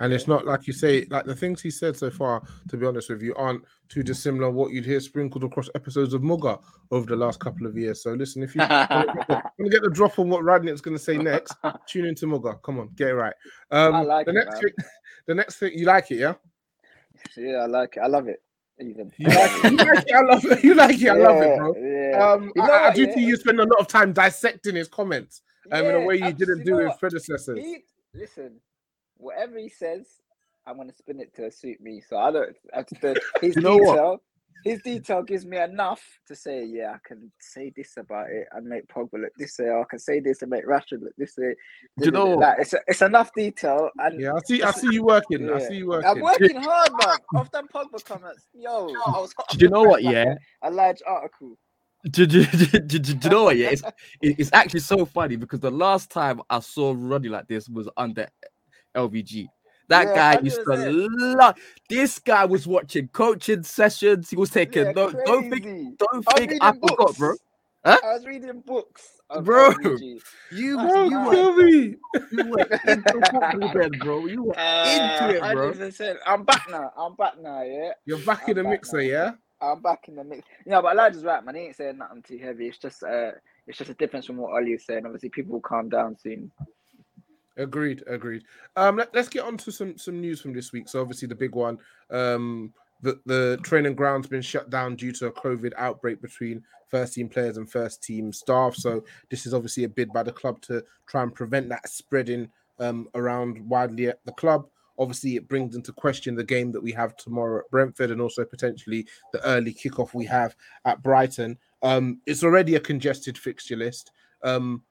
And 0.00 0.12
it's 0.12 0.28
not 0.28 0.46
like 0.46 0.66
you 0.66 0.72
say, 0.72 1.06
like 1.10 1.24
the 1.24 1.34
things 1.34 1.60
he 1.60 1.70
said 1.70 1.96
so 1.96 2.10
far, 2.10 2.42
to 2.68 2.76
be 2.76 2.86
honest 2.86 3.10
with 3.10 3.20
you, 3.20 3.34
aren't 3.34 3.64
too 3.88 4.02
dissimilar 4.02 4.50
what 4.50 4.70
you'd 4.70 4.84
hear 4.84 5.00
sprinkled 5.00 5.42
across 5.42 5.68
episodes 5.74 6.14
of 6.14 6.22
MUGA 6.22 6.60
over 6.92 7.06
the 7.06 7.16
last 7.16 7.40
couple 7.40 7.66
of 7.66 7.76
years. 7.76 8.02
So 8.02 8.12
listen, 8.12 8.42
if 8.42 8.54
you 8.54 8.60
want 8.60 8.88
to 8.88 9.42
get 9.70 9.82
the 9.82 9.90
drop 9.92 10.18
on 10.18 10.28
what 10.28 10.42
Rangnick's 10.42 10.80
going 10.80 10.96
to 10.96 11.02
say 11.02 11.18
next, 11.18 11.54
tune 11.88 12.06
into 12.06 12.26
MUGA. 12.26 12.62
Come 12.62 12.78
on, 12.78 12.90
get 12.94 13.08
it 13.08 13.14
right. 13.14 13.34
Um, 13.70 13.94
I 13.94 14.02
like 14.02 14.26
the 14.26 14.32
it, 14.32 14.34
next 14.34 14.52
man. 14.54 14.62
thing, 14.62 14.72
the 15.26 15.34
next 15.34 15.56
thing, 15.56 15.72
you 15.74 15.86
like 15.86 16.10
it, 16.12 16.18
yeah? 16.18 16.34
yeah, 17.36 17.56
I 17.56 17.66
like 17.66 17.96
it. 17.96 18.00
I 18.00 18.06
love 18.06 18.28
it. 18.28 18.40
Even. 18.80 19.12
You 19.16 19.26
like 19.26 19.64
it, 19.64 19.72
you 19.72 19.76
like 19.78 20.04
it, 20.06 20.14
I 20.14 20.20
love 20.20 20.44
it. 20.44 20.64
You 20.64 20.74
like 20.74 21.02
it, 21.02 21.08
I 21.08 21.14
love 21.14 21.42
it, 21.42 21.58
bro. 21.58 21.74
Yeah. 21.76 22.24
Um, 22.24 22.52
You 22.54 22.62
I, 22.62 22.66
know 22.68 22.74
I 22.74 22.94
do 22.94 23.02
yeah? 23.02 23.06
think 23.14 23.26
you 23.26 23.36
spend 23.36 23.58
a 23.58 23.64
lot 23.64 23.80
of 23.80 23.88
time 23.88 24.12
dissecting 24.12 24.76
his 24.76 24.86
comments 24.86 25.42
um, 25.72 25.84
in 25.84 25.94
a 25.96 26.00
way 26.02 26.14
you 26.16 26.32
didn't 26.32 26.58
you 26.58 26.64
do 26.64 26.76
with 26.76 26.96
predecessors. 27.00 27.58
He, 27.58 27.78
listen, 28.14 28.60
whatever 29.18 29.58
he 29.58 29.68
says, 29.68 30.06
I'm 30.66 30.76
gonna 30.76 30.92
spin 30.92 31.20
it 31.20 31.34
to 31.36 31.50
suit 31.50 31.80
me. 31.80 32.02
So 32.06 32.16
I 32.16 32.30
don't. 32.30 32.56
The, 33.00 33.20
his 33.40 33.56
You 33.56 33.62
know 33.62 33.76
what? 33.76 33.94
detail, 33.94 34.22
his 34.64 34.82
detail 34.82 35.22
gives 35.22 35.46
me 35.46 35.56
enough 35.58 36.02
to 36.26 36.34
say, 36.34 36.64
yeah, 36.64 36.92
I 36.94 36.98
can 37.06 37.30
say 37.40 37.72
this 37.76 37.96
about 37.96 38.28
it 38.30 38.48
and 38.52 38.66
make 38.66 38.86
Pogba 38.88 39.14
look 39.14 39.32
this 39.38 39.58
way. 39.58 39.66
Or 39.66 39.80
I 39.80 39.84
can 39.88 39.98
say 39.98 40.20
this 40.20 40.42
and 40.42 40.50
make 40.50 40.66
Rashford 40.66 41.02
look 41.02 41.14
this 41.16 41.34
way. 41.38 41.54
Do 41.98 42.06
you 42.06 42.10
know 42.10 42.26
what? 42.26 42.38
Like, 42.40 42.58
it's 42.60 42.74
it's 42.86 43.02
enough 43.02 43.30
detail, 43.34 43.90
and 43.98 44.20
Yeah, 44.20 44.32
I 44.34 44.40
see. 44.44 44.62
I 44.62 44.70
see 44.72 44.92
you 44.92 45.04
working. 45.04 45.50
I 45.50 45.58
see 45.60 45.76
you 45.76 45.88
working. 45.88 46.10
I'm 46.10 46.20
working 46.20 46.56
hard, 46.56 46.90
man. 46.92 47.18
Off 47.36 47.50
them 47.50 47.68
Pogba 47.72 48.04
comments, 48.04 48.46
yo, 48.54 48.88
I 49.14 49.18
was. 49.18 49.34
Do 49.52 49.58
you 49.64 49.70
know 49.70 49.84
what? 49.84 50.02
Yeah, 50.02 50.34
A 50.62 50.70
large 50.70 51.00
article. 51.06 51.56
do, 52.10 52.26
do, 52.26 52.44
do, 52.44 52.66
do, 52.80 52.98
do 52.98 53.12
you 53.22 53.30
know 53.30 53.44
what? 53.44 53.56
Yeah, 53.56 53.70
it's 53.70 53.82
it's 54.20 54.50
actually 54.52 54.80
so 54.80 55.06
funny 55.06 55.36
because 55.36 55.60
the 55.60 55.70
last 55.70 56.10
time 56.10 56.42
I 56.50 56.60
saw 56.60 56.94
Roddy 56.96 57.28
like 57.28 57.48
this 57.48 57.68
was 57.68 57.88
under 57.96 58.26
LVG. 58.98 59.48
That 59.88 60.04
Yeah, 60.04 60.14
guy 60.14 60.38
used 60.42 60.60
to 60.66 60.76
100%. 60.76 61.08
love. 61.38 61.56
This 61.88 62.18
guy 62.18 62.44
was 62.44 62.66
watching 62.66 63.08
coaching 63.08 63.62
sessions. 63.62 64.30
He 64.30 64.36
was 64.36 64.50
taking. 64.50 64.84
Yeah, 64.86 64.92
don't 64.92 65.24
don't 65.24 65.48
think 65.48 65.64
don't 65.98 66.24
think 66.34 66.54
I 66.60 66.72
forgot, 66.72 66.98
books. 66.98 67.18
bro. 67.18 67.34
Huh? 67.84 67.98
I 68.02 68.12
was 68.14 68.26
reading 68.26 68.62
books, 68.66 69.08
of 69.30 69.44
Bro. 69.44 69.70
LVG. 69.74 70.20
You 70.50 70.76
That's 70.76 70.92
Bro, 70.92 71.04
you 71.04 71.20
were 71.20 71.32
kill 71.34 71.56
me. 71.56 71.94
you 72.32 72.44
were 72.44 72.66
into 72.84 73.22
football 73.30 73.70
then, 73.74 73.98
bro. 73.98 74.26
You 74.26 74.44
were 74.44 74.54
into 74.84 75.36
it, 75.36 75.42
bro. 75.52 75.72
100%. 75.72 76.00
Uh, 76.00 76.18
I'm 76.26 76.44
back 76.44 76.62
now. 76.68 76.90
I'm 76.96 77.14
back 77.14 77.34
now. 77.40 77.62
Yeah, 77.62 77.92
You're 78.04 78.18
back 78.18 78.48
in 78.48 78.56
the 78.56 78.64
back 78.64 78.70
mixer, 78.70 78.96
now. 78.98 79.02
yeah. 79.02 79.32
I'm 79.60 79.82
back 79.82 80.04
in 80.08 80.16
the 80.16 80.24
mix. 80.24 80.42
You 80.64 80.72
know, 80.72 80.82
but 80.82 80.92
Elijah's 80.92 81.24
right, 81.24 81.44
man. 81.44 81.54
He 81.54 81.62
ain't 81.62 81.76
saying 81.76 81.98
nothing 81.98 82.22
too 82.22 82.38
heavy. 82.38 82.68
It's 82.68 82.78
just 82.78 83.02
uh, 83.02 83.32
it's 83.66 83.78
just 83.78 83.90
a 83.90 83.94
difference 83.94 84.26
from 84.26 84.36
what 84.36 84.52
Ole 84.52 84.68
is 84.74 84.84
saying. 84.86 85.04
Obviously, 85.04 85.30
people 85.30 85.52
will 85.54 85.60
calm 85.60 85.88
down 85.88 86.16
soon. 86.16 86.50
Agreed, 87.58 88.04
agreed. 88.06 88.44
Um, 88.76 88.96
let, 88.96 89.14
us 89.16 89.28
get 89.28 89.42
on 89.42 89.56
to 89.58 89.72
some 89.72 89.98
some 89.98 90.20
news 90.20 90.40
from 90.40 90.52
this 90.52 90.72
week. 90.72 90.88
So 90.88 91.00
obviously 91.00 91.26
the 91.26 91.34
big 91.34 91.56
one, 91.56 91.78
um, 92.10 92.72
the 93.02 93.20
the 93.26 93.58
training 93.62 93.96
ground's 93.96 94.28
been 94.28 94.42
shut 94.42 94.70
down 94.70 94.94
due 94.94 95.12
to 95.12 95.26
a 95.26 95.32
COVID 95.32 95.72
outbreak 95.76 96.22
between 96.22 96.62
first 96.86 97.14
team 97.14 97.28
players 97.28 97.56
and 97.56 97.70
first 97.70 98.02
team 98.02 98.32
staff. 98.32 98.76
So 98.76 99.04
this 99.28 99.44
is 99.44 99.54
obviously 99.54 99.84
a 99.84 99.88
bid 99.88 100.12
by 100.12 100.22
the 100.22 100.32
club 100.32 100.60
to 100.62 100.84
try 101.06 101.22
and 101.22 101.34
prevent 101.34 101.68
that 101.68 101.88
spreading 101.88 102.48
um 102.78 103.08
around 103.16 103.58
widely 103.68 104.06
at 104.06 104.24
the 104.24 104.32
club. 104.32 104.68
Obviously, 104.96 105.34
it 105.34 105.48
brings 105.48 105.74
into 105.74 105.92
question 105.92 106.36
the 106.36 106.44
game 106.44 106.70
that 106.72 106.82
we 106.82 106.92
have 106.92 107.16
tomorrow 107.16 107.60
at 107.60 107.70
Brentford 107.70 108.10
and 108.10 108.20
also 108.20 108.44
potentially 108.44 109.06
the 109.32 109.44
early 109.44 109.72
kickoff 109.72 110.14
we 110.14 110.26
have 110.26 110.54
at 110.84 111.02
Brighton. 111.02 111.56
Um, 111.82 112.20
it's 112.26 112.42
already 112.42 112.74
a 112.74 112.80
congested 112.80 113.38
fixture 113.38 113.76
list. 113.76 114.10
Um, 114.42 114.82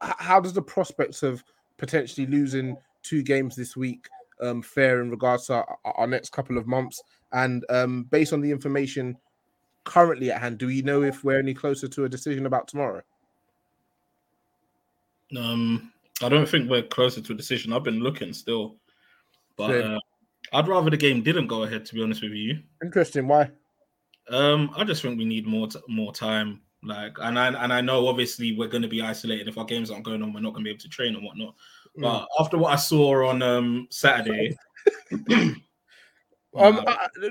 how 0.00 0.40
does 0.40 0.52
the 0.52 0.62
prospects 0.62 1.22
of 1.22 1.42
potentially 1.78 2.26
losing 2.26 2.76
two 3.02 3.22
games 3.22 3.56
this 3.56 3.76
week 3.76 4.08
um, 4.40 4.62
fare 4.62 5.00
in 5.02 5.10
regards 5.10 5.46
to 5.46 5.54
our, 5.54 5.78
our 5.84 6.06
next 6.06 6.32
couple 6.32 6.58
of 6.58 6.66
months? 6.66 7.02
And 7.32 7.64
um, 7.68 8.04
based 8.10 8.32
on 8.32 8.40
the 8.40 8.50
information 8.50 9.16
currently 9.84 10.30
at 10.30 10.40
hand, 10.40 10.58
do 10.58 10.66
we 10.66 10.82
know 10.82 11.02
if 11.02 11.24
we're 11.24 11.38
any 11.38 11.54
closer 11.54 11.88
to 11.88 12.04
a 12.04 12.08
decision 12.08 12.46
about 12.46 12.68
tomorrow? 12.68 13.02
Um, 15.36 15.92
I 16.22 16.28
don't 16.28 16.48
think 16.48 16.70
we're 16.70 16.82
closer 16.82 17.20
to 17.20 17.32
a 17.32 17.36
decision. 17.36 17.72
I've 17.72 17.82
been 17.82 18.00
looking 18.00 18.32
still, 18.32 18.76
but 19.56 19.84
uh, 19.84 19.98
I'd 20.52 20.68
rather 20.68 20.90
the 20.90 20.96
game 20.96 21.22
didn't 21.22 21.48
go 21.48 21.64
ahead. 21.64 21.84
To 21.86 21.94
be 21.94 22.02
honest 22.02 22.22
with 22.22 22.32
you, 22.32 22.60
Interesting. 22.82 23.26
Why? 23.26 23.50
um, 24.30 24.70
I 24.76 24.84
just 24.84 25.02
think 25.02 25.18
we 25.18 25.24
need 25.24 25.46
more 25.46 25.66
t- 25.66 25.80
more 25.88 26.12
time. 26.12 26.60
Like, 26.84 27.16
and 27.20 27.38
I 27.38 27.48
and 27.48 27.72
I 27.72 27.80
know 27.80 28.08
obviously 28.08 28.54
we're 28.56 28.68
going 28.68 28.82
to 28.82 28.88
be 28.88 29.02
isolated. 29.02 29.48
If 29.48 29.58
our 29.58 29.64
games 29.64 29.90
aren't 29.90 30.04
going 30.04 30.22
on, 30.22 30.32
we're 30.32 30.40
not 30.40 30.52
going 30.52 30.64
to 30.64 30.68
be 30.68 30.70
able 30.70 30.80
to 30.80 30.88
train 30.88 31.14
and 31.14 31.24
whatnot. 31.24 31.54
Mm. 31.98 32.02
But 32.02 32.28
after 32.38 32.58
what 32.58 32.72
I 32.72 32.76
saw 32.76 33.28
on 33.28 33.42
um 33.42 33.86
Saturday, 33.90 34.56
Um, 36.56 36.84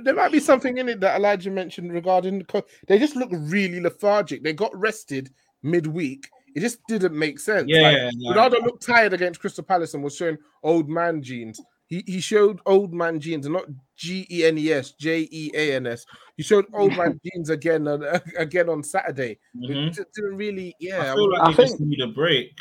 there 0.04 0.16
might 0.16 0.32
be 0.32 0.40
something 0.40 0.78
in 0.78 0.90
it 0.90 1.00
that 1.00 1.16
Elijah 1.16 1.50
mentioned 1.50 1.94
regarding 1.94 2.40
the 2.40 2.46
co- 2.46 2.66
they 2.88 3.00
just 3.00 3.16
look 3.16 3.30
really 3.32 3.80
lethargic. 3.80 4.44
They 4.44 4.54
got 4.54 4.76
rested 4.78 5.32
midweek. 5.62 6.28
It 6.56 6.60
just 6.60 6.80
didn't 6.88 7.18
make 7.18 7.40
sense. 7.40 7.72
Like, 7.72 7.96
yeah, 7.96 8.10
like, 8.20 8.36
Ronaldo 8.36 8.64
looked 8.64 8.86
tired 8.86 9.14
against 9.14 9.40
Crystal 9.40 9.64
Palace 9.64 9.94
and 9.94 10.04
was 10.04 10.16
showing 10.16 10.38
old 10.62 10.90
man 10.90 11.22
genes. 11.24 11.62
He 11.94 12.04
he 12.14 12.22
showed 12.22 12.60
old 12.66 12.92
man 12.92 13.20
genes 13.20 13.46
and 13.46 13.54
not 13.54 13.66
G 13.96 14.26
E 14.32 14.46
N 14.46 14.58
E 14.58 14.72
S 14.72 14.94
J 14.94 15.28
E 15.32 15.52
A 15.54 15.76
N 15.76 15.86
S. 15.86 16.06
He 16.38 16.42
showed 16.42 16.66
old 16.74 16.92
man 16.98 17.20
genes 17.24 17.52
again 17.52 17.88
and 17.88 18.04
again 18.38 18.68
on 18.70 18.82
Saturday. 18.82 19.38
mhm. 19.56 19.88
It 19.88 19.94
just 19.94 20.12
didn't 20.16 20.38
really. 20.38 20.76
Yeah, 20.80 21.12
I 21.12 21.16
feel 21.16 21.36
I 21.36 21.48
like 21.48 21.58
they 21.58 21.64
just 21.64 21.80
need 21.80 22.02
a 22.02 22.08
break. 22.08 22.58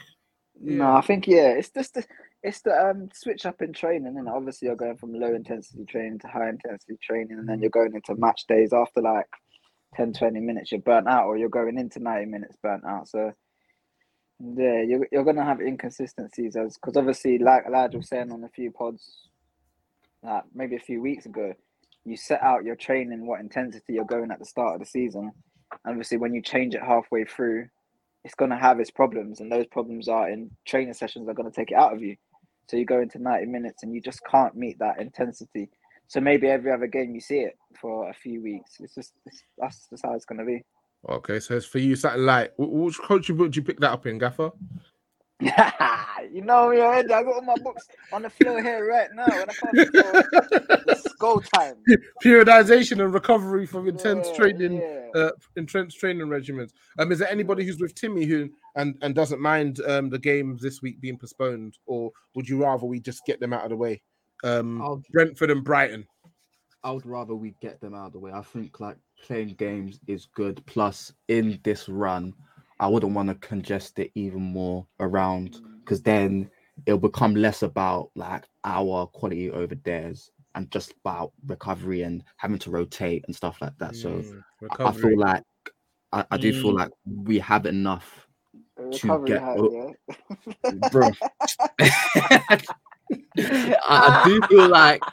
No, 0.61 0.95
I 0.95 1.01
think 1.01 1.27
yeah, 1.27 1.49
it's 1.49 1.71
just 1.71 1.95
the 1.95 2.05
it's 2.43 2.61
the 2.61 2.73
um 2.73 3.09
switch 3.15 3.47
up 3.47 3.63
in 3.63 3.73
training, 3.73 4.19
and 4.19 4.29
obviously 4.29 4.67
you're 4.67 4.77
going 4.77 4.99
from 4.99 5.15
low 5.15 5.35
intensity 5.35 5.85
training 5.87 6.19
to 6.21 6.29
high 6.29 6.51
intensity 6.51 6.99
training, 7.03 7.39
and 7.39 7.49
then 7.49 7.61
you're 7.61 7.71
going 7.71 7.95
into 7.95 8.15
match 8.17 8.47
days 8.47 8.75
after 8.75 9.01
like 9.01 9.29
10, 9.95 10.13
20 10.13 10.41
minutes, 10.41 10.73
you're 10.73 10.81
burnt 10.81 11.09
out, 11.09 11.27
or 11.27 11.39
you're 11.39 11.49
going 11.49 11.79
into 11.79 12.01
90 12.01 12.27
minutes 12.27 12.57
burnt 12.63 12.85
out. 12.85 13.09
So 13.09 13.33
yeah, 14.41 14.83
you're 14.83 15.07
you're 15.13 15.25
gonna 15.25 15.45
have 15.45 15.61
inconsistencies 15.61 16.57
as 16.57 16.77
because 16.77 16.97
obviously, 16.97 17.39
like 17.39 17.65
Elijah 17.67 17.99
was 17.99 18.09
saying 18.09 18.33
on 18.33 18.43
a 18.45 18.49
few 18.49 18.71
pods, 18.73 19.29
like 20.23 20.45
maybe 20.55 20.77
a 20.77 20.81
few 20.81 21.01
weeks 21.01 21.27
ago, 21.27 21.53
you 22.05 22.17
set 22.17 22.43
out 22.43 22.65
your 22.65 22.77
training, 22.77 23.27
what 23.27 23.41
intensity 23.41 23.95
you're 23.95 24.05
going 24.05 24.31
at 24.31 24.39
the 24.39 24.45
start 24.45 24.75
of 24.75 24.81
the 24.81 24.87
season. 24.87 25.33
And 25.85 25.93
Obviously, 25.93 26.19
when 26.19 26.35
you 26.35 26.43
change 26.43 26.75
it 26.75 26.83
halfway 26.83 27.25
through, 27.25 27.69
it's 28.25 28.35
going 28.35 28.51
to 28.51 28.57
have 28.57 28.79
its 28.79 28.91
problems, 28.91 29.41
and 29.41 29.51
those 29.51 29.67
problems 29.67 30.09
are 30.09 30.29
in 30.31 30.51
training 30.67 30.95
sessions 30.95 31.29
are 31.29 31.35
going 31.35 31.51
to 31.51 31.55
take 31.55 31.71
it 31.71 31.77
out 31.77 31.93
of 31.93 32.03
you. 32.03 32.17
So 32.69 32.77
you 32.77 32.85
go 32.85 33.01
into 33.01 33.19
90 33.19 33.47
minutes 33.47 33.83
and 33.83 33.93
you 33.93 34.01
just 34.01 34.21
can't 34.25 34.55
meet 34.55 34.79
that 34.79 35.01
intensity. 35.01 35.69
So 36.07 36.21
maybe 36.21 36.49
every 36.49 36.71
other 36.71 36.87
game 36.87 37.15
you 37.15 37.21
see 37.21 37.41
it 37.41 37.57
for 37.81 38.09
a 38.09 38.15
few 38.15 38.43
weeks. 38.43 38.77
It's 38.81 38.95
just 38.95 39.13
it's, 39.27 39.43
that's 39.59 39.89
just 39.91 40.05
how 40.05 40.15
it's 40.15 40.25
gonna 40.25 40.45
be. 40.45 40.63
Okay, 41.09 41.41
so 41.41 41.57
it's 41.57 41.67
for 41.67 41.79
you 41.79 41.97
like 42.17 42.53
which 42.59 42.99
coach 42.99 43.29
would 43.31 43.57
you 43.57 43.63
pick 43.63 43.81
that 43.81 43.91
up 43.91 44.07
in, 44.07 44.19
Gaffer? 44.19 44.53
you 46.33 46.43
know 46.43 46.71
me 46.71 46.79
already. 46.81 47.13
I 47.13 47.23
got 47.23 47.35
all 47.35 47.43
my 47.43 47.57
books 47.57 47.87
on 48.13 48.23
the 48.23 48.31
floor 48.31 48.63
here 48.63 48.89
right 48.89 49.09
now. 49.15 49.27
When 49.27 49.49
I 49.49 49.53
come 49.53 49.75
to 49.75 50.83
it's 50.89 51.13
go 51.15 51.41
time. 51.41 51.77
Periodization 52.23 53.03
and 53.05 53.13
recovery 53.13 53.67
from 53.67 53.89
intense 53.89 54.29
Yeah, 54.29 54.35
training, 54.37 54.81
yeah. 54.81 55.09
uh, 55.15 55.31
intense 55.57 55.95
training 55.95 56.27
regimens. 56.29 56.71
Um, 56.99 57.11
is 57.13 57.19
there 57.19 57.31
anybody 57.31 57.65
who's 57.65 57.81
with 57.81 57.95
Timmy 57.95 58.25
who 58.25 58.51
and 58.77 58.97
and 59.03 59.15
doesn't 59.15 59.41
mind 59.41 59.81
um 59.87 60.11
the 60.11 60.19
games 60.19 60.63
this 60.63 60.83
week 60.83 61.01
being 61.01 61.19
postponed, 61.19 61.79
or 61.87 62.11
would 62.35 62.49
you 62.49 62.63
rather 62.63 62.87
we 62.87 63.01
just 63.01 63.25
get 63.27 63.41
them 63.41 63.53
out 63.53 63.65
of 63.65 63.71
the 63.71 63.77
way? 63.77 64.03
Um, 64.45 64.81
I'll- 64.83 65.03
Brentford 65.13 65.51
and 65.51 65.65
Brighton. 65.65 66.07
I 66.85 66.91
would 66.91 67.07
rather 67.07 67.35
we 67.37 67.55
get 67.63 67.81
them 67.81 67.95
out 67.95 68.07
of 68.09 68.13
the 68.13 68.19
way. 68.19 68.33
I 68.33 68.43
think 68.43 68.81
like 68.81 68.97
playing 69.25 69.55
games 69.55 70.01
is 70.09 70.27
good. 70.35 70.61
Plus, 70.67 71.13
in 71.29 71.61
this 71.63 71.89
run, 71.89 72.35
I 72.83 72.89
wouldn't 72.89 73.15
want 73.15 73.29
to 73.29 73.37
congest 73.37 73.97
it 74.01 74.11
even 74.17 74.43
more 74.43 74.85
around 74.99 75.61
because 75.85 76.03
then 76.03 76.51
it'll 76.85 76.99
become 76.99 77.37
less 77.37 77.63
about 77.63 78.11
like 78.17 78.45
our 78.65 79.07
quality 79.07 79.53
over 79.53 79.77
theirs 79.77 80.33
and 80.57 80.69
just 80.73 80.93
about 81.05 81.33
recovery 81.47 82.03
and 82.03 82.25
having 82.39 82.59
to 82.59 82.71
rotate 82.73 83.25
and 83.29 83.37
stuff 83.37 83.59
like 83.61 83.79
that. 83.79 83.95
So 83.95 84.09
Mm, 84.09 84.43
I 84.85 84.91
feel 84.91 85.17
like 85.17 85.45
I, 86.13 86.25
I 86.33 86.37
do 86.37 86.53
feel 86.53 86.73
Mm. 86.73 86.79
like 86.79 86.91
we 87.07 87.39
have 87.39 87.67
enough, 87.67 88.27
to 88.95 89.25
get 89.29 89.41
hack, 89.41 89.57
o- 89.59 89.95
yeah. 90.65 90.89
bro. 90.91 91.09
I, 91.79 92.59
I 93.89 94.21
do 94.25 94.43
feel 94.49 94.69
like 94.69 95.05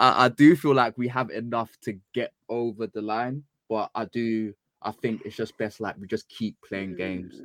I, 0.00 0.24
I 0.24 0.28
do 0.30 0.56
feel 0.56 0.74
like 0.74 0.98
we 0.98 1.06
have 1.06 1.30
enough 1.30 1.70
to 1.82 1.96
get 2.12 2.32
over 2.48 2.88
the 2.88 3.02
line, 3.02 3.44
but 3.68 3.90
I 3.94 4.06
do 4.06 4.52
I 4.88 4.92
think 4.92 5.22
it's 5.26 5.36
just 5.36 5.58
best 5.58 5.80
like 5.80 5.96
we 6.00 6.06
just 6.06 6.28
keep 6.30 6.56
playing 6.66 6.96
games 6.96 7.42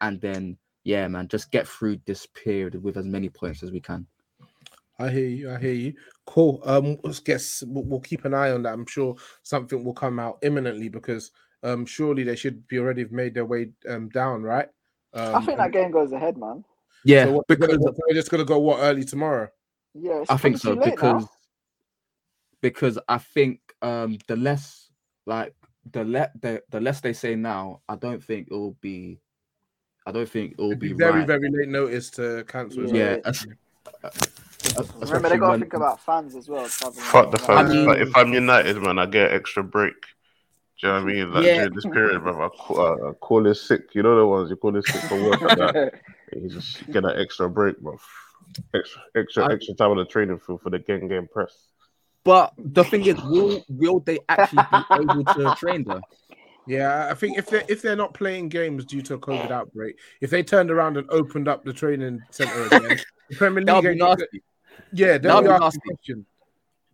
and 0.00 0.20
then 0.20 0.56
yeah, 0.84 1.08
man, 1.08 1.28
just 1.28 1.50
get 1.50 1.66
through 1.66 1.98
this 2.04 2.26
period 2.26 2.80
with 2.80 2.96
as 2.96 3.06
many 3.06 3.28
points 3.28 3.62
as 3.62 3.72
we 3.72 3.80
can. 3.80 4.06
I 5.00 5.08
hear 5.08 5.26
you. 5.26 5.50
I 5.50 5.58
hear 5.58 5.72
you. 5.72 5.94
Cool. 6.26 6.60
Um, 6.64 6.98
let's 7.02 7.18
guess 7.18 7.64
we'll, 7.66 7.84
we'll 7.84 8.00
keep 8.00 8.24
an 8.24 8.34
eye 8.34 8.52
on 8.52 8.62
that. 8.62 8.74
I'm 8.74 8.86
sure 8.86 9.16
something 9.42 9.82
will 9.82 9.94
come 9.94 10.20
out 10.20 10.38
imminently 10.42 10.88
because 10.88 11.32
um, 11.64 11.84
surely 11.84 12.22
they 12.22 12.36
should 12.36 12.68
be 12.68 12.78
already 12.78 13.02
have 13.02 13.10
made 13.10 13.34
their 13.34 13.46
way 13.46 13.70
um 13.88 14.08
down, 14.10 14.42
right? 14.42 14.68
Um, 15.14 15.36
I 15.36 15.40
think 15.40 15.58
that 15.58 15.72
game 15.72 15.90
goes 15.90 16.12
ahead, 16.12 16.36
man. 16.36 16.64
Yeah, 17.04 17.24
so 17.24 17.32
what, 17.32 17.46
because 17.48 17.76
gonna, 17.76 17.96
we're 18.06 18.14
just 18.14 18.30
gonna 18.30 18.44
go 18.44 18.60
what 18.60 18.78
early 18.80 19.04
tomorrow. 19.04 19.48
Yeah, 19.94 20.24
I 20.28 20.36
think 20.36 20.58
so 20.58 20.76
probably 20.76 20.90
too 20.90 20.90
late 20.90 21.02
now. 21.02 21.12
because 21.14 21.28
because 22.60 22.98
I 23.08 23.18
think 23.18 23.60
um 23.82 24.18
the 24.28 24.36
less 24.36 24.90
like 25.26 25.54
the 25.92 26.04
let 26.04 26.40
the, 26.40 26.62
the 26.70 26.80
less 26.80 27.00
they 27.00 27.12
say 27.12 27.34
now, 27.34 27.80
I 27.88 27.96
don't 27.96 28.22
think 28.22 28.48
it 28.50 28.54
will 28.54 28.76
be 28.80 29.20
I 30.06 30.12
don't 30.12 30.28
think 30.28 30.52
it 30.52 30.58
will 30.58 30.66
It'd 30.72 30.80
be, 30.80 30.88
be 30.88 30.94
very, 30.94 31.18
right. 31.20 31.26
very 31.26 31.48
late 31.50 31.68
notice 31.68 32.10
to 32.12 32.44
cancel. 32.46 32.84
as 32.84 32.92
well. 32.92 33.00
yeah. 33.00 33.16
uh, 34.04 34.10
Remember, 35.00 35.28
they 35.28 35.36
got 35.38 35.52
to 35.54 35.58
think 35.60 35.72
about 35.74 36.00
fans 36.00 36.34
as 36.36 36.48
well. 36.48 36.64
Fuck 36.66 37.30
the 37.30 37.38
around. 37.48 37.66
fans. 37.66 37.74
mean- 37.74 37.86
but 37.86 38.00
if 38.00 38.16
I'm 38.16 38.32
United, 38.32 38.80
man, 38.82 38.98
I 38.98 39.06
get 39.06 39.30
extra 39.32 39.62
break. 39.62 39.94
Do 40.80 40.88
you 40.88 40.92
know 40.92 40.94
what 41.04 41.10
I 41.10 41.14
mean? 41.14 41.32
Like 41.32 41.44
Yeah. 41.44 41.54
during 41.56 41.74
this 41.74 41.84
period, 41.84 42.22
man, 42.22 42.34
I 42.34 42.48
call, 42.48 42.80
uh, 42.80 43.10
I 43.10 43.12
call 43.14 43.46
it 43.46 43.54
sick. 43.54 43.94
You 43.94 44.02
know 44.02 44.16
the 44.16 44.26
ones 44.26 44.50
you 44.50 44.56
call 44.56 44.76
it 44.76 44.84
sick 44.86 45.00
for 45.02 45.22
work 45.22 45.40
like 45.40 45.58
that. 45.58 45.92
You 46.34 46.48
just 46.48 46.84
get 46.90 47.04
that 47.04 47.18
extra 47.18 47.48
break, 47.48 47.78
bro. 47.78 47.96
Extra, 48.74 49.02
extra, 49.14 49.44
I- 49.44 49.52
extra 49.54 49.74
time 49.74 49.90
on 49.92 49.98
the 49.98 50.04
training 50.04 50.38
field 50.40 50.62
for 50.62 50.70
the 50.70 50.80
game 50.80 51.06
game 51.08 51.28
press. 51.32 51.54
But 52.24 52.54
the 52.58 52.84
thing 52.84 53.04
is, 53.06 53.20
will 53.22 53.64
will 53.68 54.00
they 54.00 54.18
actually 54.28 54.62
be 54.72 54.78
able 55.02 55.24
to 55.24 55.54
train 55.58 55.84
though? 55.84 56.00
Yeah, 56.66 57.08
I 57.10 57.14
think 57.14 57.36
if 57.36 57.46
they 57.48 57.62
if 57.68 57.82
they're 57.82 57.96
not 57.96 58.14
playing 58.14 58.48
games 58.48 58.86
due 58.86 59.02
to 59.02 59.14
a 59.14 59.18
COVID 59.18 59.50
outbreak, 59.50 59.98
if 60.22 60.30
they 60.30 60.42
turned 60.42 60.70
around 60.70 60.96
and 60.96 61.08
opened 61.10 61.48
up 61.48 61.64
the 61.64 61.72
training 61.72 62.20
center 62.30 62.66
again, 62.66 62.98
the 63.28 63.36
Premier 63.36 63.62
That 63.64 63.74
would 63.76 63.84
League, 63.84 63.98
be 63.98 64.04
ain't- 64.04 64.18
nasty. 64.20 64.42
yeah, 64.92 65.12
That 65.12 65.22
they'll 65.22 65.34
would 65.36 65.42
be 65.42 65.48
be 65.48 65.52
asking 65.52 65.62
nasty. 65.64 65.80
questions. 65.88 66.26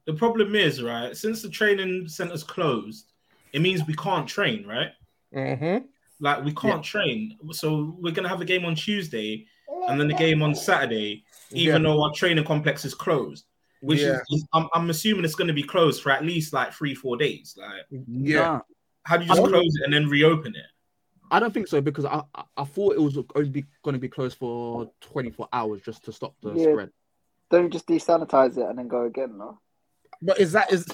The 0.07 0.15
problem 0.15 0.57
is, 0.57 0.83
right, 0.83 1.17
since 1.17 1.43
the 1.43 1.49
training 1.49 2.09
center's 2.09 2.43
closed, 2.43 3.13
it 3.53 3.61
means 3.61 3.87
we 3.87 3.95
can't 3.95 4.27
train, 4.27 4.67
right? 4.67 4.91
Mm-hmm. 5.33 5.87
Like 6.19 6.45
we 6.45 6.53
can't 6.53 6.83
train. 6.83 7.39
So 7.53 7.97
we're 8.01 8.13
gonna 8.13 8.29
have 8.29 8.41
a 8.41 8.45
game 8.45 8.65
on 8.65 8.75
Tuesday 8.75 9.47
and 9.89 10.01
then 10.01 10.09
the 10.09 10.15
game 10.15 10.43
on 10.43 10.57
Saturday, 10.57 11.25
even 11.53 11.85
though 11.85 12.03
our 12.03 12.13
training 12.13 12.45
complex 12.45 12.85
is 12.85 12.95
closed. 12.95 13.45
Which 13.81 14.01
Yeah. 14.01 14.21
is, 14.21 14.21
is 14.31 14.47
I'm, 14.53 14.69
I'm 14.75 14.91
assuming 14.91 15.25
it's 15.25 15.35
gonna 15.35 15.53
be 15.53 15.63
closed 15.63 16.03
for 16.03 16.11
at 16.11 16.25
least 16.25 16.53
like 16.53 16.73
three, 16.73 16.95
four 16.95 17.17
days. 17.17 17.55
Like, 17.59 17.87
Yeah, 17.91 18.43
Nah, 18.43 18.61
how 19.05 19.17
do 19.17 19.25
you 19.25 19.31
just 19.31 19.43
close 19.43 19.65
it 19.77 19.85
and 19.85 19.93
then 19.93 20.09
reopen 20.09 20.55
it? 20.55 20.67
I 21.31 21.39
don't 21.41 21.55
think 21.55 21.69
so 21.69 21.81
because 21.81 22.05
I 22.05 22.23
I, 22.35 22.43
I 22.57 22.65
thought 22.65 22.95
it 22.95 23.01
was 23.01 23.17
only 23.35 23.65
going 23.83 23.95
to 23.95 24.01
be 24.01 24.09
closed 24.09 24.37
for 24.39 24.91
24 25.01 25.49
hours 25.53 25.81
just 25.83 26.05
to 26.05 26.13
stop 26.13 26.35
the 26.43 26.55
Yeah. 26.55 26.73
spread. 26.73 26.91
Don't 27.51 27.65
you 27.65 27.71
just 27.71 27.87
desanitize 27.89 28.57
it 28.59 28.69
and 28.69 28.79
then 28.79 28.89
go 28.89 29.05
again, 29.05 29.37
no? 29.37 29.59
but 30.23 30.39
is 30.39 30.53
that 30.53 30.71
is 30.73 30.87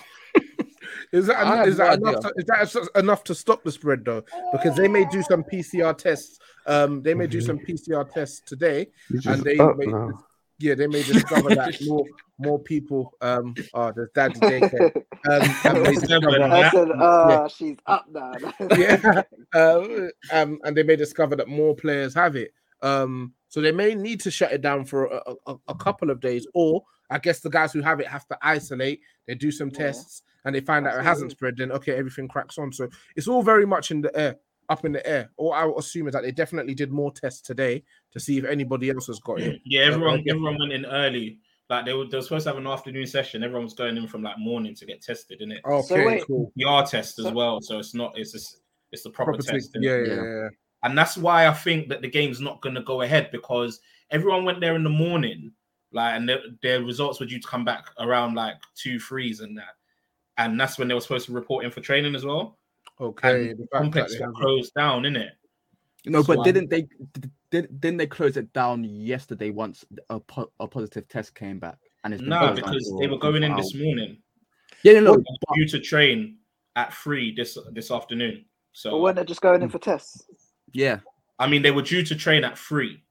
is 1.12 1.26
that 1.26 1.46
I 1.46 1.64
is 1.64 1.76
that 1.78 1.98
enough? 1.98 2.20
To, 2.20 2.32
is 2.36 2.44
that 2.46 2.88
enough 2.96 3.24
to 3.24 3.34
stop 3.34 3.64
the 3.64 3.72
spread 3.72 4.04
though? 4.04 4.22
Because 4.52 4.76
they 4.76 4.88
may 4.88 5.04
do 5.04 5.22
some 5.22 5.42
PCR 5.42 5.96
tests. 5.96 6.38
Um, 6.66 7.02
they 7.02 7.14
may 7.14 7.26
do 7.26 7.40
some 7.40 7.58
PCR 7.58 8.08
tests 8.08 8.40
today, 8.40 8.88
and 9.26 9.42
they 9.42 9.56
may, 9.56 9.86
now. 9.86 10.24
Yeah, 10.58 10.74
they 10.74 10.86
may 10.86 11.02
discover 11.12 11.54
that 11.54 11.80
more 11.82 12.04
more 12.38 12.58
people 12.58 13.14
um 13.22 13.54
oh 13.74 13.92
there's 13.94 14.10
daddy 14.14 14.40
daycare. 14.40 14.92
Um 15.28 15.42
and 15.64 15.84
they 15.86 15.94
discover, 15.94 16.40
I 16.40 16.70
said, 16.70 16.90
uh, 16.90 17.48
she's 17.48 17.78
up 17.86 18.06
now. 18.10 18.34
yeah. 18.76 19.22
Uh, 19.52 20.08
um 20.30 20.60
and 20.62 20.76
they 20.76 20.84
may 20.84 20.94
discover 20.94 21.34
that 21.34 21.48
more 21.48 21.74
players 21.74 22.14
have 22.14 22.36
it. 22.36 22.52
Um 22.82 23.32
so 23.48 23.60
they 23.60 23.72
may 23.72 23.94
need 23.96 24.20
to 24.20 24.30
shut 24.30 24.52
it 24.52 24.60
down 24.60 24.84
for 24.84 25.06
a, 25.06 25.34
a, 25.46 25.56
a 25.68 25.74
couple 25.74 26.10
of 26.10 26.20
days 26.20 26.46
or 26.54 26.84
I 27.10 27.18
guess 27.18 27.40
the 27.40 27.50
guys 27.50 27.72
who 27.72 27.80
have 27.80 27.98
it 27.98 28.06
have 28.06 28.28
to 28.28 28.38
isolate. 28.42 29.00
They 29.26 29.34
do 29.34 29.50
some 29.50 29.70
Yeah. 29.70 29.78
tests 29.78 30.22
and 30.44 30.54
they 30.54 30.60
find 30.60 30.86
out 30.86 30.98
it 30.98 31.02
hasn't 31.02 31.32
spread 31.32 31.56
then 31.56 31.72
okay 31.72 31.96
everything 31.96 32.28
cracks 32.28 32.58
on. 32.58 32.72
So 32.72 32.88
it's 33.16 33.26
all 33.26 33.42
very 33.42 33.66
much 33.66 33.90
in 33.90 34.02
the 34.02 34.16
air 34.16 34.36
up 34.68 34.84
in 34.84 34.92
the 34.92 35.04
air. 35.06 35.30
All 35.38 35.52
I 35.52 35.64
would 35.64 35.78
assume 35.78 36.06
is 36.08 36.12
that 36.12 36.22
they 36.22 36.32
definitely 36.32 36.74
did 36.74 36.92
more 36.92 37.10
tests 37.12 37.40
today 37.40 37.82
to 38.16 38.20
see 38.20 38.38
if 38.38 38.44
anybody 38.46 38.88
else 38.88 39.08
has 39.08 39.20
got 39.20 39.40
it 39.40 39.60
Yeah, 39.66 39.82
everyone 39.82 40.20
okay. 40.20 40.30
everyone 40.30 40.58
went 40.58 40.72
in 40.72 40.86
early. 40.86 41.38
Like 41.68 41.84
they 41.84 41.92
were, 41.92 42.06
they 42.06 42.16
were 42.16 42.22
supposed 42.22 42.44
to 42.44 42.50
have 42.50 42.56
an 42.58 42.66
afternoon 42.66 43.06
session. 43.06 43.42
Everyone 43.42 43.64
was 43.64 43.74
going 43.74 43.96
in 43.96 44.06
from 44.06 44.22
like 44.22 44.38
morning 44.38 44.74
to 44.76 44.86
get 44.86 45.02
tested, 45.02 45.40
in 45.42 45.52
it? 45.52 45.60
Oh, 45.64 45.78
okay 45.80 46.06
wait, 46.06 46.24
cool 46.26 46.50
PR 46.58 46.88
test 46.88 47.18
as 47.18 47.26
So- 47.26 47.32
well. 47.32 47.60
So 47.60 47.78
it's 47.78 47.92
not 47.94 48.12
it's 48.16 48.32
just 48.32 48.60
it's 48.92 49.02
the 49.02 49.10
proper, 49.10 49.32
Proper 49.32 49.42
test. 49.52 49.72
thing. 49.72 49.82
yeah, 49.82 49.96
yeah, 49.98 50.14
Yeah. 50.14 50.22
yeah. 50.24 50.48
And 50.84 50.96
that's 50.96 51.16
why 51.16 51.48
I 51.48 51.52
think 51.52 51.88
that 51.88 52.00
the 52.02 52.08
game's 52.08 52.40
not 52.40 52.62
going 52.62 52.76
to 52.76 52.82
go 52.82 53.02
ahead 53.02 53.30
because 53.32 53.80
everyone 54.10 54.44
went 54.44 54.60
there 54.60 54.76
in 54.76 54.84
the 54.84 54.90
morning, 54.90 55.50
like, 55.92 56.14
and 56.14 56.28
their, 56.28 56.38
their 56.62 56.82
results 56.84 57.18
were 57.18 57.26
due 57.26 57.40
to 57.40 57.48
come 57.48 57.64
back 57.64 57.86
around 57.98 58.34
like 58.36 58.54
two 58.76 59.00
threes 59.00 59.40
and 59.40 59.58
that, 59.58 59.74
and 60.38 60.58
that's 60.60 60.78
when 60.78 60.86
they 60.86 60.94
were 60.94 61.00
supposed 61.00 61.26
to 61.26 61.32
report 61.32 61.64
in 61.64 61.70
for 61.72 61.80
training 61.80 62.14
as 62.14 62.24
well. 62.24 62.58
Okay, 63.00 63.50
And 63.50 63.58
the 63.58 63.66
complex 63.72 64.12
that 64.12 64.24
got 64.26 64.34
closed 64.34 64.72
down, 64.74 65.04
in 65.04 65.16
it. 65.16 65.32
No, 66.06 66.22
So 66.22 66.28
but 66.28 66.38
I'm- 66.38 66.44
didn't 66.44 66.70
they 66.70 66.86
did, 67.50 67.80
didn't 67.80 67.96
they 67.98 68.06
close 68.06 68.36
it 68.36 68.52
down 68.52 68.84
yesterday 68.84 69.50
once 69.50 69.84
a, 70.10 70.20
po- 70.20 70.50
a 70.60 70.66
positive 70.68 71.08
test 71.08 71.34
came 71.34 71.58
back? 71.58 71.78
And 72.04 72.14
it's 72.14 72.22
No, 72.22 72.52
because 72.54 72.92
they 73.00 73.06
were 73.08 73.18
going 73.18 73.42
in 73.42 73.50
24 73.52 73.56
this 73.62 73.74
morning. 73.74 74.18
Yeah, 74.82 74.92
no, 74.94 75.00
no. 75.00 75.04
They 75.12 75.16
were 75.18 75.22
but- 75.48 75.54
due 75.56 75.66
to 75.68 75.80
train 75.80 76.38
at 76.76 76.92
three 76.94 77.34
this 77.34 77.58
this 77.72 77.90
afternoon. 77.90 78.44
So 78.72 78.92
but 78.92 79.00
weren't 79.00 79.16
they're 79.16 79.24
just 79.24 79.40
going 79.40 79.62
in 79.62 79.68
for 79.68 79.78
tests. 79.78 80.24
yeah, 80.72 81.00
I 81.38 81.46
mean, 81.48 81.62
they 81.62 81.70
were 81.70 81.82
due 81.82 82.02
to 82.04 82.14
train 82.14 82.44
at 82.44 82.56
three. 82.58 83.02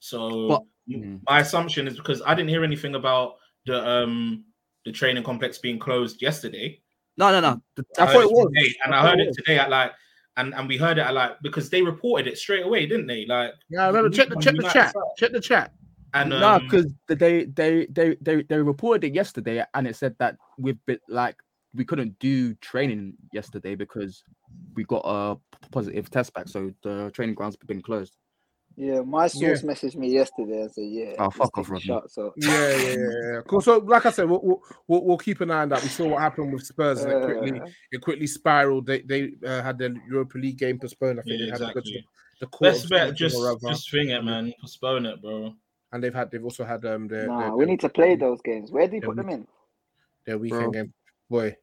So 0.00 0.48
But- 0.48 0.62
m- 0.92 1.20
my 1.28 1.40
assumption 1.40 1.88
is 1.88 1.96
because 1.96 2.22
I 2.22 2.34
didn't 2.34 2.50
hear 2.50 2.62
anything 2.64 2.94
about 2.94 3.36
the 3.66 3.84
um 3.88 4.44
the 4.84 4.92
training 4.92 5.24
complex 5.24 5.58
being 5.58 5.78
closed 5.78 6.20
yesterday. 6.22 6.80
no, 7.16 7.30
no, 7.32 7.40
no. 7.40 7.62
The- 7.76 7.84
I 7.98 8.06
heard 8.06 8.12
thought 8.12 8.22
it 8.24 8.30
was. 8.32 8.52
today, 8.54 8.74
and 8.84 8.94
I 8.94 8.98
I, 9.02 9.08
heard 9.10 9.20
it 9.20 9.28
it 9.28 9.34
today 9.34 9.58
at 9.58 9.70
like, 9.70 9.92
and 10.36 10.54
and 10.54 10.68
we 10.68 10.76
heard 10.76 10.98
it 10.98 11.02
at 11.02 11.14
like 11.14 11.40
because 11.42 11.70
they 11.70 11.82
reported 11.82 12.26
it 12.26 12.38
straight 12.38 12.64
away, 12.64 12.86
didn't 12.86 13.06
they? 13.06 13.26
Like, 13.26 13.52
Yeah, 13.68 13.84
I 13.84 13.86
remember 13.88 14.10
check 14.10 14.28
the 14.28 14.36
check 14.36 14.56
the 14.56 14.62
chat. 14.62 14.92
side. 14.92 15.02
Check 15.16 15.32
the 15.32 15.40
chat. 15.40 15.72
and 16.14 16.30
no, 16.30 16.54
um, 16.54 16.62
because 16.64 16.92
they 17.08 17.44
they 17.44 17.86
they 17.86 18.16
they 18.20 18.42
they 18.42 18.58
reported 18.58 19.04
it 19.04 19.14
yesterday, 19.14 19.64
and 19.74 19.86
it 19.86 19.96
said 19.96 20.14
that 20.18 20.36
we've 20.58 20.78
been 20.86 20.98
like 21.08 21.36
we 21.74 21.84
couldn't 21.84 22.18
do 22.18 22.54
training 22.56 23.14
yesterday 23.32 23.74
because 23.74 24.22
we 24.74 24.84
got 24.84 25.02
a 25.04 25.36
positive 25.70 26.10
test 26.10 26.32
back, 26.34 26.48
so 26.48 26.72
the 26.82 27.10
training 27.14 27.34
grounds 27.34 27.56
have 27.60 27.68
been 27.68 27.82
closed. 27.82 28.16
Yeah, 28.76 29.02
my 29.02 29.28
source 29.28 29.62
messaged 29.62 29.96
me 29.96 30.08
yesterday 30.10 30.62
and 30.62 30.70
said, 30.72 30.84
"Yeah, 30.88 31.14
Oh, 31.18 31.24
let's 31.24 31.36
fuck 31.36 31.58
off, 31.58 31.68
a 31.68 31.72
Rodney. 31.72 31.86
shot." 31.86 32.10
So 32.10 32.32
Yeah, 32.36 32.76
yeah, 32.76 32.76
yeah, 32.76 32.96
yeah. 33.34 33.40
Cool. 33.46 33.60
So, 33.60 33.78
like 33.78 34.04
I 34.06 34.10
said, 34.10 34.28
we'll, 34.28 34.40
we'll 34.42 34.62
we'll 34.88 35.04
we'll 35.04 35.18
keep 35.18 35.40
an 35.40 35.50
eye 35.50 35.62
on 35.62 35.68
that. 35.68 35.82
We 35.82 35.88
saw 35.88 36.08
what 36.08 36.20
happened 36.20 36.52
with 36.52 36.64
Spurs, 36.66 37.02
and 37.02 37.12
it 37.12 37.24
quickly 37.24 37.60
it 37.92 38.00
quickly 38.00 38.26
spiraled. 38.26 38.86
They 38.86 39.02
they 39.02 39.32
uh, 39.46 39.62
had 39.62 39.78
their 39.78 39.94
Europa 40.08 40.38
League 40.38 40.58
game 40.58 40.78
postponed. 40.78 41.20
I 41.20 41.22
think 41.22 41.38
yeah, 41.40 41.44
they 41.46 41.50
had 41.52 41.68
to 41.68 41.74
go 41.74 41.80
to 41.80 41.98
the 42.40 42.46
court. 42.46 42.72
Best 42.72 42.84
of 42.84 42.90
bet, 42.90 43.14
just 43.14 43.36
or 43.36 43.56
just 43.68 43.84
swing 43.84 44.10
it, 44.10 44.24
man. 44.24 44.52
Postpone 44.60 45.06
it, 45.06 45.22
bro. 45.22 45.54
and 45.92 46.02
they've 46.02 46.14
had 46.14 46.30
they've 46.32 46.42
also 46.42 46.64
had 46.64 46.84
um 46.84 47.06
their, 47.06 47.28
Nah, 47.28 47.38
their, 47.40 47.52
we 47.52 47.58
their- 47.64 47.70
need 47.70 47.80
to 47.80 47.88
play 47.88 48.16
those 48.16 48.40
games. 48.42 48.72
Where 48.72 48.88
do 48.88 48.96
you 48.96 49.02
put 49.02 49.16
them 49.16 49.28
in? 49.30 49.46
their 50.26 50.38
weekend 50.38 50.62
Bro. 50.62 50.70
game. 50.72 50.92
Boy, 51.30 51.56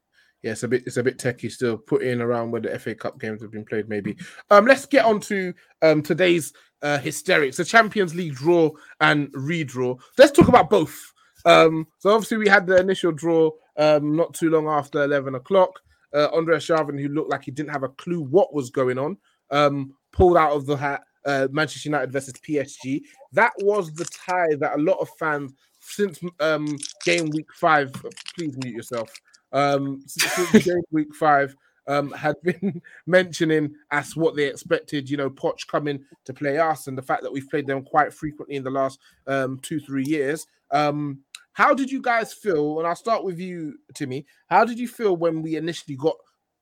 yeah, 0.43 0.51
it's 0.51 0.63
a 0.63 0.67
bit 0.67 0.83
it's 0.85 0.97
a 0.97 1.03
bit 1.03 1.19
techy 1.19 1.49
still. 1.49 1.77
Put 1.77 2.03
in 2.03 2.21
around 2.21 2.51
where 2.51 2.61
the 2.61 2.77
FA 2.79 2.95
Cup 2.95 3.19
games 3.19 3.41
have 3.41 3.51
been 3.51 3.65
played, 3.65 3.89
maybe. 3.89 4.15
Um, 4.49 4.65
let's 4.65 4.85
get 4.85 5.03
on 5.05 5.19
to 5.21 5.53
um 5.81 6.01
today's 6.01 6.53
uh 6.81 6.97
hysterics, 6.99 7.57
the 7.57 7.65
Champions 7.65 8.15
League 8.15 8.35
draw 8.35 8.71
and 8.99 9.31
redraw. 9.33 9.99
Let's 10.17 10.31
talk 10.31 10.47
about 10.47 10.69
both. 10.69 11.13
Um, 11.45 11.87
so 11.97 12.11
obviously 12.11 12.37
we 12.37 12.47
had 12.47 12.67
the 12.67 12.77
initial 12.77 13.11
draw 13.11 13.51
um 13.77 14.15
not 14.15 14.33
too 14.33 14.49
long 14.49 14.67
after 14.67 15.03
eleven 15.03 15.35
o'clock. 15.35 15.79
Uh, 16.13 16.27
Andrey 16.35 16.57
Arshavin, 16.57 16.99
who 16.99 17.07
looked 17.07 17.31
like 17.31 17.43
he 17.45 17.51
didn't 17.51 17.71
have 17.71 17.83
a 17.83 17.89
clue 17.89 18.21
what 18.21 18.53
was 18.53 18.69
going 18.69 18.97
on, 18.97 19.17
um, 19.49 19.93
pulled 20.11 20.37
out 20.37 20.51
of 20.51 20.65
the 20.65 20.75
hat. 20.75 21.03
Uh, 21.23 21.47
Manchester 21.51 21.87
United 21.87 22.11
versus 22.11 22.33
PSG. 22.33 23.01
That 23.31 23.51
was 23.59 23.93
the 23.93 24.05
tie 24.05 24.55
that 24.59 24.75
a 24.75 24.81
lot 24.81 24.97
of 24.99 25.07
fans 25.19 25.53
since 25.79 26.19
um 26.39 26.67
game 27.05 27.29
week 27.29 27.47
five. 27.53 27.91
Please 28.35 28.57
mute 28.63 28.75
yourself. 28.75 29.13
Um, 29.51 30.01
since, 30.07 30.49
since 30.49 30.65
game 30.65 30.81
week 30.91 31.13
five 31.13 31.55
um 31.91 32.11
had 32.11 32.35
been 32.41 32.81
mentioning 33.05 33.75
as 33.91 34.15
what 34.15 34.35
they 34.35 34.47
expected. 34.47 35.09
You 35.09 35.17
know, 35.17 35.29
Poch 35.29 35.67
coming 35.67 36.03
to 36.25 36.33
play 36.33 36.57
us, 36.57 36.87
and 36.87 36.97
the 36.97 37.01
fact 37.01 37.23
that 37.23 37.33
we've 37.33 37.49
played 37.49 37.67
them 37.67 37.83
quite 37.83 38.13
frequently 38.13 38.55
in 38.55 38.63
the 38.63 38.71
last 38.71 38.99
um 39.27 39.59
two 39.61 39.79
three 39.79 40.05
years. 40.05 40.47
Um, 40.71 41.19
how 41.53 41.73
did 41.73 41.91
you 41.91 42.01
guys 42.01 42.33
feel? 42.33 42.79
And 42.79 42.87
I'll 42.87 42.95
start 42.95 43.25
with 43.25 43.39
you, 43.39 43.77
Timmy. 43.93 44.25
How 44.47 44.63
did 44.63 44.79
you 44.79 44.87
feel 44.87 45.17
when 45.17 45.41
we 45.41 45.57
initially 45.57 45.97
got 45.97 46.15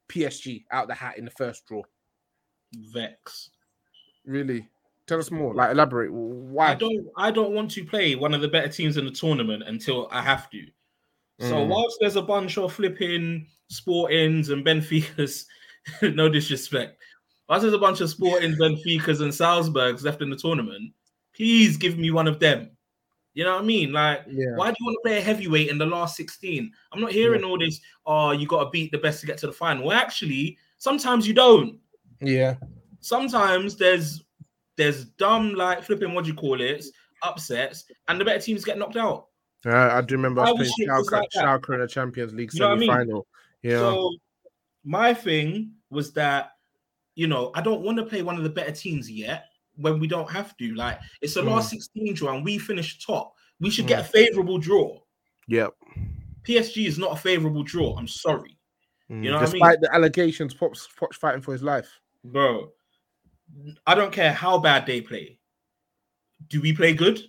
PSG 0.09 0.65
out 0.71 0.87
the 0.87 0.95
hat 0.95 1.17
in 1.19 1.25
the 1.25 1.31
first 1.31 1.65
draw? 1.67 1.83
Vex. 2.73 3.51
Really? 4.25 4.67
Tell 5.05 5.19
us 5.19 5.31
more. 5.31 5.53
Like 5.53 5.71
elaborate. 5.71 6.11
Why? 6.11 6.71
I 6.71 6.75
don't 6.75 7.07
I 7.17 7.31
don't 7.31 7.51
want 7.51 7.71
to 7.71 7.85
play 7.85 8.15
one 8.15 8.33
of 8.33 8.41
the 8.41 8.47
better 8.47 8.67
teams 8.67 8.97
in 8.97 9.05
the 9.05 9.11
tournament 9.11 9.63
until 9.65 10.07
I 10.11 10.21
have 10.21 10.49
to. 10.51 10.65
So 11.39 11.55
Mm. 11.55 11.67
whilst 11.69 11.97
there's 11.99 12.15
a 12.17 12.21
bunch 12.21 12.57
of 12.57 12.73
flipping 12.73 13.47
Sportings 13.71 14.49
and 14.49 14.65
Benficas, 14.65 15.45
no 16.15 16.27
disrespect. 16.29 17.01
Whilst 17.47 17.61
there's 17.63 17.73
a 17.73 17.77
bunch 17.79 18.01
of 18.01 18.09
Sportings, 18.09 18.57
Benficas, 18.57 19.21
and 19.21 19.33
Salzburgs 19.33 20.03
left 20.03 20.21
in 20.21 20.29
the 20.29 20.35
tournament, 20.35 20.93
please 21.35 21.77
give 21.77 21.97
me 21.97 22.11
one 22.11 22.27
of 22.27 22.39
them. 22.39 22.71
You 23.35 23.43
know 23.45 23.53
what 23.55 23.63
I 23.63 23.65
mean? 23.65 23.93
Like, 23.93 24.23
Yeah. 24.27 24.55
why 24.55 24.69
do 24.71 24.75
you 24.79 24.85
want 24.85 24.97
to 25.01 25.07
play 25.09 25.17
a 25.17 25.21
heavyweight 25.21 25.69
in 25.69 25.77
the 25.77 25.85
last 25.85 26.17
16? 26.17 26.71
I'm 26.91 26.99
not 26.99 27.11
hearing 27.11 27.43
all 27.43 27.57
this, 27.57 27.79
oh, 28.05 28.31
you 28.31 28.45
got 28.47 28.65
to 28.65 28.69
beat 28.71 28.91
the 28.91 28.97
best 28.97 29.21
to 29.21 29.27
get 29.27 29.37
to 29.39 29.47
the 29.47 29.53
final. 29.53 29.85
Well, 29.87 29.97
actually, 29.97 30.57
sometimes 30.77 31.27
you 31.27 31.33
don't 31.33 31.79
Yeah. 32.21 32.55
sometimes 32.99 33.77
there's 33.77 34.23
there's 34.75 35.05
dumb 35.05 35.53
like 35.55 35.83
flipping 35.83 36.13
what 36.13 36.25
do 36.25 36.31
you 36.31 36.35
call 36.35 36.59
it 36.59 36.85
upsets 37.23 37.85
and 38.07 38.19
the 38.19 38.25
better 38.25 38.39
teams 38.41 38.63
get 38.65 38.77
knocked 38.77 38.95
out 38.97 39.27
Uh, 39.65 39.71
I 39.93 40.01
do 40.01 40.15
remember 40.15 40.41
playing 40.43 40.57
was 40.59 40.73
shit 40.77 40.87
Schalke, 40.87 41.11
like? 41.11 41.29
Schalke 41.35 41.73
in 41.73 41.79
the 41.81 41.87
Champions 41.87 42.33
League 42.33 42.53
You 42.53 42.59
know 42.61 42.69
what 42.69 42.75
I 42.75 42.79
mean? 42.79 42.89
semi-final. 42.89 43.27
Yeah. 43.61 43.79
so 43.79 44.11
my 44.85 45.13
thing 45.13 45.71
was 45.89 46.13
that 46.13 46.51
you 47.15 47.27
know 47.27 47.51
i 47.55 47.61
don't 47.61 47.81
want 47.81 47.97
to 47.97 48.05
play 48.05 48.21
one 48.21 48.37
of 48.37 48.43
the 48.43 48.49
better 48.49 48.71
teams 48.71 49.11
yet 49.11 49.47
when 49.75 49.99
we 49.99 50.07
don't 50.07 50.29
have 50.31 50.55
to 50.55 50.73
like 50.75 50.97
it's 51.21 51.33
the 51.33 51.41
Mm. 51.41 51.47
last 51.51 51.71
16 51.71 52.13
draw 52.13 52.33
and 52.35 52.45
we 52.45 52.57
finished 52.57 53.05
top 53.05 53.33
we 53.59 53.69
should 53.69 53.87
get 53.87 53.99
a 53.99 54.03
favorable 54.03 54.57
draw 54.57 54.97
yep. 55.47 55.73
psg 56.47 56.85
is 56.87 56.97
not 56.97 57.11
a 57.11 57.15
favorable 57.17 57.63
draw 57.63 57.97
i'm 57.97 58.07
sorry 58.07 58.55
Mm. 59.11 59.23
You 59.25 59.31
know 59.31 59.37
what 59.39 59.49
I 59.49 59.51
mean? 59.51 59.61
Despite 59.63 59.81
the 59.81 59.93
allegations, 59.95 60.53
Pop's, 60.53 60.87
Pop's 60.97 61.17
fighting 61.17 61.41
for 61.41 61.51
his 61.51 61.63
life. 61.63 61.89
bro 62.23 62.69
i 63.87 63.93
don't 63.95 64.13
care 64.13 64.31
how 64.31 64.57
bad 64.59 64.85
they 64.85 65.01
play 65.01 65.37
do 66.47 66.61
we 66.61 66.71
play 66.71 66.93
good 66.93 67.19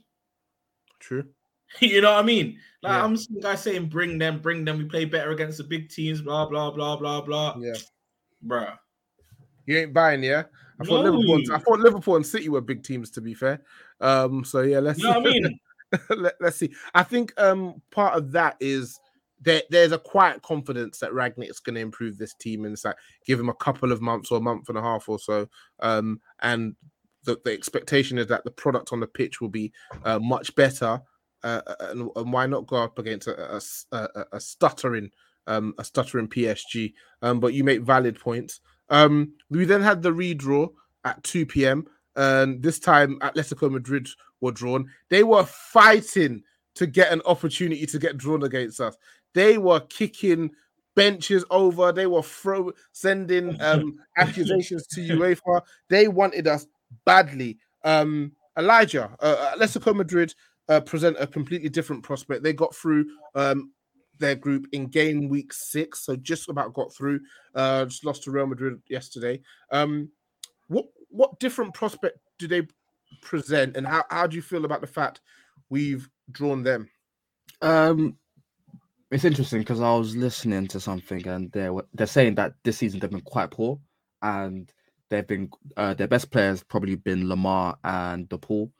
True. 1.01 1.25
you 1.81 2.01
know 2.01 2.13
what 2.13 2.25
I 2.25 2.27
mean? 2.27 2.59
Like 2.83 2.93
Yeah. 2.93 3.05
I'm 3.05 3.17
seeing 3.17 3.41
guys 3.41 3.63
saying, 3.63 3.89
"Bring 3.89 4.19
them, 4.19 4.41
bring 4.41 4.65
them." 4.65 4.79
We 4.79 4.85
play 4.85 5.05
better 5.05 5.31
against 5.31 5.59
the 5.59 5.65
big 5.65 5.89
teams. 5.89 6.23
Blah 6.23 6.47
blah 6.47 6.71
blah 6.71 6.97
blah 6.97 7.21
blah. 7.21 7.57
Yeah. 7.61 7.75
Bruh. 8.47 8.77
You 9.67 9.79
ain't 9.79 9.93
buying, 9.93 10.23
yeah. 10.23 10.45
I 10.81 10.85
thought 10.85 11.05
Liverpool. 11.05 11.35
And, 11.35 11.53
I 11.53 11.59
thought 11.59 11.79
Liverpool 11.79 12.17
and 12.17 12.27
City 12.27 12.49
were 12.49 12.61
big 12.61 12.83
teams. 12.83 13.11
To 13.13 13.21
be 13.21 13.35
fair. 13.35 13.63
Um. 14.01 14.45
So 14.45 14.63
yeah, 14.63 14.81
let's. 14.81 14.99
You 14.99 15.05
know 15.05 15.21
what 15.21 15.29
I 15.29 15.33
mean? 15.33 15.61
Let, 16.09 16.41
us 16.41 16.57
see. 16.57 16.73
I 16.95 17.03
think 17.03 17.33
um 17.37 17.83
part 17.91 18.17
of 18.17 18.31
that 18.33 18.57
is 18.61 19.01
there, 19.41 19.63
there's 19.71 19.93
a 19.93 19.99
quiet 19.99 20.43
confidence 20.43 20.99
that 20.99 21.13
Rangnick's 21.13 21.61
going 21.61 21.75
to 21.75 21.81
improve 21.81 22.19
this 22.19 22.35
team, 22.35 22.65
and 22.65 22.73
it's 22.75 22.85
like 22.85 22.97
give 23.27 23.41
him 23.41 23.49
a 23.49 23.55
couple 23.55 23.91
of 23.91 24.01
months 24.01 24.31
or 24.31 24.39
a 24.39 24.43
month 24.43 24.69
and 24.69 24.79
a 24.79 24.83
half 24.83 25.09
or 25.09 25.19
so. 25.19 25.49
Um, 25.81 26.21
and 26.41 26.77
the, 27.25 27.41
the 27.45 27.53
expectation 27.53 28.19
is 28.19 28.27
that 28.29 28.45
the 28.45 28.51
product 28.51 28.93
on 28.93 29.01
the 29.01 29.07
pitch 29.07 29.41
will 29.41 29.49
be 29.49 29.73
uh, 30.05 30.19
much 30.19 30.55
better. 30.55 31.01
Uh, 31.43 31.61
and, 31.81 32.11
and 32.17 32.33
why 32.33 32.47
not 32.47 32.67
go 32.67 32.77
up 32.77 32.99
against 32.99 33.27
a, 33.29 33.57
a- 33.57 33.97
a- 34.15 34.27
a 34.33 34.41
stuttering 34.41 35.11
um 35.47 35.75
a 35.79 35.85
stuttering 35.85 36.29
PSG? 36.29 36.93
Um, 37.23 37.41
but 37.41 37.55
you 37.55 37.65
make 37.65 37.81
valid 37.83 38.19
points. 38.19 38.61
Um, 38.91 39.33
we 39.51 39.65
then 39.65 39.83
had 39.83 40.03
the 40.03 40.11
redraw 40.13 40.69
at 41.05 41.23
2 41.25 41.47
p.m. 41.47 41.87
And 42.17 42.63
this 42.63 42.79
time, 42.79 43.19
Atletico 43.21 43.71
Madrid 43.71 44.09
were 44.41 44.53
drawn. 44.53 44.91
They 45.09 45.23
were 45.23 45.45
fighting 45.45 46.43
to 46.75 46.87
get 46.87 47.13
an 47.13 47.23
opportunity 47.25 47.87
to 47.87 47.99
get 47.99 48.17
drawn 48.19 48.43
against 48.43 48.81
us. 48.81 48.97
They 49.35 49.59
were 49.59 49.81
kicking 49.81 50.51
benches 50.97 51.45
over. 51.51 51.93
They 51.93 52.07
were 52.07 52.23
throw 52.23 52.73
sending 52.93 53.61
um, 53.63 53.97
accusations 54.19 54.87
to 54.89 55.01
UEFA. 55.01 55.63
They 55.89 56.09
wanted 56.09 56.47
us 56.49 56.67
badly. 57.05 57.59
Um, 57.85 58.33
Elijah, 58.59 59.17
uh, 59.21 59.55
Atletico 59.57 59.95
Madrid 59.95 60.35
uh, 60.71 60.81
present 60.81 61.17
a 61.19 61.27
completely 61.27 61.69
different 61.69 62.03
prospect. 62.03 62.43
They 62.43 62.55
got 62.55 62.75
through 62.75 63.07
um, 63.35 63.73
their 64.19 64.37
group 64.37 64.69
in 64.73 64.87
game 64.87 65.29
week 65.29 65.53
six, 65.53 66.07
so 66.07 66.17
just 66.17 66.49
about 66.49 66.73
got 66.73 66.95
through. 66.95 67.21
Uh, 67.55 67.85
just 67.87 68.05
lost 68.05 68.23
to 68.23 68.31
Real 68.31 68.47
Madrid 68.47 68.81
yesterday. 68.89 69.41
Um, 69.73 70.11
what 70.69 70.87
what 71.09 71.39
different 71.41 71.75
prospect 71.75 72.19
do 72.39 72.47
they 72.47 72.67
present, 73.21 73.77
and 73.77 73.87
how, 73.87 74.05
how 74.11 74.27
do 74.29 74.37
you 74.37 74.43
feel 74.43 74.65
about 74.65 74.81
the 74.81 74.87
fact 74.87 75.21
we've 75.69 76.09
drawn 76.31 76.63
them? 76.63 76.89
Um, 77.61 78.17
it's 79.11 79.25
interesting 79.25 79.59
because 79.59 79.81
I 79.81 79.93
was 79.93 80.15
listening 80.17 80.69
to 80.69 80.79
something 80.79 81.27
and 81.27 81.51
they're 81.51 81.75
they're 81.95 82.07
saying 82.07 82.37
that 82.37 82.55
this 82.63 82.79
season 82.79 83.01
they've 83.01 83.11
been 83.11 83.21
quite 83.23 83.51
poor, 83.51 83.81
and 84.23 84.73
they've 85.09 85.27
been 85.27 85.51
uh, 85.77 85.95
their 85.95 86.07
best 86.07 86.31
players 86.31 86.63
probably 86.63 86.95
been 86.95 87.25
Lemar 87.25 87.77
and 87.83 88.29
De 88.29 88.39
Paul, 88.39 88.71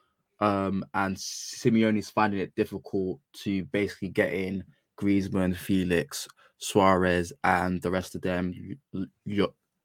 um, 0.41 0.85
and 0.95 1.17
is 1.17 2.11
finding 2.11 2.41
it 2.41 2.55
difficult 2.55 3.21
to 3.35 3.65
basically 3.67 4.09
get 4.09 4.33
in 4.33 4.65
Griezmann, 4.99 5.57
Felix, 5.57 6.29
Suarez, 6.59 7.33
and 7.45 7.81
the 7.83 7.91
rest 7.91 8.15
of 8.15 8.23
them, 8.23 8.55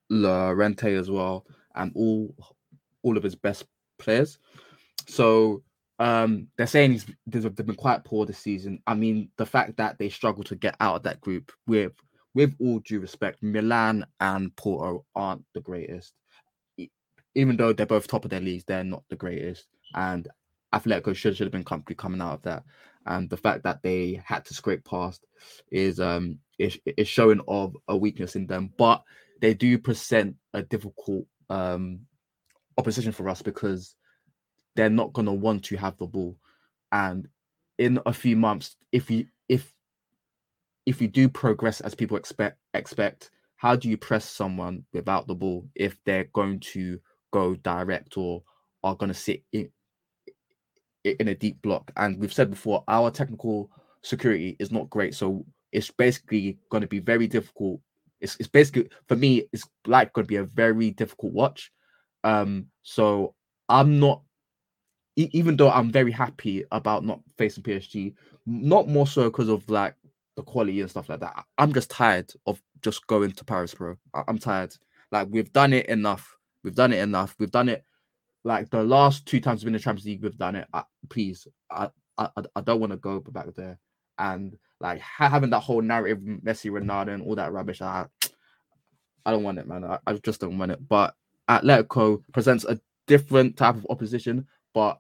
Lorente 0.10 0.96
as 0.96 1.10
well, 1.10 1.46
and 1.76 1.92
all 1.96 2.36
all 3.02 3.18
of 3.18 3.24
his 3.24 3.36
best 3.36 3.66
players. 4.00 4.40
So 5.08 5.64
um, 6.00 6.48
they're 6.58 6.68
saying 6.68 6.94
he's 6.94 7.06
they've 7.28 7.56
been 7.56 7.76
quite 7.76 8.04
poor 8.04 8.26
this 8.26 8.40
season. 8.40 8.82
I 8.88 8.94
mean, 8.94 9.30
the 9.38 9.46
fact 9.46 9.78
that 9.78 9.98
they 9.98 10.10
struggle 10.10 10.44
to 10.46 10.56
get 10.56 10.76
out 10.80 10.96
of 10.98 11.04
that 11.04 11.22
group 11.22 11.52
with 11.68 11.94
with 12.34 12.54
all 12.60 12.80
due 12.80 13.00
respect, 13.00 13.42
Milan 13.42 14.06
and 14.20 14.56
Porto 14.56 15.06
aren't 15.16 15.46
the 15.54 15.62
greatest. 15.62 16.14
Even 17.34 17.58
though 17.58 17.74
they're 17.74 17.86
both 17.86 18.08
top 18.08 18.26
of 18.26 18.32
their 18.32 18.42
leagues, 18.42 18.64
they're 18.66 18.84
not 18.84 19.04
the 19.10 19.16
greatest. 19.16 19.68
And 19.94 20.28
Atletico 20.76 21.16
should 21.16 21.36
should 21.36 21.46
have 21.46 21.52
been 21.52 21.64
comfortably 21.64 21.96
coming 21.96 22.22
out 22.22 22.34
of 22.34 22.42
that. 22.44 22.64
And 23.06 23.30
the 23.30 23.38
fact 23.38 23.64
that 23.64 23.82
they 23.84 24.22
had 24.26 24.46
to 24.46 24.54
scrape 24.54 24.84
past 24.84 25.26
is 25.72 26.00
um 26.00 26.40
is, 26.58 26.78
is 26.86 27.08
showing 27.08 27.42
of 27.48 27.76
a 27.88 27.96
weakness 27.96 28.36
in 28.36 28.48
them. 28.48 28.72
But 28.78 29.04
they 29.42 29.54
do 29.54 29.78
present 29.78 30.36
a 30.54 30.62
difficult 30.62 31.26
um 31.50 32.02
opposition 32.78 33.12
for 33.12 33.30
us 33.30 33.42
because 33.42 33.96
they're 34.76 34.90
not 34.90 35.14
to 35.14 35.32
want 35.32 35.64
to 35.66 35.78
have 35.78 35.98
the 35.98 36.06
ball 36.06 36.36
and 36.92 37.28
in 37.78 38.00
a 38.06 38.14
few 38.14 38.36
months 38.36 38.76
if 38.92 39.10
you 39.10 39.26
if 39.50 39.74
if 40.86 41.02
you 41.02 41.08
do 41.08 41.28
progress 41.30 41.82
as 41.82 41.96
people 41.96 42.18
expect 42.18 42.58
expect 42.74 43.32
how 43.58 43.76
do 43.76 43.90
you 43.90 43.98
press 43.98 44.26
someone 44.26 44.84
without 44.94 45.28
the 45.28 45.36
ball 45.36 45.68
if 45.76 45.98
they're 46.06 46.30
going 46.34 46.60
to 46.60 47.00
go 47.32 47.56
direct 47.56 48.18
or 48.18 48.44
are 48.84 48.96
going 48.96 49.12
to 49.12 49.14
sit 49.14 49.44
in, 49.52 49.70
in 51.06 51.30
a 51.30 51.36
deep 51.36 51.62
block 51.62 51.92
and 51.98 52.20
we've 52.20 52.34
said 52.34 52.50
before 52.50 52.84
our 52.88 53.12
technical 53.12 53.70
security 54.04 54.56
is 54.60 54.72
not 54.72 54.90
great 54.90 55.16
so 55.16 55.46
it's 55.72 55.92
basically 55.92 56.58
going 56.70 56.82
to 56.82 56.88
be 56.88 57.00
very 57.00 57.28
difficult 57.28 57.80
it's, 58.22 58.38
it's 58.40 58.50
basically 58.50 58.90
for 59.08 59.16
me 59.16 59.48
it's 59.54 59.66
like 59.88 60.14
going 60.14 60.26
to 60.26 60.30
be 60.30 60.38
a 60.38 60.44
very 60.44 60.92
difficult 60.92 61.34
watch 61.34 61.72
um 62.24 62.68
so 62.84 63.34
i'm 63.70 64.00
not 64.00 64.22
e- 65.18 65.30
even 65.34 65.58
though 65.58 65.70
I'm 65.72 65.92
very 65.92 66.12
happy 66.12 66.66
about 66.72 67.06
not 67.06 67.22
facing 67.38 67.64
PSG, 67.64 68.14
not 68.46 68.88
more 68.88 69.08
so 69.08 69.26
because 69.26 69.50
of 69.50 69.70
like 69.70 69.96
the 70.36 70.44
quality 70.44 70.82
and 70.82 70.90
stuff 70.90 71.10
like 71.10 71.20
that. 71.22 71.46
I'm 71.58 71.74
just 71.74 71.90
tired 71.92 72.32
of 72.48 72.62
just 72.82 73.06
going 73.08 73.32
to 73.34 73.46
Paris, 73.46 73.74
bro. 73.74 73.98
I- 74.14 74.24
I'm 74.28 74.38
tired. 74.40 74.76
Like 75.12 75.28
we've 75.32 75.52
done 75.54 75.74
it 75.74 75.88
enough. 75.88 76.36
We've 76.64 76.76
done 76.76 76.94
it 76.94 77.00
enough. 77.00 77.36
We've 77.40 77.52
done 77.52 77.70
it 77.70 77.84
like 78.46 78.70
the 78.70 78.84
last 78.84 79.26
two 79.26 79.42
times 79.42 79.60
we've 79.60 79.66
been 79.66 79.76
in 79.76 79.80
the 79.80 79.84
Champions 79.84 80.06
League, 80.06 80.22
we've 80.24 80.38
done 80.38 80.56
it. 80.56 80.68
I, 80.72 80.84
please, 81.10 81.48
I, 81.70 81.90
I, 82.18 82.30
I 82.56 82.62
don't 82.62 82.80
want 82.80 82.92
to 82.92 82.98
go 82.98 83.20
back 83.20 83.48
there. 83.56 83.80
And 84.20 84.56
like 84.80 85.00
having 85.02 85.50
that 85.50 85.62
whole 85.62 85.82
narrative, 85.82 86.20
Messi, 86.20 86.70
Ronaldo, 86.72 87.16
and 87.16 87.24
all 87.24 87.36
that 87.36 87.52
rubbish, 87.52 87.82
I, 87.82 88.06
I 89.26 89.32
don't 89.32 89.44
want 89.44 89.58
it, 89.58 89.68
man. 89.68 89.84
I, 89.84 89.98
I 90.06 90.14
just 90.14 90.40
don't 90.40 90.60
want 90.60 90.72
it. 90.72 90.88
But 90.88 91.16
Atletico 91.50 92.22
presents 92.34 92.66
a 92.66 92.80
different 93.08 93.58
type 93.58 93.76
of 93.76 93.88
opposition, 93.90 94.46
but 94.76 95.00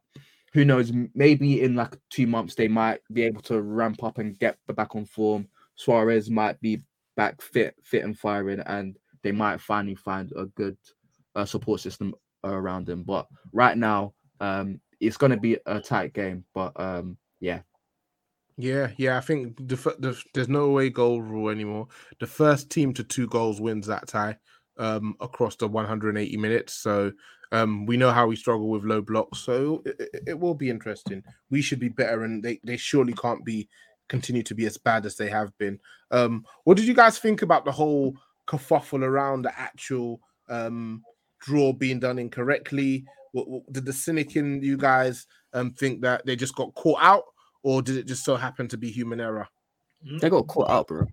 who 0.53 0.65
knows? 0.65 0.91
Maybe 1.13 1.61
in 1.61 1.75
like 1.75 1.97
two 2.09 2.25
months 2.25 2.55
they 2.55 2.67
might 2.67 3.01
be 3.13 3.23
able 3.23 3.41
to 3.43 3.61
ramp 3.61 4.03
up 4.03 4.17
and 4.17 4.39
get 4.39 4.57
back 4.75 4.95
on 4.95 5.05
form. 5.05 5.47
Suarez 5.75 6.31
might 6.31 6.59
be 6.61 6.81
back 7.15 7.43
fit, 7.43 7.75
fit 7.83 8.03
and 8.03 8.17
firing, 8.17 8.61
and 8.61 8.97
they 9.21 9.31
might 9.31 9.61
finally 9.61 9.95
find 9.95 10.31
a 10.35 10.45
good 10.45 10.77
uh, 11.35 11.45
support 11.45 11.79
system 11.79 12.15
around 12.53 12.89
him. 12.89 13.03
But 13.03 13.27
right 13.51 13.77
now, 13.77 14.13
um, 14.39 14.79
it's 14.99 15.17
going 15.17 15.31
to 15.31 15.37
be 15.37 15.57
a 15.65 15.79
tight 15.79 16.13
game. 16.13 16.45
But 16.53 16.73
um, 16.79 17.17
yeah, 17.39 17.61
yeah, 18.57 18.91
yeah. 18.97 19.17
I 19.17 19.21
think 19.21 19.57
the, 19.57 19.75
the, 19.99 20.21
there's 20.33 20.49
no 20.49 20.69
way 20.69 20.89
goal 20.89 21.21
rule 21.21 21.49
anymore. 21.49 21.87
The 22.19 22.27
first 22.27 22.69
team 22.69 22.93
to 22.93 23.03
two 23.03 23.27
goals 23.27 23.59
wins 23.59 23.87
that 23.87 24.07
tie 24.07 24.37
um, 24.77 25.15
across 25.19 25.55
the 25.55 25.67
180 25.67 26.37
minutes. 26.37 26.73
So 26.73 27.11
um, 27.51 27.85
we 27.85 27.97
know 27.97 28.11
how 28.11 28.27
we 28.27 28.35
struggle 28.35 28.69
with 28.69 28.83
low 28.83 29.01
blocks. 29.01 29.39
So 29.39 29.81
it, 29.85 30.09
it, 30.27 30.39
will 30.39 30.55
be 30.55 30.69
interesting. 30.69 31.23
We 31.49 31.61
should 31.61 31.79
be 31.79 31.89
better, 31.89 32.23
and 32.23 32.43
they, 32.43 32.59
they 32.63 32.77
surely 32.77 33.13
can't 33.13 33.45
be 33.45 33.69
continue 34.07 34.43
to 34.43 34.55
be 34.55 34.65
as 34.65 34.77
bad 34.77 35.05
as 35.05 35.15
they 35.15 35.29
have 35.29 35.55
been. 35.57 35.79
Um, 36.11 36.45
what 36.63 36.77
did 36.77 36.85
you 36.85 36.93
guys 36.93 37.17
think 37.17 37.41
about 37.41 37.65
the 37.65 37.71
whole 37.71 38.15
kerfuffle 38.47 39.03
around 39.03 39.43
the 39.43 39.59
actual 39.59 40.21
um, 40.49 41.03
draw 41.45 41.71
being 41.71 41.99
done 41.99 42.19
incorrectly? 42.19 43.05
What, 43.31 43.47
what, 43.47 43.73
did 43.73 43.85
the 43.85 43.93
cynic 43.93 44.35
in 44.35 44.61
you 44.61 44.77
guys 44.77 45.27
um, 45.53 45.71
think 45.71 46.01
that 46.01 46.25
they 46.25 46.35
just 46.35 46.55
got 46.55 46.73
caught 46.75 47.01
out, 47.01 47.23
or 47.63 47.81
did 47.81 47.97
it 47.97 48.07
just 48.07 48.25
so 48.25 48.35
happen 48.35 48.67
to 48.69 48.77
be 48.77 48.89
human 48.89 49.21
error? 49.21 49.47
They 50.21 50.29
got 50.29 50.47
caught 50.47 50.69
out, 50.69 50.87
bro. 50.87 51.07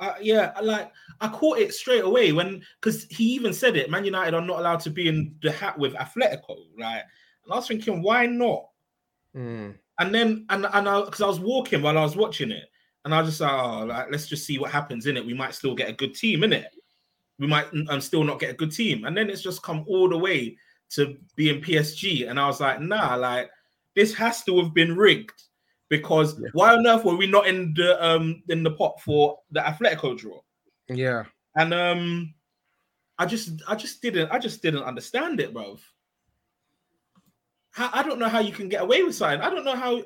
Uh, 0.00 0.14
yeah, 0.20 0.52
like 0.62 0.90
I 1.20 1.28
caught 1.28 1.58
it 1.58 1.74
straight 1.74 2.04
away 2.04 2.32
when 2.32 2.62
because 2.80 3.04
he 3.10 3.24
even 3.34 3.52
said 3.52 3.76
it. 3.76 3.90
Man 3.90 4.04
United 4.04 4.34
are 4.34 4.40
not 4.40 4.58
allowed 4.58 4.80
to 4.80 4.90
be 4.90 5.08
in 5.08 5.34
the 5.42 5.52
hat 5.52 5.78
with 5.78 5.94
Atletico, 5.94 6.56
right? 6.78 7.02
And 7.44 7.52
I 7.52 7.56
was 7.56 7.68
thinking, 7.68 8.02
why 8.02 8.26
not? 8.26 8.66
Mm. 9.36 9.76
And 10.00 10.14
then 10.14 10.46
and 10.48 10.66
and 10.72 10.88
I 10.88 11.00
because 11.02 11.20
I 11.20 11.26
was 11.26 11.40
walking 11.40 11.82
while 11.82 11.98
I 11.98 12.02
was 12.02 12.16
watching 12.16 12.50
it, 12.50 12.64
and 13.04 13.14
I 13.14 13.20
was 13.20 13.30
just 13.30 13.40
like, 13.40 13.52
oh, 13.52 13.84
like 13.84 14.06
let's 14.10 14.26
just 14.26 14.46
see 14.46 14.58
what 14.58 14.70
happens 14.70 15.06
in 15.06 15.16
it. 15.16 15.26
We 15.26 15.34
might 15.34 15.54
still 15.54 15.74
get 15.74 15.90
a 15.90 15.94
good 15.94 16.14
team 16.14 16.44
in 16.44 16.52
it. 16.52 16.68
We 17.38 17.46
might 17.46 17.66
um, 17.88 18.00
still 18.00 18.24
not 18.24 18.40
get 18.40 18.50
a 18.50 18.54
good 18.54 18.72
team, 18.72 19.04
and 19.04 19.16
then 19.16 19.30
it's 19.30 19.42
just 19.42 19.62
come 19.62 19.84
all 19.86 20.08
the 20.08 20.18
way 20.18 20.56
to 20.90 21.16
being 21.36 21.62
PSG, 21.62 22.28
and 22.28 22.38
I 22.38 22.46
was 22.46 22.60
like, 22.60 22.80
nah, 22.80 23.14
like 23.14 23.50
this 23.94 24.14
has 24.14 24.44
to 24.44 24.58
have 24.60 24.74
been 24.74 24.96
rigged 24.96 25.42
because 25.88 26.38
yeah. 26.40 26.48
why 26.52 26.74
on 26.74 26.86
earth 26.86 27.04
were 27.04 27.16
we 27.16 27.26
not 27.26 27.46
in 27.46 27.74
the 27.74 28.04
um 28.04 28.42
in 28.48 28.62
the 28.62 28.70
pot 28.72 29.00
for 29.00 29.38
the 29.50 29.60
Atletico 29.60 30.16
draw? 30.16 30.40
Yeah, 30.88 31.24
and 31.56 31.74
um, 31.74 32.34
I 33.18 33.26
just 33.26 33.62
I 33.68 33.74
just 33.74 34.00
didn't 34.02 34.30
I 34.30 34.38
just 34.38 34.62
didn't 34.62 34.84
understand 34.84 35.40
it, 35.40 35.52
bro. 35.52 35.78
I 37.76 38.02
don't 38.02 38.18
know 38.18 38.28
how 38.28 38.40
you 38.40 38.52
can 38.52 38.68
get 38.68 38.82
away 38.82 39.02
with 39.04 39.14
something. 39.14 39.40
I 39.40 39.50
don't 39.50 39.64
know 39.64 39.76
how 39.76 40.02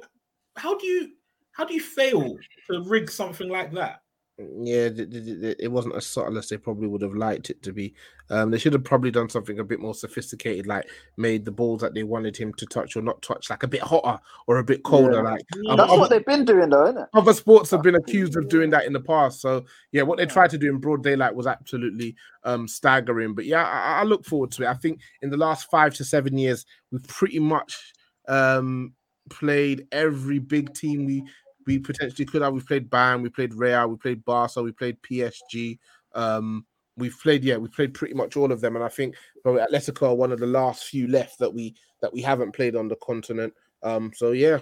how 0.56 0.76
do 0.76 0.86
you 0.86 1.12
how 1.52 1.64
do 1.64 1.74
you 1.74 1.80
fail 1.80 2.36
to 2.70 2.82
rig 2.82 3.10
something 3.10 3.48
like 3.48 3.72
that? 3.72 4.02
Yeah, 4.38 4.88
it 4.96 5.70
wasn't 5.70 5.94
as 5.94 6.06
subtle 6.06 6.38
as 6.38 6.48
they 6.48 6.56
probably 6.56 6.88
would 6.88 7.02
have 7.02 7.14
liked 7.14 7.50
it 7.50 7.62
to 7.64 7.72
be. 7.72 7.94
Um, 8.30 8.50
they 8.50 8.58
should 8.58 8.72
have 8.72 8.82
probably 8.82 9.10
done 9.10 9.28
something 9.28 9.58
a 9.58 9.64
bit 9.64 9.78
more 9.78 9.94
sophisticated, 9.94 10.66
like 10.66 10.88
made 11.18 11.44
the 11.44 11.50
balls 11.50 11.82
that 11.82 11.92
they 11.92 12.02
wanted 12.02 12.36
him 12.36 12.52
to 12.54 12.66
touch 12.66 12.96
or 12.96 13.02
not 13.02 13.20
touch 13.20 13.50
like 13.50 13.62
a 13.62 13.68
bit 13.68 13.82
hotter 13.82 14.18
or 14.46 14.56
a 14.56 14.64
bit 14.64 14.84
colder. 14.84 15.16
Yeah. 15.16 15.20
Like 15.20 15.42
that's 15.50 15.68
um, 15.68 15.76
what 15.76 16.06
other, 16.06 16.08
they've 16.08 16.24
been 16.24 16.46
doing, 16.46 16.70
though, 16.70 16.84
isn't 16.84 17.02
it? 17.02 17.08
Other 17.12 17.34
sports 17.34 17.70
have 17.72 17.82
been 17.82 17.94
accused 17.94 18.34
of 18.36 18.48
doing 18.48 18.70
that 18.70 18.86
in 18.86 18.94
the 18.94 19.00
past. 19.00 19.42
So 19.42 19.66
yeah, 19.92 20.02
what 20.02 20.16
they 20.16 20.26
tried 20.26 20.50
to 20.50 20.58
do 20.58 20.70
in 20.70 20.78
broad 20.78 21.02
daylight 21.02 21.34
was 21.34 21.46
absolutely 21.46 22.16
um, 22.42 22.66
staggering. 22.66 23.34
But 23.34 23.44
yeah, 23.44 23.64
I, 23.64 24.00
I 24.00 24.02
look 24.04 24.24
forward 24.24 24.50
to 24.52 24.62
it. 24.62 24.68
I 24.68 24.74
think 24.74 25.00
in 25.20 25.28
the 25.28 25.36
last 25.36 25.70
five 25.70 25.92
to 25.94 26.04
seven 26.04 26.38
years, 26.38 26.64
we've 26.90 27.06
pretty 27.06 27.38
much 27.38 27.92
um, 28.28 28.94
played 29.28 29.86
every 29.92 30.38
big 30.38 30.72
team 30.74 31.04
we 31.04 31.22
we 31.66 31.78
potentially 31.78 32.24
could 32.24 32.42
have. 32.42 32.52
We 32.52 32.60
played 32.60 32.90
Bayern, 32.90 33.22
we 33.22 33.28
played 33.28 33.54
Real, 33.54 33.88
we 33.88 33.96
played 33.96 34.24
Barca, 34.24 34.62
we 34.62 34.72
played 34.72 35.02
PSG. 35.02 35.78
Um, 36.14 36.66
we've 36.96 37.18
played, 37.22 37.44
yeah, 37.44 37.56
we 37.56 37.68
played 37.68 37.94
pretty 37.94 38.14
much 38.14 38.36
all 38.36 38.52
of 38.52 38.60
them, 38.60 38.76
and 38.76 38.84
I 38.84 38.88
think 38.88 39.16
probably 39.42 39.62
Atletico 39.62 40.08
are 40.08 40.14
one 40.14 40.32
of 40.32 40.40
the 40.40 40.46
last 40.46 40.84
few 40.84 41.08
left 41.08 41.38
that 41.38 41.52
we 41.52 41.74
that 42.00 42.12
we 42.12 42.20
haven't 42.22 42.54
played 42.54 42.76
on 42.76 42.88
the 42.88 42.96
continent. 42.96 43.54
Um, 43.82 44.12
so 44.14 44.32
yeah, 44.32 44.58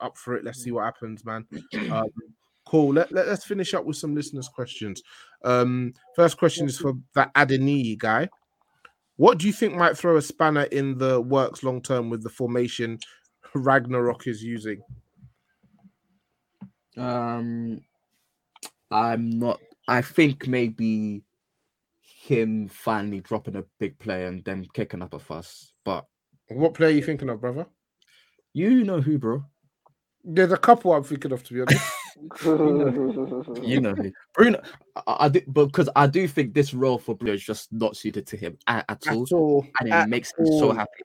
up 0.00 0.16
for 0.16 0.34
it. 0.36 0.44
Let's 0.44 0.62
see 0.62 0.70
what 0.70 0.84
happens, 0.84 1.24
man. 1.24 1.46
Um, 1.90 2.08
cool. 2.66 2.94
Let, 2.94 3.10
let, 3.10 3.26
us 3.26 3.44
finish 3.44 3.74
up 3.74 3.84
with 3.84 3.96
some 3.96 4.14
listeners' 4.14 4.48
questions. 4.48 5.02
Um, 5.44 5.92
first 6.14 6.38
question 6.38 6.66
is 6.66 6.78
for 6.78 6.94
that 7.14 7.34
Adeni 7.34 7.98
guy. 7.98 8.28
What 9.16 9.38
do 9.38 9.46
you 9.46 9.52
think 9.52 9.74
might 9.74 9.98
throw 9.98 10.16
a 10.16 10.22
spanner 10.22 10.62
in 10.62 10.96
the 10.96 11.20
works 11.20 11.62
long 11.62 11.82
term 11.82 12.10
with 12.10 12.22
the 12.22 12.30
formation 12.30 12.98
Ragnarok 13.54 14.26
is 14.26 14.42
using? 14.42 14.82
Um, 16.96 17.80
I'm 18.90 19.30
not. 19.30 19.60
I 19.88 20.02
think 20.02 20.46
maybe 20.46 21.22
him 22.00 22.68
finally 22.68 23.20
dropping 23.20 23.56
a 23.56 23.64
big 23.78 23.98
play 23.98 24.26
and 24.26 24.44
then 24.44 24.66
kicking 24.74 25.02
up 25.02 25.14
a 25.14 25.18
fuss. 25.18 25.72
But 25.84 26.06
what 26.48 26.74
player 26.74 26.90
are 26.90 26.92
you 26.92 27.02
thinking 27.02 27.30
of, 27.30 27.40
brother? 27.40 27.66
You 28.52 28.84
know 28.84 29.00
who, 29.00 29.18
bro? 29.18 29.44
There's 30.22 30.52
a 30.52 30.56
couple 30.56 30.92
I'm 30.92 31.04
thinking 31.04 31.32
of, 31.32 31.42
to 31.44 31.54
be 31.54 31.60
honest. 31.62 31.84
you 33.66 33.80
know 33.80 33.94
who, 33.94 34.12
Bruno. 34.34 34.60
I, 35.06 35.16
I 35.20 35.28
do, 35.28 35.40
because 35.40 35.88
I 35.96 36.06
do 36.06 36.28
think 36.28 36.52
this 36.52 36.74
role 36.74 36.98
for 36.98 37.14
Bruno 37.14 37.34
is 37.34 37.42
just 37.42 37.72
not 37.72 37.96
suited 37.96 38.26
to 38.28 38.36
him 38.36 38.58
at, 38.66 38.84
at, 38.88 39.06
at 39.06 39.14
all. 39.14 39.26
all. 39.32 39.66
and 39.78 39.88
it 39.88 39.92
at 39.92 40.08
makes 40.08 40.32
him 40.36 40.46
so 40.46 40.72
happy. 40.72 41.02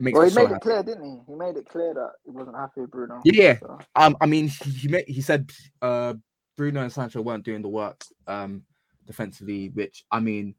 It 0.00 0.14
well, 0.14 0.28
he 0.28 0.34
made 0.34 0.50
it 0.50 0.60
clear, 0.60 0.82
didn't 0.82 1.04
he? 1.04 1.18
He 1.26 1.34
made 1.34 1.56
it 1.56 1.68
clear 1.68 1.92
that 1.92 2.12
he 2.24 2.30
wasn't 2.30 2.56
happy 2.56 2.80
with 2.80 2.90
Bruno. 2.90 3.20
Yeah, 3.24 3.58
so. 3.58 3.78
um, 3.96 4.16
I 4.20 4.26
mean, 4.26 4.48
he 4.48 4.70
he, 4.70 4.88
made, 4.88 5.04
he 5.06 5.20
said 5.20 5.50
uh, 5.82 6.14
Bruno 6.56 6.80
and 6.80 6.92
Sancho 6.92 7.20
weren't 7.20 7.44
doing 7.44 7.60
the 7.60 7.68
work 7.68 8.02
um, 8.26 8.62
defensively, 9.06 9.68
which 9.74 10.04
I 10.10 10.20
mean, 10.20 10.54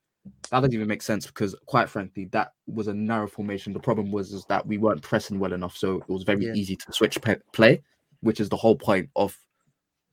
that 0.51 0.59
doesn't 0.59 0.73
even 0.73 0.87
make 0.87 1.01
sense 1.01 1.25
because, 1.25 1.55
quite 1.65 1.89
frankly, 1.89 2.25
that 2.33 2.51
was 2.67 2.87
a 2.87 2.93
narrow 2.93 3.27
formation. 3.27 3.73
The 3.73 3.79
problem 3.79 4.11
was 4.11 4.31
is 4.31 4.45
that 4.45 4.65
we 4.65 4.77
weren't 4.77 5.01
pressing 5.01 5.39
well 5.39 5.53
enough, 5.53 5.75
so 5.75 5.97
it 5.97 6.09
was 6.09 6.23
very 6.23 6.45
yeah. 6.45 6.53
easy 6.53 6.75
to 6.75 6.93
switch 6.93 7.19
pe- 7.19 7.37
play, 7.51 7.81
which 8.19 8.39
is 8.39 8.49
the 8.49 8.57
whole 8.57 8.75
point 8.75 9.09
of. 9.15 9.35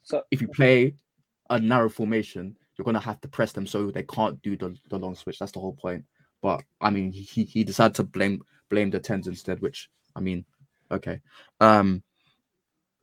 So 0.02 0.22
if 0.30 0.40
you 0.40 0.48
play 0.48 0.94
a 1.50 1.60
narrow 1.60 1.90
formation, 1.90 2.56
you're 2.76 2.86
gonna 2.86 2.98
have 2.98 3.20
to 3.20 3.28
press 3.28 3.52
them 3.52 3.66
so 3.66 3.90
they 3.90 4.04
can't 4.04 4.40
do 4.40 4.56
the, 4.56 4.74
the 4.88 4.98
long 4.98 5.14
switch. 5.14 5.38
That's 5.38 5.52
the 5.52 5.60
whole 5.60 5.74
point. 5.74 6.04
But 6.40 6.62
I 6.80 6.88
mean, 6.88 7.12
he 7.12 7.44
he 7.44 7.62
decided 7.62 7.94
to 7.96 8.04
blame 8.04 8.40
blame 8.68 8.90
the 8.90 9.00
tens 9.00 9.26
instead, 9.26 9.60
which 9.60 9.88
I 10.16 10.20
mean, 10.20 10.44
okay. 10.90 11.20
Um 11.60 12.02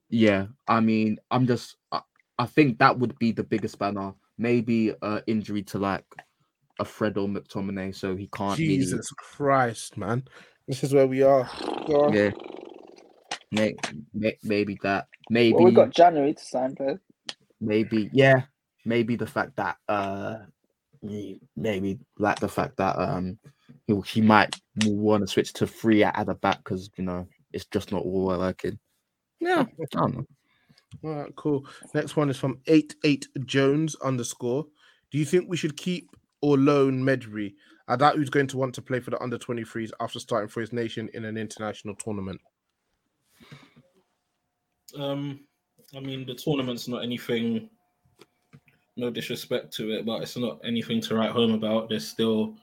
yeah, 0.10 0.48
I 0.68 0.80
mean, 0.80 1.18
I'm 1.32 1.48
just 1.48 1.78
I, 1.92 2.02
I 2.38 2.46
think 2.46 2.80
that 2.80 3.00
would 3.00 3.18
be 3.20 3.32
the 3.32 3.44
biggest 3.44 3.80
banner. 3.80 4.14
Maybe 4.38 4.94
uh 5.02 5.22
injury 5.28 5.64
to 5.64 5.80
like 5.80 6.06
a 6.80 6.86
Fred 6.86 7.18
or 7.18 7.28
McTominay, 7.28 7.96
so 7.96 8.16
he 8.16 8.28
can't. 8.28 8.58
Jesus 8.58 8.94
really... 8.94 9.02
Christ, 9.18 9.98
man! 9.98 10.24
This 10.68 10.84
is 10.84 10.94
where 10.94 11.08
we 11.08 11.24
are. 11.24 11.50
Yeah, 12.12 12.32
maybe, 13.52 13.78
maybe 14.44 14.78
that. 14.84 15.08
Maybe 15.30 15.54
well, 15.54 15.64
we 15.66 15.72
got 15.72 15.92
January 15.92 16.34
to 16.34 16.44
sign 16.44 16.76
players. 16.76 17.00
Maybe, 17.62 18.10
yeah. 18.12 18.44
Maybe 18.84 19.16
the 19.16 19.26
fact 19.26 19.56
that 19.56 19.78
uh, 19.88 20.38
maybe 21.56 22.00
like 22.18 22.40
the 22.40 22.50
fact 22.50 22.78
that 22.78 22.98
um 22.98 23.40
he, 23.88 24.00
he 24.06 24.22
might 24.22 24.56
want 24.86 25.24
to 25.24 25.28
switch 25.28 25.54
to 25.54 25.68
three 25.68 26.04
at 26.04 26.26
the 26.26 26.36
back 26.36 26.64
because 26.64 26.90
you 26.98 27.04
know 27.04 27.28
it's 27.54 27.66
just 27.66 27.92
not 27.92 28.02
all 28.02 28.26
working. 28.26 28.80
Yeah, 29.40 29.66
I 29.82 29.86
don't 29.92 30.16
know. 30.16 30.26
All 31.04 31.16
right, 31.16 31.36
cool. 31.36 31.66
Next 31.94 32.16
one 32.16 32.30
is 32.30 32.38
from 32.38 32.60
eight 32.68 32.96
eight 33.04 33.28
Jones 33.46 33.96
underscore. 33.96 34.66
Do 35.12 35.18
you 35.18 35.26
think 35.26 35.50
we 35.50 35.58
should 35.58 35.78
keep 35.78 36.10
or 36.42 36.58
loan 36.58 37.04
Mejbri? 37.04 37.54
I 37.88 37.96
doubt 37.96 38.18
he's 38.18 38.30
going 38.30 38.48
to 38.48 38.58
want 38.58 38.74
to 38.76 38.82
play 38.82 39.00
for 39.00 39.12
the 39.12 39.22
under 39.22 39.38
23s 39.38 39.92
after 40.00 40.20
starting 40.20 40.50
for 40.50 40.60
his 40.60 40.74
nation 40.74 41.08
in 41.14 41.24
an 41.24 41.38
international 41.38 41.96
tournament. 41.96 42.42
Um, 44.98 45.42
I 45.96 46.00
mean, 46.00 46.26
the 46.26 46.34
tournament's 46.34 46.88
not 46.88 47.04
anything. 47.04 47.70
No 48.98 49.12
disrespect 49.12 49.72
to 49.74 49.92
it, 49.92 50.06
but 50.06 50.24
it's 50.24 50.36
not 50.36 50.60
anything 50.64 51.00
to 51.02 51.16
write 51.16 51.32
home 51.32 51.54
about. 51.54 51.90
There's 51.90 52.08
still 52.08 52.56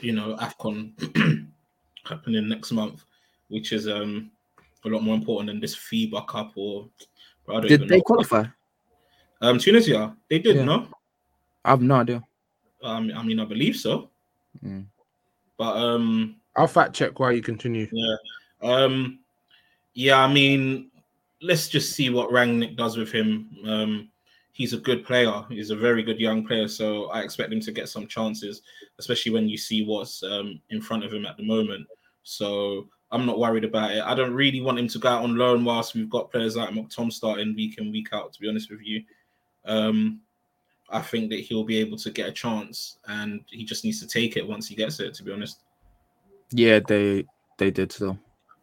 you 0.00 0.12
know, 0.12 0.36
AFCON 0.36 1.48
happening 2.04 2.48
next 2.48 2.72
month, 2.72 3.04
which 3.48 3.72
is 3.72 3.88
um 3.88 4.30
a 4.84 4.88
lot 4.88 5.02
more 5.02 5.14
important 5.14 5.48
than 5.48 5.60
this 5.60 5.76
FIBA 5.76 6.26
Cup 6.26 6.52
or 6.56 6.88
did 7.62 7.88
they 7.88 7.96
know. 7.96 8.02
qualify? 8.02 8.44
Um, 9.40 9.58
Tunisia, 9.58 10.14
they 10.28 10.38
did, 10.38 10.56
yeah. 10.56 10.64
no? 10.64 10.86
I 11.64 11.70
have 11.70 11.82
no 11.82 11.96
idea. 11.96 12.22
Um, 12.82 13.10
I 13.14 13.22
mean, 13.22 13.40
I 13.40 13.44
believe 13.44 13.76
so. 13.76 14.10
Mm. 14.64 14.86
But 15.56 15.76
um, 15.76 16.36
I'll 16.56 16.66
fact 16.66 16.94
check 16.94 17.18
while 17.18 17.32
you 17.32 17.42
continue. 17.42 17.88
Yeah. 17.90 18.16
Um, 18.62 19.20
yeah, 19.94 20.18
I 20.18 20.32
mean, 20.32 20.90
let's 21.42 21.68
just 21.68 21.92
see 21.92 22.10
what 22.10 22.30
Rangnick 22.30 22.76
does 22.76 22.96
with 22.96 23.12
him. 23.12 23.56
Um, 23.66 24.08
he's 24.52 24.72
a 24.72 24.78
good 24.78 25.04
player. 25.04 25.44
He's 25.48 25.70
a 25.70 25.76
very 25.76 26.02
good 26.02 26.18
young 26.18 26.46
player, 26.46 26.68
so 26.68 27.06
I 27.06 27.22
expect 27.22 27.52
him 27.52 27.60
to 27.60 27.72
get 27.72 27.88
some 27.88 28.06
chances, 28.06 28.62
especially 28.98 29.32
when 29.32 29.48
you 29.48 29.56
see 29.56 29.84
what's 29.84 30.22
um, 30.22 30.60
in 30.70 30.80
front 30.80 31.04
of 31.04 31.12
him 31.12 31.26
at 31.26 31.36
the 31.36 31.42
moment. 31.42 31.86
So 32.22 32.88
I'm 33.10 33.26
not 33.26 33.38
worried 33.38 33.64
about 33.64 33.92
it. 33.92 34.02
I 34.02 34.14
don't 34.14 34.34
really 34.34 34.60
want 34.60 34.78
him 34.78 34.88
to 34.88 34.98
go 34.98 35.08
out 35.08 35.24
on 35.24 35.36
loan 35.36 35.64
whilst 35.64 35.94
we've 35.94 36.10
got 36.10 36.30
players 36.30 36.56
like 36.56 36.70
McTom 36.70 37.12
starting 37.12 37.54
week 37.54 37.78
in 37.78 37.90
week 37.90 38.08
out. 38.12 38.32
To 38.32 38.40
be 38.40 38.48
honest 38.48 38.70
with 38.70 38.80
you, 38.82 39.02
um, 39.64 40.20
I 40.90 41.00
think 41.00 41.30
that 41.30 41.40
he'll 41.40 41.64
be 41.64 41.78
able 41.78 41.96
to 41.98 42.10
get 42.10 42.28
a 42.28 42.32
chance, 42.32 42.98
and 43.06 43.42
he 43.48 43.64
just 43.64 43.84
needs 43.84 44.00
to 44.00 44.06
take 44.06 44.36
it 44.36 44.46
once 44.46 44.68
he 44.68 44.74
gets 44.74 45.00
it. 45.00 45.14
To 45.14 45.22
be 45.22 45.32
honest. 45.32 45.60
Yeah, 46.50 46.80
they 46.80 47.24
they 47.58 47.70
did 47.70 47.92
so. 47.92 48.18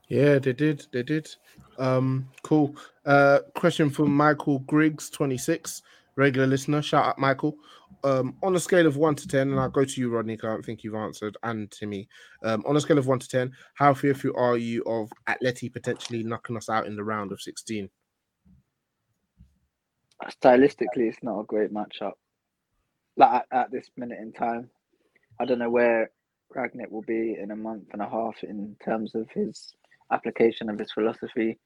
Yeah, 0.10 0.40
they 0.40 0.54
did. 0.54 0.86
They 0.92 1.04
did. 1.04 1.30
Um, 1.78 2.30
cool. 2.44 2.76
Uh, 3.06 3.40
question 3.56 3.90
from 3.90 4.16
Michael 4.16 4.60
Griggs, 4.60 5.10
26, 5.10 5.82
regular 6.16 6.48
listener. 6.48 6.82
Shout 6.82 7.06
out, 7.06 7.20
Michael. 7.20 7.58
Um, 8.04 8.36
on 8.44 8.56
a 8.56 8.60
scale 8.60 8.86
of 8.86 8.98
one 8.98 9.16
to 9.16 9.28
10, 9.28 9.52
and 9.52 9.60
I'll 9.60 9.70
go 9.70 9.86
to 9.86 10.02
you, 10.02 10.10
Rodney, 10.10 10.34
I 10.34 10.48
don't 10.48 10.64
think 10.64 10.84
you've 10.84 10.96
answered, 10.96 11.38
and 11.44 11.70
Timmy. 11.72 12.08
Um, 12.44 12.64
on 12.68 12.76
a 12.76 12.82
scale 12.82 12.98
of 12.98 13.08
one 13.08 13.20
to 13.20 13.28
10, 13.28 13.52
how 13.76 13.94
fearful 13.94 14.32
are 14.36 14.58
you 14.58 14.84
of 14.86 15.12
Atleti 15.28 15.72
potentially 15.72 16.24
knocking 16.24 16.58
us 16.58 16.70
out 16.70 16.86
in 16.86 16.96
the 16.96 17.04
round 17.04 17.32
of 17.32 17.42
16? 17.42 17.90
Stylistically, 20.44 21.10
it's 21.10 21.24
not 21.24 21.42
a 21.42 21.46
great 21.46 21.74
matchup. 21.74 22.14
Like 23.18 23.34
at, 23.34 23.46
at 23.52 23.72
this 23.72 23.90
minute 23.98 24.20
in 24.20 24.32
time, 24.32 24.70
I 25.40 25.46
don't 25.46 25.60
know 25.60 25.70
where 25.70 26.12
Rangnick 26.56 26.90
will 26.90 27.04
be 27.04 27.36
in 27.40 27.52
a 27.52 27.56
month 27.56 27.86
and 27.94 28.02
a 28.02 28.10
half 28.10 28.44
in 28.44 28.76
terms 28.84 29.16
of 29.16 29.30
his 29.32 29.74
application 30.12 30.70
of 30.70 30.80
his 30.80 30.92
philosophy. 30.92 31.58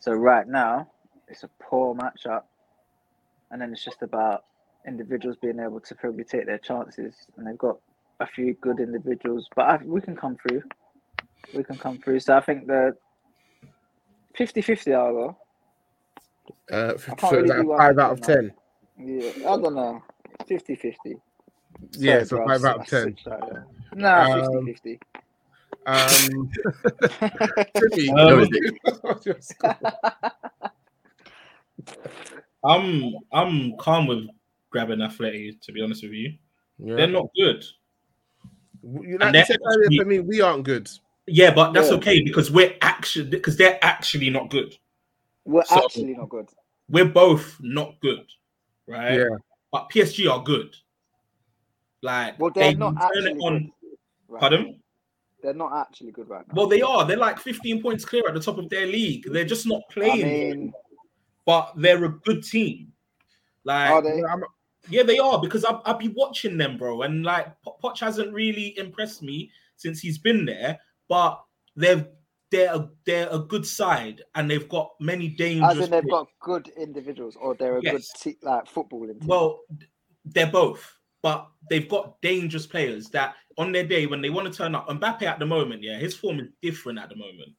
So 0.00 0.12
right 0.12 0.46
now, 0.46 0.90
it's 1.28 1.42
a 1.44 1.50
poor 1.62 1.94
matchup, 1.94 2.42
and 3.50 3.60
then 3.60 3.72
it's 3.72 3.84
just 3.84 4.02
about 4.02 4.44
individuals 4.86 5.36
being 5.40 5.60
able 5.60 5.80
to 5.80 5.94
probably 5.94 6.24
take 6.24 6.46
their 6.46 6.58
chances, 6.58 7.14
and 7.36 7.46
they've 7.46 7.58
got 7.58 7.78
a 8.20 8.26
few 8.26 8.54
good 8.54 8.80
individuals, 8.80 9.48
but 9.56 9.62
I, 9.66 9.76
we 9.84 10.00
can 10.00 10.16
come 10.16 10.36
through. 10.36 10.62
We 11.54 11.64
can 11.64 11.78
come 11.78 11.98
through. 11.98 12.20
So 12.20 12.36
I 12.36 12.40
think 12.40 12.66
the 12.66 12.96
50-50 14.38 14.94
I'll 14.94 15.12
go. 15.12 15.36
Uh, 16.70 16.96
so 16.98 17.30
really 17.30 17.44
is 17.44 17.50
that 17.50 17.58
a 17.60 17.62
do 17.62 17.76
five 17.76 17.98
out 17.98 18.12
of 18.12 18.20
10 18.20 18.52
10? 18.96 19.06
Yeah, 19.06 19.30
I 19.48 19.56
don't 19.56 19.74
know. 19.74 20.02
50-50. 20.48 21.20
Yeah, 21.92 22.24
so 22.24 22.36
bro, 22.36 22.46
five 22.46 22.64
out 22.64 22.80
of 22.80 22.86
10. 22.86 23.02
switched 23.02 23.24
that, 23.24 23.40
yeah. 23.52 23.60
Nah, 23.94 24.32
Um, 24.46 24.66
50-50. 24.66 24.92
Um, 24.92 25.20
Timmy, 27.74 28.10
Um, 28.10 28.46
what's 29.02 29.26
your 29.26 29.40
score? 29.40 29.76
I'm 32.64 33.14
I'm 33.32 33.76
calm 33.78 34.06
with 34.06 34.26
grabbing 34.70 35.00
Athletic, 35.02 35.60
to 35.62 35.72
be 35.72 35.82
honest 35.82 36.02
with 36.02 36.12
you. 36.12 36.34
Yeah. 36.78 36.96
They're 36.96 37.06
not 37.06 37.28
good. 37.34 37.64
You, 38.82 39.18
and 39.20 39.20
like 39.20 39.34
you 39.34 39.44
said 39.44 39.58
earlier, 39.64 40.02
for 40.02 40.08
me, 40.08 40.20
we 40.20 40.40
aren't 40.40 40.64
good. 40.64 40.88
Yeah, 41.26 41.54
but 41.54 41.72
that's 41.72 41.88
Yeah. 41.90 41.96
okay 41.96 42.22
because 42.22 42.50
we're 42.50 42.74
actually 42.82 43.28
because 43.30 43.56
they're 43.56 43.78
actually 43.82 44.30
not 44.30 44.50
good. 44.50 44.74
We're 45.44 45.64
So- 45.64 45.84
actually 45.84 46.14
not 46.14 46.28
good. 46.28 46.48
We're 46.88 47.04
both 47.06 47.56
not 47.60 48.00
good, 48.00 48.26
right? 48.86 49.14
Yeah. 49.18 49.36
But 49.72 49.88
PSG 49.90 50.28
are 50.30 50.42
good. 50.42 50.74
Like 52.02 52.38
Well, 52.38 52.50
they're 52.54 52.72
they 52.72 52.74
not 52.78 52.92
turn 52.94 53.02
actually 53.02 53.30
it 53.32 53.38
on. 53.42 53.58
good. 53.58 53.70
Right 54.28 54.40
Pardon? 54.40 54.79
They're 55.42 55.54
not 55.54 55.76
actually 55.76 56.12
good 56.12 56.28
right 56.28 56.46
now. 56.48 56.54
Well, 56.54 56.66
they 56.66 56.82
are. 56.82 57.04
They're 57.06 57.16
like 57.16 57.38
15 57.38 57.82
points 57.82 58.04
clear 58.04 58.26
at 58.28 58.34
the 58.34 58.40
top 58.40 58.58
of 58.58 58.68
their 58.68 58.86
league. 58.86 59.24
They're 59.30 59.44
just 59.44 59.66
not 59.66 59.82
I 59.90 59.92
playing, 59.94 60.26
mean, 60.60 60.72
but 61.46 61.72
they're 61.76 62.04
a 62.04 62.08
good 62.20 62.42
team. 62.44 62.92
Like, 63.64 63.90
are 63.90 64.02
they? 64.02 64.18
Yeah, 64.18 64.26
I'm- 64.26 64.42
Yeah, 64.88 65.02
they 65.02 65.18
are 65.18 65.40
because 65.40 65.64
I've, 65.64 65.80
I've 65.84 65.98
been 65.98 66.14
watching 66.16 66.56
them, 66.56 66.76
bro. 66.78 67.02
And 67.02 67.22
like 67.24 67.48
Po- 67.62 67.76
Poch 67.82 68.00
hasn't 68.00 68.32
really 68.32 68.78
impressed 68.78 69.22
me 69.22 69.50
since 69.76 70.00
he's 70.00 70.18
been 70.18 70.44
there, 70.46 70.78
but 71.08 71.42
they've 71.76 72.06
they're 72.50 72.74
a, 72.74 72.90
they're 73.06 73.28
a 73.30 73.38
good 73.38 73.64
side 73.64 74.22
and 74.34 74.50
they've 74.50 74.68
got 74.68 74.90
many 74.98 75.28
dangerous. 75.28 75.76
As 75.78 75.84
in, 75.84 75.90
they've 75.90 76.02
players. 76.02 76.10
got 76.10 76.28
good 76.40 76.68
individuals, 76.76 77.36
or 77.40 77.54
they're 77.54 77.76
a 77.76 77.82
Yes. 77.82 77.92
good 77.92 78.34
te- 78.34 78.38
like 78.42 78.64
footballing 78.64 79.20
team. 79.20 79.28
well, 79.28 79.60
they're 80.24 80.50
both, 80.50 80.96
but 81.22 81.46
they've 81.68 81.88
got 81.88 82.20
dangerous 82.22 82.66
players 82.66 83.08
that 83.10 83.34
on 83.60 83.72
their 83.72 83.84
day 83.84 84.06
when 84.06 84.22
they 84.22 84.30
want 84.30 84.50
to 84.50 84.56
turn 84.56 84.74
up. 84.74 84.88
Mbappe 84.88 85.22
at 85.22 85.38
the 85.38 85.46
moment, 85.46 85.82
yeah, 85.82 85.98
his 85.98 86.16
form 86.16 86.40
is 86.40 86.48
different 86.62 86.98
at 86.98 87.10
the 87.10 87.16
moment. 87.16 87.50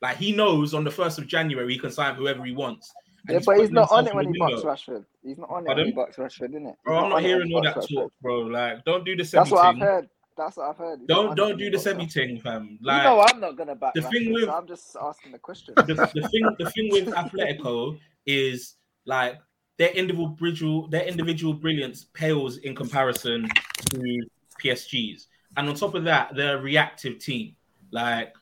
Like 0.00 0.16
he 0.16 0.32
knows 0.32 0.72
on 0.72 0.84
the 0.84 0.90
first 0.90 1.18
of 1.18 1.26
January 1.26 1.72
he 1.72 1.78
can 1.78 1.90
sign 1.90 2.14
whoever 2.14 2.44
he 2.44 2.52
wants. 2.52 2.90
Yeah, 3.28 3.40
but 3.44 3.58
he's 3.58 3.70
not 3.70 3.90
on 3.90 4.06
it 4.06 4.14
when 4.14 4.32
he 4.32 4.40
window. 4.40 4.62
Rashford. 4.62 5.04
He's 5.22 5.36
not 5.36 5.50
on 5.50 5.64
it 5.64 5.66
Pardon? 5.66 5.76
when 5.76 5.86
he 5.88 5.92
bucks 5.92 6.16
Rashford, 6.16 6.50
isn't 6.50 6.66
it? 6.68 6.74
Bro, 6.84 6.96
I'm 6.98 7.10
not 7.10 7.20
hearing 7.22 7.52
all 7.52 7.62
that 7.62 7.86
talk, 7.86 8.12
bro. 8.22 8.40
Like, 8.42 8.82
don't 8.84 9.04
do 9.04 9.14
the 9.16 9.24
semi. 9.24 9.42
That's 9.42 9.50
what 9.52 9.64
I've 9.66 9.78
heard. 9.78 10.08
That's 10.38 10.56
what 10.56 10.70
I've 10.70 10.76
heard. 10.78 10.98
He's 11.00 11.08
Don't 11.08 11.36
don't 11.36 11.58
do 11.58 11.68
the 11.70 11.78
semi 11.78 12.06
thing, 12.06 12.40
fam. 12.40 12.78
You 12.80 12.86
Like, 12.86 13.02
know 13.02 13.20
I'm 13.20 13.40
not 13.40 13.56
gonna 13.58 13.74
back 13.74 13.92
the 13.94 14.00
Rashford, 14.00 14.10
thing 14.10 14.32
with- 14.32 14.44
so 14.44 14.52
I'm 14.52 14.66
just 14.68 14.96
asking 15.02 15.32
the 15.32 15.38
question. 15.38 15.74
the, 15.76 15.94
the 16.14 16.28
thing 16.28 16.54
the 16.58 16.70
thing 16.70 16.88
with 16.92 17.08
Atletico 17.08 17.98
is 18.24 18.76
like 19.04 19.36
their 19.78 19.90
individual 19.90 20.86
their 20.88 21.02
individual 21.04 21.52
brilliance 21.52 22.04
pales 22.14 22.56
in 22.58 22.74
comparison 22.74 23.46
to 23.90 24.22
PSG's. 24.62 25.26
And 25.56 25.68
on 25.68 25.74
top 25.74 25.94
of 25.94 26.04
that, 26.04 26.34
they're 26.34 26.58
a 26.58 26.60
reactive 26.60 27.18
team. 27.18 27.56
Like 27.90 28.34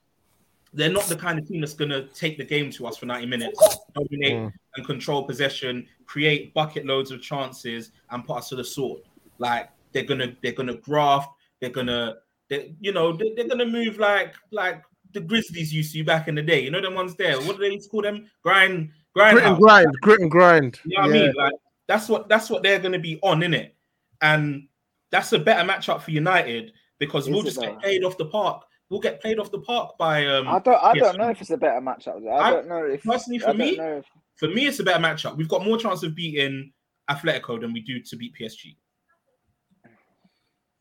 they're 0.74 0.90
not 0.90 1.04
the 1.04 1.16
kind 1.16 1.38
of 1.38 1.48
team 1.48 1.60
that's 1.60 1.74
gonna 1.74 2.02
take 2.08 2.36
the 2.36 2.44
game 2.44 2.70
to 2.72 2.86
us 2.86 2.96
for 2.98 3.06
90 3.06 3.26
minutes, 3.26 3.78
dominate 3.94 4.34
Mm. 4.34 4.52
and 4.76 4.86
control 4.86 5.24
possession, 5.24 5.86
create 6.06 6.52
bucket 6.52 6.84
loads 6.86 7.10
of 7.10 7.22
chances, 7.22 7.92
and 8.10 8.24
put 8.24 8.38
us 8.38 8.48
to 8.50 8.56
the 8.56 8.64
sword. 8.64 9.02
Like 9.38 9.70
they're 9.92 10.04
gonna 10.04 10.36
they're 10.42 10.52
gonna 10.52 10.74
graft, 10.76 11.30
they're 11.60 11.70
gonna 11.70 12.16
they, 12.48 12.74
you 12.80 12.92
know 12.92 13.12
they, 13.12 13.32
they're 13.34 13.48
gonna 13.48 13.66
move 13.66 13.98
like 13.98 14.34
like 14.50 14.82
the 15.12 15.20
Grizzlies 15.20 15.72
used 15.72 15.94
to 15.94 16.04
back 16.04 16.28
in 16.28 16.34
the 16.34 16.42
day. 16.42 16.60
You 16.60 16.70
know 16.70 16.82
them 16.82 16.94
ones 16.94 17.14
there. 17.14 17.38
What 17.40 17.56
do 17.56 17.62
they 17.62 17.72
used 17.72 17.84
to 17.84 17.90
call 17.90 18.02
them? 18.02 18.30
Grind 18.42 18.90
grind. 19.14 19.38
Grit 19.38 19.46
and 19.46 19.58
grind, 19.58 19.86
grit 20.02 20.20
and 20.20 20.30
grind. 20.30 20.80
You 20.84 20.96
know 20.96 21.02
what 21.02 21.10
I 21.10 21.12
mean? 21.12 21.32
Like 21.34 21.54
that's 21.86 22.08
what 22.08 22.28
that's 22.28 22.50
what 22.50 22.62
they're 22.62 22.78
gonna 22.78 22.98
be 22.98 23.18
on, 23.22 23.42
in 23.42 23.54
it. 23.54 23.74
And 24.20 24.68
that's 25.10 25.32
a 25.32 25.38
better 25.38 25.66
matchup 25.66 26.02
for 26.02 26.10
United 26.10 26.72
because 26.98 27.24
Is 27.26 27.30
we'll 27.32 27.42
just 27.42 27.60
get 27.60 27.78
played 27.80 28.04
off 28.04 28.16
the 28.18 28.26
park. 28.26 28.64
We'll 28.90 29.00
get 29.00 29.20
played 29.20 29.38
off 29.38 29.50
the 29.50 29.60
park 29.60 29.98
by 29.98 30.26
um 30.26 30.48
I 30.48 30.58
don't. 30.60 30.82
I 30.82 30.92
yes. 30.94 31.04
don't 31.04 31.18
know 31.18 31.28
if 31.28 31.40
it's 31.40 31.50
a 31.50 31.56
better 31.56 31.80
matchup. 31.80 32.26
I 32.26 32.36
I- 32.36 32.50
don't 32.50 32.68
know 32.68 32.84
if 32.84 33.02
personally, 33.02 33.38
for 33.38 33.54
me, 33.54 33.78
if- 33.78 34.04
for 34.36 34.48
me, 34.48 34.66
it's 34.66 34.78
a 34.78 34.84
better 34.84 35.02
matchup. 35.02 35.36
We've 35.36 35.48
got 35.48 35.64
more 35.64 35.76
chance 35.78 36.02
of 36.04 36.14
beating 36.14 36.72
Atletico 37.10 37.60
than 37.60 37.72
we 37.72 37.80
do 37.80 38.00
to 38.00 38.16
beat 38.16 38.34
PSG. 38.34 38.76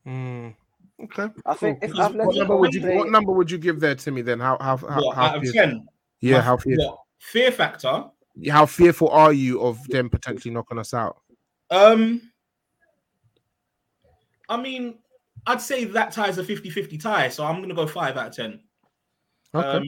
Mm. 0.06 0.54
Okay. 1.04 1.28
I 1.44 1.54
think 1.54 1.78
if 1.82 1.90
Because 1.90 2.12
What 2.12 2.12
Atletico 2.12 2.36
number 2.38 2.56
would 2.56 2.74
you 2.74 2.82
what 2.96 3.10
number 3.10 3.32
would 3.32 3.50
you 3.50 3.58
give 3.58 3.80
there, 3.80 3.94
Timmy? 3.94 4.22
Then 4.22 4.40
how 4.40 4.56
how 4.60 4.76
how, 4.76 5.04
What, 5.04 5.16
how 5.16 5.24
out 5.26 5.36
of 5.46 5.52
ten? 5.52 5.86
yeah 6.20 6.36
My- 6.38 6.42
how 6.42 6.56
fear, 6.56 6.76
what, 6.78 6.98
fear 7.18 7.52
factor. 7.52 8.04
how 8.50 8.66
fearful 8.66 9.08
are 9.08 9.32
you 9.32 9.60
of 9.60 9.86
them 9.88 10.08
potentially 10.08 10.52
knocking 10.54 10.78
us 10.78 10.94
out? 10.94 11.18
Um, 11.70 12.22
I 14.48 14.56
mean, 14.56 14.98
I'd 15.46 15.60
say 15.60 15.84
that 15.84 16.12
tie 16.12 16.28
is 16.28 16.38
a 16.38 16.44
50-50 16.44 17.00
tie, 17.00 17.28
so 17.28 17.44
I'm 17.44 17.60
gonna 17.60 17.74
go 17.74 17.86
five 17.86 18.16
out 18.16 18.28
of 18.28 18.36
ten. 18.36 18.60
Okay. 19.54 19.66
Um, 19.66 19.84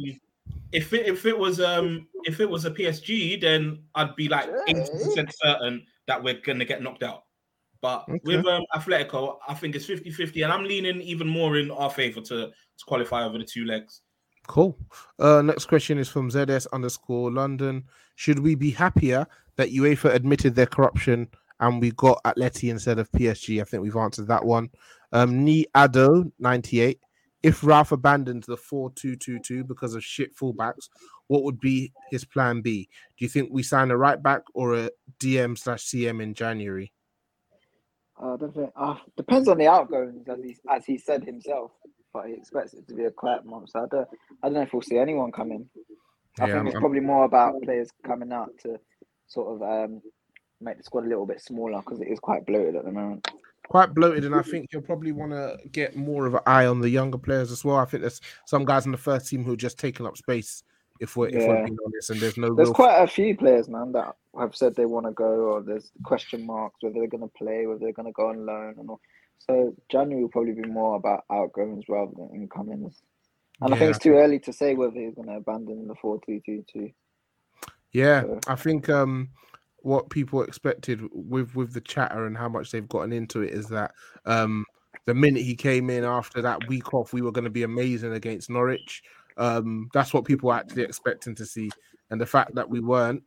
if 0.73 0.93
it 0.93 1.07
if 1.07 1.27
it 1.27 1.37
was 1.37 1.61
um 1.61 2.09
if 2.25 2.41
it 2.41 2.49
was 2.49 2.65
a 2.65 2.71
PSG, 2.71 3.41
then 3.41 3.83
I'd 3.95 4.17
be 4.17 4.29
like 4.29 4.49
eighty 4.69 4.81
percent 4.91 5.35
certain 5.43 5.85
that 6.07 6.23
we're 6.23 6.41
gonna 6.41 6.65
get 6.65 6.83
knocked 6.83 7.03
out. 7.03 7.25
But 7.83 8.05
Okay. 8.09 8.21
with 8.25 8.47
um, 8.47 8.63
Atletico, 8.75 9.39
I 9.49 9.55
think 9.55 9.75
it's 9.75 9.87
50-50, 9.87 10.45
and 10.45 10.53
I'm 10.53 10.65
leaning 10.65 11.01
even 11.01 11.27
more 11.27 11.57
in 11.57 11.71
our 11.71 11.89
favor 11.91 12.21
to 12.21 12.49
to 12.49 12.85
qualify 12.87 13.25
over 13.25 13.39
the 13.39 13.45
two 13.45 13.65
legs. 13.65 14.03
Cool. 14.47 14.77
Uh, 15.19 15.43
next 15.43 15.67
question 15.67 15.99
is 15.99 16.09
from 16.09 16.31
ZS 16.31 16.67
underscore 16.73 17.31
London. 17.31 17.85
Should 18.17 18.39
we 18.41 18.55
be 18.55 18.71
happier 18.71 19.27
that 19.57 19.71
UEFA 19.71 20.13
admitted 20.15 20.55
their 20.55 20.67
corruption 20.67 21.29
and 21.61 21.81
we 21.81 21.93
got 21.93 22.23
Atleti 22.25 22.71
instead 22.71 22.99
of 22.99 23.11
PSG? 23.13 23.61
I 23.61 23.65
think 23.65 23.83
we've 23.83 23.97
answered 23.97 24.27
that 24.29 24.45
one. 24.45 24.71
Um, 25.13 25.45
Ni 25.45 25.67
Ado 25.75 26.31
98. 26.39 26.99
If 27.43 27.65
Ralf 27.65 27.91
abandons 27.93 28.47
the 28.47 28.57
4 28.57 28.91
2 28.93 29.17
2 29.17 29.39
2 29.39 29.65
because 29.65 29.95
of 29.95 30.05
shit 30.05 30.37
fullbacks, 30.37 30.89
what 31.29 31.43
would 31.45 31.59
be 31.59 31.93
his 32.11 32.25
plan 32.25 32.61
B? 32.61 32.89
Do 33.19 33.25
you 33.25 33.29
think 33.31 33.49
we 33.51 33.63
sign 33.63 33.91
a 33.91 33.97
right 33.97 34.23
back 34.23 34.43
or 34.53 34.75
a 34.75 34.91
DM 35.19 35.57
slash 35.57 35.85
CM 35.87 36.23
in 36.23 36.35
January? 36.35 36.93
I 38.23 38.37
don't 38.37 38.55
think. 38.55 38.71
Uh, 38.77 38.97
depends 39.17 39.49
on 39.49 39.57
the 39.57 39.67
outgoings, 39.67 40.29
as 40.29 40.39
he 40.45 40.57
as 40.71 40.85
he 40.85 40.99
said 40.99 41.25
himself. 41.25 41.73
But 42.13 42.27
he 42.27 42.35
expects 42.35 42.75
it 42.75 42.87
to 42.89 42.95
be 42.95 43.05
a 43.05 43.11
quiet 43.11 43.47
month. 43.47 43.71
So 43.71 43.81
I 43.81 43.87
don't. 43.91 44.09
I 44.43 44.47
don't 44.49 44.55
know 44.55 44.63
if 44.63 44.73
we'll 44.75 44.83
see 44.83 44.99
anyone 44.99 45.33
coming. 45.33 45.67
I 46.39 46.47
Yeah, 46.47 46.55
think 46.57 46.67
it's 46.67 46.75
I'm- 46.75 46.83
probably 46.83 47.01
more 47.01 47.25
about 47.25 47.63
players 47.63 47.89
coming 48.05 48.33
out 48.33 48.51
to 48.65 48.79
sort 49.29 49.55
of 49.55 49.63
um, 49.63 50.03
make 50.61 50.77
the 50.77 50.83
squad 50.83 51.05
a 51.05 51.09
little 51.09 51.25
bit 51.27 51.41
smaller 51.41 51.79
because 51.81 52.01
it 52.01 52.09
is 52.09 52.19
quite 52.21 52.45
bloated 52.45 52.77
at 52.77 52.85
the 52.85 52.93
moment. 52.93 53.27
Quite 53.71 53.95
bloated, 53.95 54.25
and 54.25 54.35
I 54.35 54.43
think 54.43 54.67
he'll 54.73 54.81
probably 54.81 55.13
want 55.13 55.31
to 55.31 55.57
get 55.71 55.95
more 55.95 56.27
of 56.27 56.35
an 56.35 56.41
eye 56.45 56.67
on 56.67 56.81
the 56.81 56.91
younger 56.91 57.17
players 57.19 57.53
as 57.53 57.65
well. 57.65 57.77
I 57.77 57.85
think 57.85 58.01
there's 58.01 58.21
some 58.45 58.65
guys 58.65 58.85
in 58.85 58.91
the 58.91 58.99
first 58.99 59.29
team 59.29 59.45
who 59.45 59.53
are 59.53 59.57
just 59.57 59.79
taking 59.79 60.07
up 60.07 60.17
space. 60.17 60.65
If 60.99 61.17
we're 61.17 61.29
if 61.29 61.47
we're 61.47 61.65
being 61.65 61.79
honest, 61.87 62.11
and 62.11 62.21
there's 62.21 62.37
no 62.37 62.53
There's 62.53 62.67
real 62.69 62.75
quite 62.75 62.99
a 62.99 63.07
few 63.07 63.37
players, 63.37 63.69
man, 63.69 63.93
that 63.93 64.17
have 64.39 64.57
said 64.57 64.75
they 64.75 64.87
want 64.87 65.07
to 65.07 65.13
go, 65.13 65.25
or 65.25 65.63
there's 65.63 65.93
question 66.03 66.45
marks 66.45 66.79
whether 66.81 66.95
they're 66.95 67.07
going 67.07 67.23
to 67.23 67.33
play, 67.39 67.67
whether 67.67 67.79
they're 67.79 67.93
going 67.93 68.07
to 68.07 68.13
go 68.13 68.29
on 68.31 68.45
loan, 68.45 68.75
and 68.77 68.91
all. 68.91 69.01
So 69.39 69.73
January 69.89 70.23
will 70.23 70.31
probably 70.31 70.53
be 70.53 70.69
more 70.69 70.97
about 70.97 71.25
outgoings 71.31 71.85
rather 71.89 72.11
than 72.19 72.29
incomings. 72.35 73.01
And 73.61 73.73
I 73.73 73.79
think 73.79 73.91
it's 73.91 73.99
too 74.01 74.15
early 74.15 74.41
to 74.41 74.53
say 74.53 74.75
whether 74.75 74.99
he's 74.99 75.15
going 75.15 75.29
to 75.29 75.37
abandon 75.37 75.87
the 75.87 75.95
four 75.95 76.19
two 76.27 76.41
two 76.45 76.65
two. 76.71 76.91
Yeah, 77.93 78.23
So- 78.23 78.41
I 78.49 78.57
think 78.57 78.89
um 78.91 79.31
what 79.83 80.11
people 80.11 80.43
expected 80.43 81.01
with 81.13 81.55
with 81.55 81.73
the 81.73 81.81
chatter 81.81 82.27
and 82.27 82.37
how 82.37 82.49
much 82.49 82.71
they've 82.71 82.89
gotten 82.89 83.13
into 83.13 83.43
it 83.43 83.53
is 83.53 83.67
that 83.69 83.93
um 84.27 84.65
the 85.07 85.15
minute 85.15 85.43
he 85.43 85.55
came 85.55 85.89
in 85.89 86.05
after 86.05 86.43
that 86.43 86.67
week 86.69 86.93
off, 86.93 87.13
we 87.13 87.23
were 87.23 87.33
going 87.33 87.45
to 87.45 87.51
be 87.51 87.63
amazing 87.63 88.13
against 88.13 88.51
Norwich. 88.51 89.03
Um, 89.39 89.89
that's 89.95 90.13
what 90.13 90.25
people 90.27 90.49
were 90.49 90.57
actually 90.57 90.83
expecting 90.83 91.35
to 91.37 91.47
see, 91.47 91.71
and 92.11 92.21
the 92.21 92.27
fact 92.27 92.55
that 92.55 92.69
we 92.69 92.81
weren't 92.81 93.23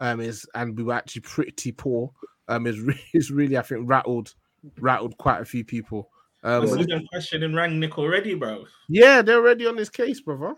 um 0.00 0.20
is 0.20 0.46
and 0.54 0.76
we 0.76 0.84
were 0.84 0.94
actually 0.94 1.22
pretty 1.22 1.72
poor 1.72 2.10
um 2.48 2.66
is 2.66 2.80
re- 2.88 3.04
is 3.12 3.30
really 3.30 3.58
I 3.58 3.62
think 3.62 3.88
rattled 3.88 4.34
rattled 4.80 5.16
quite 5.18 5.40
a 5.42 5.44
few 5.44 5.64
people. 5.64 6.08
Um, 6.44 6.62
I 6.62 6.64
but 6.66 6.68
see 6.70 6.76
this- 6.78 6.86
them 6.86 7.06
questioning 7.12 7.50
Rangnick 7.52 7.98
already, 7.98 8.34
bro. 8.34 8.64
yeah, 8.88 9.20
they're 9.22 9.36
already 9.38 9.66
on 9.66 9.76
this 9.76 9.90
case, 9.90 10.20
brother. 10.20 10.54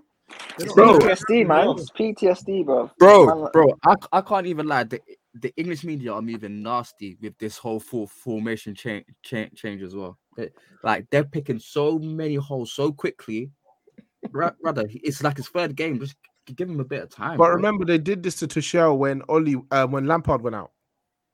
They're 0.58 0.72
Bro. 0.74 0.98
PTSD, 1.00 1.46
man. 1.46 1.70
It's 1.70 1.90
PTSD, 1.90 2.64
bro. 2.64 2.88
bro, 3.00 3.48
bro. 3.52 3.66
I, 3.84 3.94
I 4.12 4.20
can't 4.20 4.46
even 4.46 4.66
lie. 4.68 4.84
The, 4.84 5.00
the 5.40 5.52
English 5.56 5.84
media 5.84 6.12
are 6.12 6.22
moving 6.22 6.62
nasty 6.62 7.16
with 7.20 7.36
this 7.38 7.56
whole 7.58 7.80
full 7.80 8.06
formation 8.06 8.74
change 8.74 9.04
change, 9.22 9.54
change 9.54 9.82
as 9.82 9.94
well. 9.94 10.18
They- 10.36 10.50
like 10.82 11.06
they're 11.10 11.24
picking 11.24 11.58
so 11.58 11.98
many 11.98 12.36
holes 12.36 12.72
so 12.72 12.92
quickly. 12.92 13.50
Ra- 14.32 14.52
Rather, 14.62 14.84
it's 14.88 15.22
like 15.22 15.36
his 15.38 15.48
third 15.48 15.74
game. 15.76 15.98
Just 15.98 16.16
give 16.56 16.68
him 16.68 16.80
a 16.80 16.84
bit 16.84 17.02
of 17.02 17.10
time. 17.10 17.38
But 17.38 17.46
bro. 17.46 17.54
remember, 17.54 17.84
they 17.84 17.98
did 17.98 18.22
this 18.22 18.36
to 18.36 18.46
Tuchel 18.48 18.96
when 18.98 19.22
Ole 19.28 19.62
uh, 19.70 19.86
when 19.86 20.06
Lampard 20.06 20.42
went 20.42 20.56
out. 20.56 20.72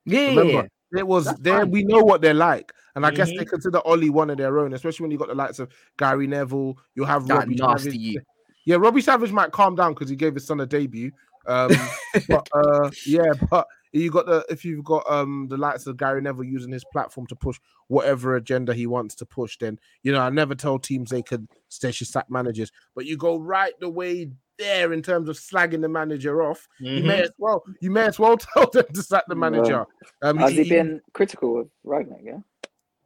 yeah, 0.05 0.29
Remember, 0.29 0.69
it 0.97 1.07
was 1.07 1.25
That's 1.27 1.41
there. 1.41 1.59
fine. 1.61 1.71
We 1.71 1.83
know 1.85 1.99
what 2.03 2.21
they're 2.23 2.35
like, 2.35 2.73
and 2.95 3.05
I 3.05 3.11
guess 3.11 3.31
Mhm. 3.31 3.39
they 3.39 3.45
consider 3.45 3.81
Ole 3.85 4.11
one 4.11 4.31
of 4.31 4.37
their 4.39 4.59
own, 4.59 4.73
especially 4.75 5.05
when 5.05 5.11
you 5.11 5.19
got 5.19 5.29
the 5.29 5.35
likes 5.35 5.59
of 5.59 5.71
Gary 5.99 6.27
Neville. 6.27 6.77
You'll 6.95 7.07
have 7.07 7.27
that 7.27 7.39
Robbie 7.41 7.55
nasty. 7.57 7.91
Savage. 7.91 8.25
Yeah, 8.67 8.77
Robbie 8.77 9.01
Savage 9.01 9.33
might 9.33 9.53
calm 9.53 9.75
down 9.75 9.95
because 9.95 10.09
he 10.11 10.17
gave 10.17 10.35
his 10.35 10.47
son 10.47 10.61
a 10.61 10.67
debut. 10.67 11.11
Um, 11.47 11.71
but 12.29 12.49
uh, 12.53 12.91
yeah, 13.07 13.33
but 13.51 13.67
you 14.01 14.11
got 14.11 14.27
the 14.27 14.45
if 14.49 14.65
you've 14.65 14.85
got 14.85 15.05
um 15.11 15.47
the 15.49 15.57
likes 15.57 15.87
of 15.87 15.97
Gary 15.97 16.21
Neville 16.21 16.45
using 16.45 16.73
his 16.73 16.85
platform 16.93 17.27
to 17.29 17.37
push 17.37 17.59
whatever 17.89 18.37
agenda 18.37 18.75
he 18.75 18.87
wants 18.87 19.15
to 19.17 19.27
push, 19.27 19.57
then 19.59 19.79
you 20.03 20.13
know 20.13 20.21
I 20.21 20.31
never 20.31 20.55
tell 20.55 20.79
teams 20.79 21.11
they 21.11 21.23
could 21.23 21.49
they 21.83 21.93
should 21.93 22.07
sack 22.09 22.31
managers, 22.31 22.71
but 22.95 23.07
you 23.07 23.17
go 23.17 23.39
right 23.39 23.73
the 23.81 23.89
way 23.89 24.31
there 24.59 24.93
in 24.95 25.03
terms 25.03 25.29
of 25.29 25.37
slagging 25.37 25.83
the 25.83 25.89
manager 25.89 26.43
off. 26.43 26.67
You 26.81 27.03
may 27.03 27.21
as 27.23 27.31
well 27.39 27.63
you 27.81 27.91
may 27.91 28.05
as 28.07 28.19
well 28.19 28.37
tell 28.55 28.71
them 28.71 28.87
to 28.93 29.03
sack 29.03 29.25
the 29.29 29.35
Yeah. 29.35 29.39
manager. 29.51 29.85
Um, 30.23 30.39
Has 30.39 30.53
he 30.53 30.69
been 30.69 31.01
critical 31.13 31.61
of 31.61 31.69
Ragnar? 31.85 32.19
Yeah. 32.23 32.39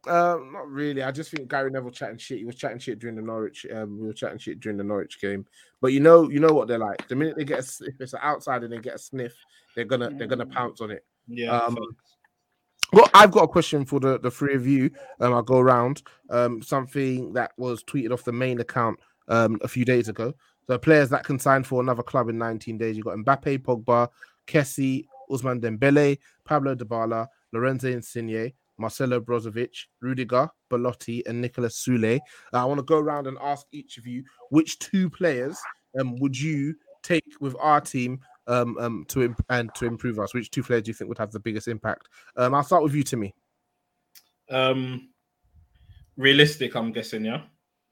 uh, 0.07 0.37
not 0.51 0.67
really. 0.69 1.03
I 1.03 1.11
just 1.11 1.29
think 1.31 1.47
Gary 1.49 1.69
Neville 1.69 1.91
chatting 1.91 2.17
shit. 2.17 2.39
He 2.39 2.45
was 2.45 2.55
chatting 2.55 2.79
shit 2.79 2.97
during 2.99 3.15
the 3.17 3.21
Norwich. 3.21 3.65
Um, 3.71 3.99
we 3.99 4.07
were 4.07 4.13
chatting 4.13 4.39
shit 4.39 4.59
during 4.59 4.77
the 4.77 4.83
Norwich 4.83 5.21
game. 5.21 5.45
But 5.79 5.93
you 5.93 5.99
know, 5.99 6.29
you 6.29 6.39
know 6.39 6.53
what 6.53 6.67
they're 6.67 6.79
like. 6.79 7.07
The 7.07 7.15
minute 7.15 7.35
they 7.37 7.43
get 7.43 7.55
a, 7.57 7.61
s- 7.61 7.81
if 7.81 7.99
it's 7.99 8.13
an 8.13 8.19
outsider, 8.23 8.67
they 8.67 8.79
get 8.79 8.95
a 8.95 8.99
sniff, 8.99 9.35
they're 9.75 9.85
gonna 9.85 10.09
they're 10.17 10.27
gonna 10.27 10.45
pounce 10.45 10.81
on 10.81 10.91
it. 10.91 11.05
Yeah. 11.27 11.57
Um, 11.57 11.77
Well, 12.93 13.09
I've 13.13 13.31
got 13.31 13.43
a 13.43 13.47
question 13.47 13.85
for 13.85 14.01
the, 14.01 14.19
the 14.19 14.29
three 14.29 14.53
of 14.53 14.67
you. 14.67 14.91
Um, 15.21 15.33
I'll 15.33 15.41
go 15.41 15.59
around. 15.59 16.03
Um, 16.29 16.61
something 16.61 17.31
that 17.33 17.53
was 17.57 17.83
tweeted 17.83 18.11
off 18.11 18.25
the 18.25 18.33
main 18.33 18.59
account 18.59 18.99
um 19.27 19.59
a 19.61 19.67
few 19.67 19.85
days 19.85 20.09
ago. 20.09 20.33
So 20.67 20.77
players 20.77 21.09
that 21.09 21.23
can 21.23 21.39
sign 21.39 21.63
for 21.63 21.81
another 21.81 22.03
club 22.03 22.29
in 22.29 22.37
19 22.37 22.77
days. 22.77 22.95
You've 22.95 23.05
got 23.05 23.17
Mbappe, 23.17 23.59
Pogba, 23.59 24.09
Kessie, 24.47 25.05
Ousmane 25.29 25.61
Dembele, 25.61 26.17
Pablo 26.45 26.75
Dybala, 26.75 27.27
Lorenzo 27.51 27.89
Insigne, 27.89 28.53
Marcelo 28.77 29.19
Brozovic, 29.19 29.85
Rudiger, 30.01 30.49
Belotti, 30.69 31.25
and 31.27 31.43
Niklas 31.43 31.73
Sule. 31.73 32.19
I 32.53 32.65
want 32.65 32.79
to 32.79 32.83
go 32.83 32.99
around 32.99 33.27
and 33.27 33.37
ask 33.41 33.65
each 33.71 33.97
of 33.97 34.07
you 34.07 34.23
which 34.49 34.79
two 34.79 35.09
players 35.09 35.57
um 35.99 36.17
would 36.19 36.39
you 36.39 36.75
take 37.03 37.25
with 37.39 37.55
our 37.59 37.81
team 37.81 38.19
um, 38.47 38.77
um 38.79 39.05
to 39.09 39.23
imp- 39.23 39.45
and 39.49 39.73
to 39.75 39.85
improve 39.85 40.19
us? 40.19 40.33
Which 40.33 40.51
two 40.51 40.63
players 40.63 40.83
do 40.83 40.89
you 40.89 40.93
think 40.93 41.09
would 41.09 41.17
have 41.17 41.31
the 41.31 41.39
biggest 41.39 41.67
impact? 41.67 42.09
Um, 42.35 42.53
I'll 42.53 42.63
start 42.63 42.83
with 42.83 42.93
you, 42.95 43.03
Timmy. 43.03 43.33
um, 44.49 45.09
realistic, 46.17 46.75
I'm 46.75 46.91
guessing. 46.91 47.25
Yeah. 47.25 47.41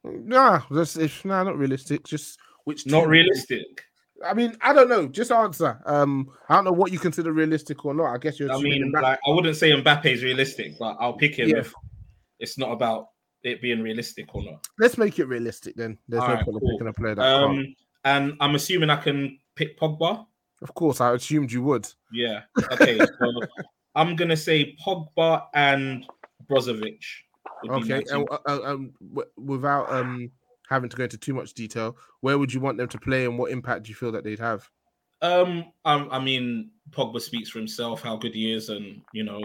Nah, 0.03 0.61
that's 0.71 0.97
if 0.97 1.25
nah, 1.25 1.43
not 1.43 1.57
realistic. 1.57 2.05
Just 2.05 2.39
which 2.65 2.85
Not 2.85 3.07
realistic. 3.07 3.83
I 4.25 4.33
mean, 4.33 4.57
I 4.61 4.73
don't 4.73 4.89
know. 4.89 5.07
Just 5.07 5.31
answer. 5.31 5.81
Um, 5.85 6.29
I 6.49 6.55
don't 6.55 6.65
know 6.65 6.71
what 6.73 6.91
you 6.91 6.99
consider 6.99 7.31
realistic 7.31 7.85
or 7.85 7.93
not. 7.93 8.13
I 8.13 8.17
guess 8.17 8.39
you're. 8.39 8.51
I 8.51 8.59
mean, 8.59 8.91
Mbappe- 8.93 9.01
like, 9.01 9.19
I 9.25 9.29
wouldn't 9.31 9.55
say 9.55 9.71
Mbappe 9.71 10.05
is 10.05 10.23
realistic, 10.23 10.77
but 10.77 10.97
I'll 10.99 11.13
pick 11.13 11.39
him 11.39 11.49
Yeah. 11.49 11.59
if 11.59 11.73
it's 12.39 12.57
not 12.57 12.71
about 12.71 13.09
it 13.43 13.61
being 13.61 13.81
realistic 13.81 14.33
or 14.35 14.43
not. 14.43 14.67
let's 14.77 14.97
make 14.97 15.17
it 15.19 15.25
realistic 15.25 15.75
then. 15.77 15.97
There's 16.09 16.19
no 16.19 16.27
Alright, 16.27 16.43
point 16.43 16.55
in 16.55 16.59
cool. 16.59 16.69
picking 16.71 16.87
a 16.87 16.93
player 16.93 17.15
that 17.15 17.21
can't. 17.21 17.59
Um, 17.59 17.75
and 18.03 18.33
I'm 18.41 18.55
assuming 18.55 18.89
I 18.89 18.97
can 18.97 19.39
pick 19.55 19.79
Pogba. 19.79 20.25
Of 20.61 20.73
course, 20.73 21.01
I 21.01 21.13
assumed 21.13 21.51
you 21.51 21.63
would. 21.63 21.87
Yeah. 22.11 22.41
Okay. 22.71 22.99
so 22.99 23.41
I'm 23.95 24.15
gonna 24.15 24.37
say 24.37 24.75
Pogba 24.85 25.45
and 25.53 26.05
Brozovic. 26.49 27.03
would 27.63 27.83
be 27.83 27.89
my 27.89 27.95
Okay, 27.97 28.05
and, 28.11 28.27
uh, 28.29 28.37
uh, 28.47 28.59
um, 28.63 28.93
w- 29.01 29.29
without 29.37 29.91
um 29.91 30.31
having 30.69 30.89
to 30.89 30.95
go 30.95 31.03
into 31.03 31.17
too 31.17 31.33
much 31.33 31.53
detail, 31.53 31.97
where 32.21 32.37
would 32.37 32.53
you 32.53 32.59
want 32.59 32.77
them 32.77 32.87
to 32.89 32.99
play, 32.99 33.25
and 33.25 33.37
what 33.37 33.51
impact 33.51 33.83
do 33.83 33.89
you 33.89 33.95
feel 33.95 34.11
that 34.11 34.23
they'd 34.23 34.39
have? 34.39 34.69
Um, 35.21 35.73
I, 35.83 35.95
I 36.11 36.19
mean, 36.19 36.71
Pogba 36.91 37.19
speaks 37.19 37.49
for 37.49 37.59
himself, 37.59 38.01
how 38.01 38.15
good 38.15 38.33
he 38.33 38.53
is, 38.53 38.69
and 38.69 39.01
you 39.13 39.23
know 39.23 39.41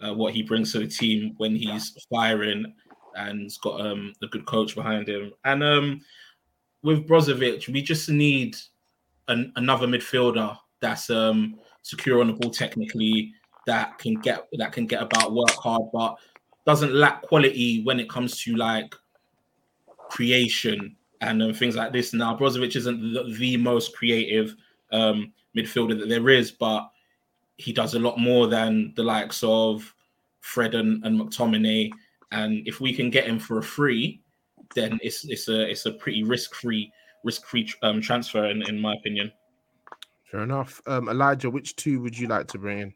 uh, 0.00 0.12
what 0.12 0.34
he 0.34 0.42
brings 0.42 0.72
to 0.72 0.80
the 0.80 0.86
team 0.88 1.34
when 1.36 1.54
he's 1.54 1.96
firing, 2.10 2.74
and 3.16 3.40
he's 3.40 3.58
got 3.58 3.80
um 3.80 4.12
a 4.22 4.26
good 4.26 4.46
coach 4.46 4.74
behind 4.74 5.08
him. 5.08 5.32
And 5.44 5.62
um, 5.62 6.00
with 6.82 7.06
Brozovic, 7.06 7.68
we 7.68 7.80
just 7.82 8.08
need 8.08 8.56
an, 9.28 9.52
another 9.56 9.86
midfielder 9.86 10.56
that's 10.80 11.10
um 11.10 11.58
secure 11.82 12.20
on 12.20 12.28
the 12.28 12.32
ball 12.32 12.50
technically, 12.50 13.32
that 13.66 13.98
can 13.98 14.14
get 14.14 14.46
that 14.58 14.72
can 14.72 14.86
get 14.86 15.02
about, 15.02 15.32
work 15.32 15.50
hard, 15.50 15.82
but 15.92 16.16
doesn't 16.66 16.94
lack 16.94 17.22
quality 17.22 17.82
when 17.84 18.00
it 18.00 18.08
comes 18.08 18.40
to 18.42 18.56
like 18.56 18.94
creation 20.08 20.96
and 21.20 21.42
um, 21.42 21.54
things 21.54 21.76
like 21.76 21.92
this. 21.92 22.12
Now, 22.12 22.36
Brozovic 22.36 22.76
isn't 22.76 23.12
the, 23.12 23.34
the 23.38 23.56
most 23.56 23.94
creative 23.94 24.54
um, 24.92 25.32
midfielder 25.56 25.98
that 25.98 26.08
there 26.08 26.28
is, 26.28 26.50
but 26.50 26.90
he 27.56 27.72
does 27.72 27.94
a 27.94 27.98
lot 27.98 28.18
more 28.18 28.46
than 28.46 28.92
the 28.96 29.02
likes 29.02 29.42
of 29.42 29.94
Fred 30.40 30.74
and, 30.74 31.04
and 31.04 31.20
McTominay. 31.20 31.90
And 32.32 32.66
if 32.66 32.80
we 32.80 32.92
can 32.94 33.10
get 33.10 33.26
him 33.26 33.38
for 33.38 33.58
a 33.58 33.62
free, 33.62 34.20
then 34.74 34.98
it's 35.02 35.24
it's 35.24 35.48
a 35.48 35.70
it's 35.70 35.86
a 35.86 35.92
pretty 35.92 36.24
risk 36.24 36.54
free 36.54 36.90
risk 37.24 37.46
free 37.46 37.68
um, 37.82 38.00
transfer 38.00 38.44
in, 38.46 38.62
in 38.68 38.80
my 38.80 38.94
opinion. 38.94 39.32
Fair 40.30 40.42
enough. 40.42 40.80
Um, 40.86 41.08
Elijah, 41.08 41.50
which 41.50 41.74
two 41.76 42.00
would 42.00 42.16
you 42.16 42.28
like 42.28 42.46
to 42.48 42.58
bring 42.58 42.78
in? 42.78 42.94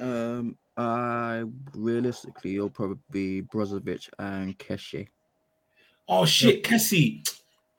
Um, 0.00 0.56
I 0.76 1.44
realistically, 1.74 2.56
it'll 2.56 2.70
probably 2.70 2.98
be 3.10 3.42
Brozovic 3.42 4.08
and 4.18 4.58
Kessie. 4.58 5.08
Oh 6.08 6.24
shit, 6.24 6.64
Kessie. 6.64 7.28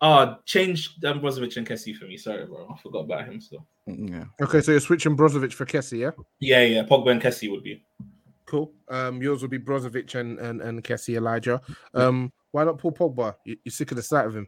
Oh, 0.01 0.37
change 0.45 0.95
um, 1.05 1.21
Brozovic 1.21 1.57
and 1.57 1.67
Kessie 1.67 1.95
for 1.95 2.05
me. 2.05 2.17
Sorry, 2.17 2.45
bro. 2.45 2.67
I 2.73 2.81
forgot 2.81 2.99
about 2.99 3.25
him 3.25 3.39
still. 3.39 3.65
Yeah. 3.85 4.25
Okay, 4.41 4.61
so 4.61 4.71
you're 4.71 4.79
switching 4.79 5.17
Brozovic 5.17 5.53
for 5.53 5.65
Kessie, 5.65 5.99
yeah? 5.99 6.11
Yeah, 6.39 6.63
yeah. 6.63 6.83
Pogba 6.83 7.11
and 7.11 7.21
Kessie 7.21 7.51
would 7.51 7.63
be. 7.63 7.83
Cool. 8.45 8.71
Um, 8.89 9.21
yours 9.21 9.41
would 9.41 9.51
be 9.51 9.59
Brozovic 9.59 10.15
and 10.15 10.39
and, 10.39 10.61
and 10.61 10.83
Kessie 10.83 11.15
Elijah. 11.15 11.61
Um, 11.93 12.31
why 12.51 12.63
not 12.63 12.77
Paul 12.77 12.91
Pogba? 12.91 13.35
You, 13.45 13.57
you're 13.63 13.71
sick 13.71 13.91
of 13.91 13.97
the 13.97 14.03
sight 14.03 14.25
of 14.25 14.35
him. 14.35 14.47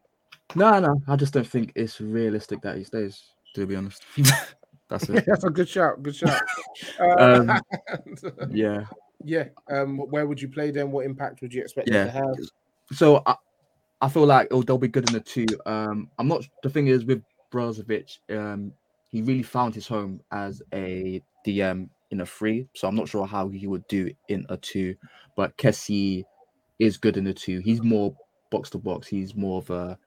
No, 0.56 0.80
no, 0.80 1.02
I 1.08 1.16
just 1.16 1.34
don't 1.34 1.48
think 1.48 1.72
it's 1.76 2.00
realistic 2.00 2.62
that 2.62 2.78
he 2.78 2.84
stays. 2.84 3.22
To 3.56 3.66
be 3.68 3.76
honest, 3.76 4.04
that's 4.90 5.10
it. 5.10 5.26
That's 5.28 5.44
a 5.44 5.50
good 5.50 5.70
shout. 5.70 6.02
Good 6.04 6.16
shout. 6.16 6.42
Uh, 7.00 7.60
Yeah. 8.50 8.86
yeah. 9.24 9.46
Um, 9.72 9.98
where 10.00 10.26
would 10.28 10.42
you 10.42 10.48
play 10.50 10.72
them? 10.72 10.92
What 10.92 11.06
impact 11.06 11.42
would 11.42 11.54
you 11.54 11.62
expect 11.62 11.88
them 11.88 11.96
Yeah. 11.96 12.06
to 12.06 12.12
have? 12.12 12.36
So 12.94 13.22
I, 13.26 13.36
I 14.02 14.10
feel 14.10 14.26
like 14.26 14.48
it'll, 14.48 14.64
they'll 14.64 14.78
be 14.80 14.88
good 14.88 15.08
in 15.08 15.14
the 15.14 15.20
two. 15.20 15.46
Um, 15.66 16.10
I'm 16.18 16.28
not. 16.28 16.48
The 16.64 16.70
thing 16.70 16.88
is 16.88 17.06
with 17.06 17.22
Brozovic, 17.52 18.18
um, 18.32 18.74
he 19.10 19.22
really 19.22 19.44
found 19.44 19.76
his 19.76 19.88
home 19.88 20.20
as 20.32 20.62
a 20.74 21.22
DM 21.46 21.90
in 22.12 22.22
a 22.22 22.26
three. 22.26 22.68
So 22.76 22.88
I'm 22.88 22.96
not 22.96 23.08
sure 23.08 23.26
how 23.28 23.50
he 23.50 23.68
would 23.68 23.88
do 23.88 24.10
in 24.30 24.46
a 24.50 24.58
two. 24.58 24.96
But 25.38 25.56
Kessie 25.58 26.24
is 26.80 26.98
good 26.98 27.18
in 27.18 27.24
the 27.24 27.34
two. 27.34 27.60
He's 27.60 27.82
more 27.84 28.16
box 28.52 28.72
to 28.72 28.80
box. 28.80 29.08
He's 29.08 29.36
more 29.36 29.60
of 29.60 29.70
a 29.70 29.98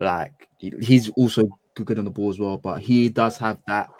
like. 0.00 0.48
He's 0.58 1.10
also 1.10 1.48
good 1.74 1.98
on 1.98 2.04
the 2.04 2.10
ball 2.10 2.30
as 2.30 2.38
well. 2.38 2.56
But 2.56 2.80
he 2.80 3.08
does 3.08 3.36
have 3.38 3.58
that 3.66 3.90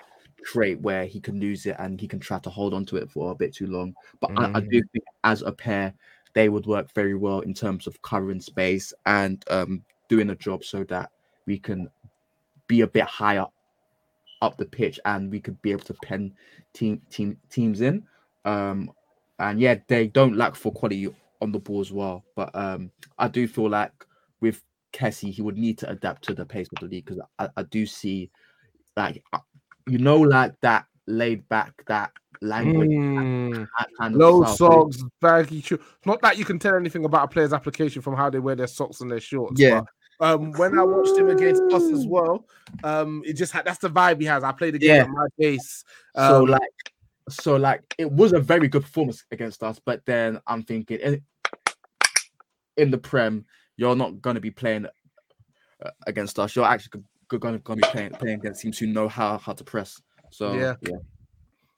trait 0.44 0.80
where 0.80 1.04
he 1.04 1.20
can 1.20 1.40
lose 1.40 1.66
it 1.66 1.76
and 1.78 2.00
he 2.00 2.08
can 2.08 2.20
try 2.20 2.38
to 2.38 2.50
hold 2.50 2.72
on 2.72 2.84
to 2.86 2.96
it 2.96 3.10
for 3.10 3.32
a 3.32 3.34
bit 3.34 3.54
too 3.54 3.66
long. 3.66 3.94
But 4.20 4.30
I, 4.36 4.52
I 4.54 4.60
do 4.60 4.80
think 4.92 5.04
as 5.24 5.42
a 5.42 5.52
pair, 5.52 5.92
they 6.34 6.48
would 6.48 6.66
work 6.66 6.92
very 6.94 7.14
well 7.14 7.40
in 7.40 7.54
terms 7.54 7.86
of 7.86 8.00
covering 8.02 8.40
space 8.40 8.92
and 9.06 9.42
um, 9.50 9.82
doing 10.08 10.30
a 10.30 10.36
job 10.36 10.64
so 10.64 10.84
that 10.84 11.10
we 11.46 11.58
can 11.58 11.88
be 12.66 12.82
a 12.82 12.86
bit 12.86 13.04
higher 13.04 13.46
up 14.42 14.56
the 14.56 14.64
pitch 14.66 15.00
and 15.04 15.30
we 15.30 15.40
could 15.40 15.60
be 15.62 15.72
able 15.72 15.84
to 15.84 15.94
pen 15.94 16.32
team 16.72 17.00
team 17.10 17.38
teams 17.50 17.80
in. 17.80 18.04
Um, 18.44 18.92
and 19.38 19.60
yeah, 19.60 19.76
they 19.88 20.06
don't 20.06 20.36
lack 20.36 20.54
for 20.54 20.72
quality 20.72 21.08
on 21.40 21.52
the 21.52 21.58
ball 21.58 21.80
as 21.80 21.92
well. 21.92 22.24
But 22.34 22.54
um, 22.54 22.90
I 23.18 23.28
do 23.28 23.48
feel 23.48 23.68
like 23.68 23.92
with 24.40 24.62
Kessie, 24.92 25.30
he 25.32 25.42
would 25.42 25.56
need 25.58 25.78
to 25.78 25.90
adapt 25.90 26.22
to 26.24 26.34
the 26.34 26.44
pace 26.46 26.68
of 26.74 26.80
the 26.80 26.86
league 26.94 27.04
because 27.06 27.22
I, 27.38 27.48
I 27.56 27.62
do 27.64 27.86
see 27.86 28.30
like 28.96 29.22
uh, 29.32 29.38
you 29.86 29.98
know 29.98 30.18
like 30.18 30.54
that 30.62 30.86
laid 31.06 31.48
back 31.48 31.72
that 31.86 32.10
language 32.40 32.90
Mm. 32.90 33.66
that 33.78 33.88
kind 33.98 34.14
of 34.14 34.20
Low 34.20 34.44
socks, 34.44 35.02
baggy 35.20 35.60
shoes. 35.62 35.80
Not 36.04 36.20
that 36.22 36.38
you 36.38 36.44
can 36.44 36.58
tell 36.58 36.74
anything 36.76 37.04
about 37.04 37.24
a 37.24 37.28
player's 37.28 37.52
application 37.52 38.02
from 38.02 38.14
how 38.14 38.30
they 38.30 38.38
wear 38.38 38.54
their 38.56 38.66
socks 38.66 39.00
and 39.00 39.10
their 39.10 39.20
shorts. 39.20 39.60
Yeah. 39.60 39.82
but, 40.18 40.34
um, 40.34 40.52
when 40.52 40.78
I 40.78 40.82
watched 40.82 41.16
him 41.16 41.28
against 41.28 41.62
us 41.72 41.82
as 41.84 42.06
well, 42.06 42.46
um, 42.84 43.22
it 43.26 43.34
just 43.34 43.52
had 43.52 43.64
that's 43.66 43.78
the 43.78 43.90
vibe 43.90 44.20
he 44.20 44.26
has. 44.26 44.42
I 44.44 44.52
played 44.52 44.74
the 44.74 44.78
game 44.78 44.96
Yeah. 44.96 45.02
at 45.02 45.08
my 45.10 45.26
pace. 45.38 45.84
so 46.16 46.42
Um, 46.42 46.46
like 46.48 46.62
so 47.28 47.56
like 47.56 47.82
it 47.98 48.10
was 48.10 48.32
a 48.32 48.38
very 48.38 48.68
good 48.68 48.82
performance 48.82 49.24
against 49.32 49.60
us 49.64 49.80
but 49.84 50.00
then 50.06 50.40
i'm 50.46 50.62
thinking 50.62 51.00
in, 51.00 51.20
in 52.76 52.90
the 52.92 52.98
prem 52.98 53.44
you're 53.76 53.96
not 53.96 54.20
going 54.20 54.34
to 54.34 54.40
be 54.40 54.50
playing 54.50 54.86
uh, 55.84 55.90
against 56.06 56.38
us 56.38 56.56
you're 56.56 56.64
actually 56.64 57.02
going 57.28 57.60
to 57.60 57.76
be 57.76 57.82
playing 57.82 58.10
playing 58.10 58.38
against 58.38 58.62
teams 58.62 58.78
who 58.78 58.86
know 58.86 59.08
how 59.08 59.38
how 59.38 59.52
to 59.52 59.64
press 59.64 60.00
so 60.30 60.52
Yeah. 60.52 60.74
yeah 60.80 60.96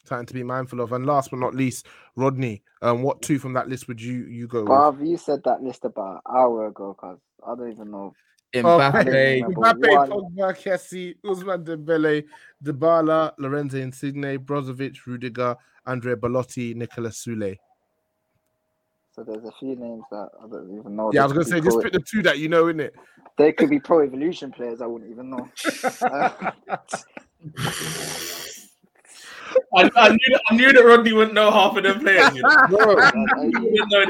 something 0.08 0.26
to 0.26 0.34
be 0.34 0.42
mindful 0.42 0.80
of. 0.80 0.92
And 0.92 1.06
last 1.06 1.30
but 1.30 1.38
not 1.38 1.54
least, 1.54 1.86
Rodney. 2.16 2.62
Um, 2.82 3.02
what 3.02 3.22
two 3.22 3.38
from 3.38 3.52
that 3.52 3.68
list 3.68 3.86
would 3.88 4.00
you 4.00 4.24
you 4.24 4.48
go 4.48 4.60
with? 4.60 4.70
Bruv, 4.70 5.06
you 5.06 5.16
said 5.16 5.42
that 5.44 5.62
list 5.62 5.84
about 5.84 6.22
an 6.26 6.36
hour 6.36 6.66
ago, 6.66 6.94
cause 6.94 7.18
I 7.46 7.54
don't 7.54 7.70
even 7.70 7.90
know. 7.90 8.14
Mbappe, 8.54 9.00
Okay. 9.00 9.42
Mbappe, 9.46 10.08
Pogba, 10.08 10.56
Kessie, 10.56 11.14
Ousmane 11.24 11.64
Dembele, 11.64 12.24
Dybala, 12.64 13.32
Lorenzo 13.38 13.76
Insigne, 13.76 14.38
Brozovic, 14.38 14.96
Rudiger, 15.06 15.54
Andre 15.86 16.14
Belotti, 16.14 16.74
Niklas 16.74 17.22
Sule. 17.26 17.56
So 19.18 19.24
there's 19.24 19.44
a 19.44 19.52
few 19.58 19.74
names 19.74 20.04
that 20.12 20.28
I 20.38 20.46
don't 20.46 20.78
even 20.78 20.94
know. 20.94 21.10
Yeah, 21.12 21.22
I 21.22 21.24
was 21.24 21.32
gonna 21.32 21.44
say 21.44 21.60
just 21.60 21.74
pro- 21.74 21.82
pick 21.82 21.92
the 21.92 21.98
two 21.98 22.22
that 22.22 22.38
you 22.38 22.48
know, 22.48 22.66
innit? 22.66 22.90
They 23.36 23.50
could 23.52 23.68
be 23.68 23.80
pro 23.80 24.02
evolution 24.04 24.52
players. 24.52 24.80
I 24.80 24.86
wouldn't 24.86 25.10
even 25.10 25.30
know. 25.30 25.48
Uh, 26.02 26.30
I, 29.74 29.90
I 29.96 30.08
knew 30.10 30.18
that, 30.30 30.42
I 30.50 30.54
knew 30.54 30.72
that 30.72 30.84
Rodney 30.84 31.12
wouldn't 31.12 31.34
know 31.34 31.50
half 31.50 31.76
of 31.76 31.82
them 31.82 31.98
players. 31.98 32.32
You 32.36 32.42
know? 32.42 32.66
Bro, 32.68 32.94
know 33.88 34.04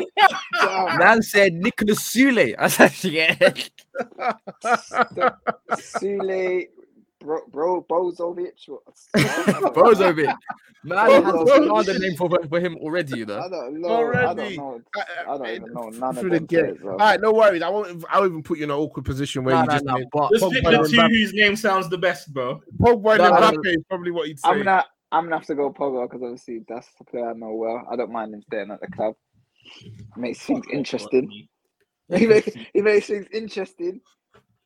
man 0.98 1.22
said 1.22 1.54
Niklas 1.54 2.00
Sule. 2.00 2.54
I 2.59 2.68
said, 2.68 2.92
yeah. 3.04 3.34
Sule, 5.72 6.66
Bro, 7.21 7.41
Bro, 7.51 7.87
Brozovic. 7.91 8.53
what- 8.69 8.83
Brozovic. 9.75 10.35
Man 10.85 11.11
has 11.25 11.35
Brozovic. 11.35 11.62
another 11.64 11.99
name 11.99 12.14
for, 12.16 12.31
for 12.49 12.61
him 12.61 12.77
already, 12.77 13.19
you 13.19 13.27
know. 13.27 13.41
I 13.41 13.49
don't 13.49 13.81
know. 13.81 13.89
Already. 13.89 14.27
I 14.27 14.35
don't 14.35 14.57
know. 14.57 14.83
I 15.27 15.37
don't 15.39 15.49
even 15.49 15.73
know 15.73 15.89
none 15.89 16.11
of 16.11 16.21
Through 16.21 16.31
the 16.31 16.37
them 16.37 16.47
gate. 16.47 16.61
players. 16.61 16.79
All 16.85 16.97
right, 16.99 17.21
no 17.21 17.33
worries. 17.33 17.62
I 17.62 17.69
won't. 17.69 18.05
I 18.09 18.21
won't 18.21 18.31
even 18.31 18.43
put 18.45 18.59
you 18.59 18.64
in 18.64 18.71
an 18.71 18.77
awkward 18.77 19.05
position 19.05 19.43
where 19.43 19.57
Nah, 19.57 19.62
you 19.62 19.66
nah, 19.66 19.73
just 19.75 19.85
nah, 19.85 19.95
name 19.97 20.07
but 20.12 20.31
Just 20.31 20.51
pick 20.53 20.62
the 20.64 20.89
two 20.89 21.01
whose 21.09 21.33
name 21.35 21.57
sounds 21.57 21.89
the 21.89 21.99
best, 21.99 22.33
bro. 22.33 22.61
Pogba 22.81 23.14
and 23.14 23.19
No, 23.19 23.31
no, 23.31 23.53
Mbappe 23.53 23.66
is 23.66 23.85
probably 23.89 24.12
what 24.12 24.29
you'd 24.29 24.39
say. 24.39 24.49
I'm 24.49 24.59
gonna 24.59 24.85
I'm 25.11 25.25
gonna 25.25 25.37
have 25.39 25.47
to 25.47 25.55
go 25.57 25.73
Pogba 25.73 26.05
because 26.09 26.23
obviously 26.23 26.64
that's 26.69 26.87
the 26.99 27.05
player 27.05 27.31
I 27.31 27.33
know 27.33 27.53
well. 27.55 27.87
I 27.91 27.97
don't 27.97 28.12
mind 28.12 28.33
him 28.35 28.43
staying 28.43 28.71
at 28.71 28.81
the 28.81 28.87
club. 28.87 29.14
Makes 30.16 30.41
things 30.41 30.64
interesting. 30.73 31.49
he 32.14 32.27
makes 32.27 32.49
he 32.73 32.81
makes 32.83 33.07
things 33.09 33.27
interesting. 33.33 34.01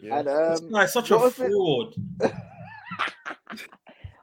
Yeah. 0.03 0.19
And 0.19 0.27
This 0.29 0.61
um, 0.61 0.73
guy's 0.73 0.93
such 0.93 1.11
a 1.13 1.17
what 1.17 1.33
fraud. 1.33 1.95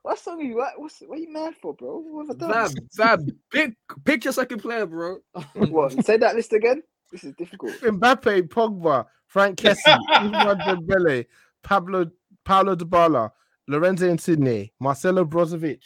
what 0.02 0.20
song 0.20 0.42
are 0.42 0.44
you 0.44 0.58
what, 0.58 0.74
what's 0.78 1.00
what 1.08 1.18
are 1.18 1.22
you 1.22 1.32
mad 1.32 1.56
for, 1.56 1.74
bro? 1.74 2.00
What 2.00 2.28
have 2.28 2.36
I 2.44 2.68
Fam, 2.68 2.74
done? 2.74 2.88
fam, 2.98 3.28
pick, 3.50 3.74
pick 4.04 4.26
your 4.26 4.34
second 4.34 4.60
player, 4.60 4.86
bro. 4.86 5.20
what? 5.54 6.06
Say 6.06 6.18
that 6.18 6.36
list 6.36 6.52
again. 6.52 6.84
This 7.12 7.24
is 7.24 7.34
difficult. 7.38 7.72
Mbappe, 7.82 8.50
Pogba, 8.50 9.06
Franck 9.28 9.58
Kessie, 9.58 9.98
Ousmane 10.12 10.62
Dembele, 10.62 11.26
Pablo 11.64 12.12
Paulo 12.44 12.76
Dybala, 12.76 13.32
Lorenzo 13.70 14.06
Insigne, 14.10 14.70
Marcelo 14.82 15.24
Brozovic, 15.24 15.80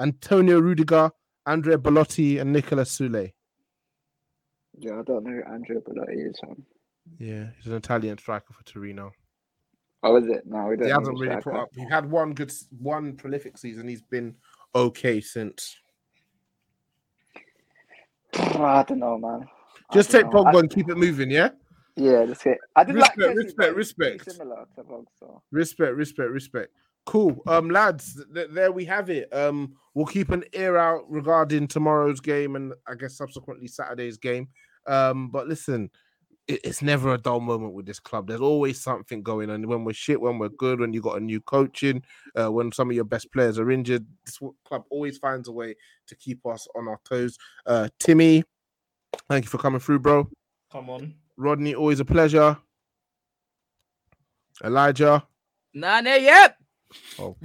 Antonio 0.00 0.60
Rudiger, 0.60 1.10
Andrea 1.44 1.76
Belotti, 1.76 2.38
and 2.38 2.54
Niklas 2.54 2.88
Sule. 2.96 3.32
Yeah, 4.78 5.00
I 5.00 5.02
don't 5.02 5.24
know 5.24 5.32
who 5.32 5.52
Andrea 5.52 5.80
Belotti 5.80 6.12
is. 6.12 6.38
Um, 6.48 6.64
Yeah, 7.18 7.46
he's 7.56 7.66
an 7.66 7.74
Italian 7.78 8.16
striker 8.18 8.52
for 8.52 8.62
Torino. 8.64 9.10
Oh, 10.02 10.16
is 10.16 10.26
it? 10.28 10.46
No, 10.46 10.66
we 10.66 10.76
don't. 10.76 10.86
He 10.86 10.92
hasn't 10.92 11.18
really 11.18 11.40
put 11.40 11.54
up. 11.54 11.68
He 11.74 11.88
had 11.88 12.10
one 12.10 12.32
good, 12.34 12.52
one 12.78 13.16
prolific 13.16 13.58
season. 13.58 13.88
He's 13.88 14.02
been 14.02 14.34
okay 14.74 15.20
since. 15.20 15.76
I 18.34 18.84
don't 18.86 18.98
know, 18.98 19.18
man. 19.18 19.46
Just 19.92 20.10
take 20.10 20.30
know. 20.32 20.44
I- 20.44 20.58
and 20.58 20.70
keep 20.70 20.88
it 20.88 20.96
moving. 20.96 21.30
Yeah, 21.30 21.50
yeah, 21.96 22.24
just 22.26 22.44
get. 22.44 22.58
I 22.76 22.84
did 22.84 22.94
Respect, 22.96 23.18
like 23.18 23.26
respect, 23.26 23.36
but 23.36 23.42
he's 23.44 23.54
pretty 23.54 23.74
respect. 23.76 24.32
Similar 24.32 24.66
to 24.76 24.82
Pogba, 24.82 25.04
so. 25.18 25.42
respect, 25.50 25.94
respect, 25.94 26.30
respect. 26.30 26.72
Cool, 27.06 27.42
um, 27.46 27.70
lads. 27.70 28.14
Th- 28.14 28.26
th- 28.34 28.48
there 28.52 28.72
we 28.72 28.84
have 28.84 29.10
it. 29.10 29.34
Um, 29.34 29.74
we'll 29.94 30.06
keep 30.06 30.30
an 30.30 30.44
ear 30.54 30.76
out 30.76 31.10
regarding 31.10 31.66
tomorrow's 31.66 32.20
game 32.20 32.56
and 32.56 32.72
I 32.86 32.94
guess 32.94 33.16
subsequently 33.16 33.66
Saturday's 33.66 34.16
game. 34.18 34.48
Um, 34.86 35.28
but 35.30 35.48
listen, 35.48 35.84
it, 35.84 35.90
it's 36.64 36.82
never 36.82 37.14
a 37.14 37.18
dull 37.18 37.40
moment 37.40 37.74
with 37.74 37.86
this 37.86 38.00
club. 38.00 38.26
There's 38.28 38.40
always 38.40 38.80
something 38.80 39.22
going 39.22 39.50
on. 39.50 39.66
When 39.66 39.84
we're 39.84 39.92
shit, 39.92 40.20
when 40.20 40.38
we're 40.38 40.48
good, 40.48 40.80
when 40.80 40.92
you 40.92 41.00
got 41.00 41.16
a 41.18 41.20
new 41.20 41.40
coaching, 41.40 42.02
uh, 42.36 42.50
when 42.50 42.72
some 42.72 42.90
of 42.90 42.96
your 42.96 43.04
best 43.04 43.32
players 43.32 43.58
are 43.58 43.70
injured, 43.70 44.06
this 44.24 44.38
club 44.64 44.84
always 44.90 45.18
finds 45.18 45.48
a 45.48 45.52
way 45.52 45.74
to 46.06 46.14
keep 46.16 46.44
us 46.46 46.66
on 46.76 46.88
our 46.88 47.00
toes. 47.04 47.38
Uh, 47.66 47.88
Timi, 47.98 48.42
thank 49.28 49.44
you 49.44 49.50
for 49.50 49.58
coming 49.58 49.80
through, 49.80 50.00
bro. 50.00 50.28
Come 50.72 50.90
on. 50.90 51.14
Rodney, 51.36 51.74
always 51.74 52.00
a 52.00 52.04
pleasure. 52.04 52.56
Elijah, 54.64 55.26
Nah, 55.72 56.00
nah, 56.00 56.14
yep. 56.16 56.56
oh 57.18 57.36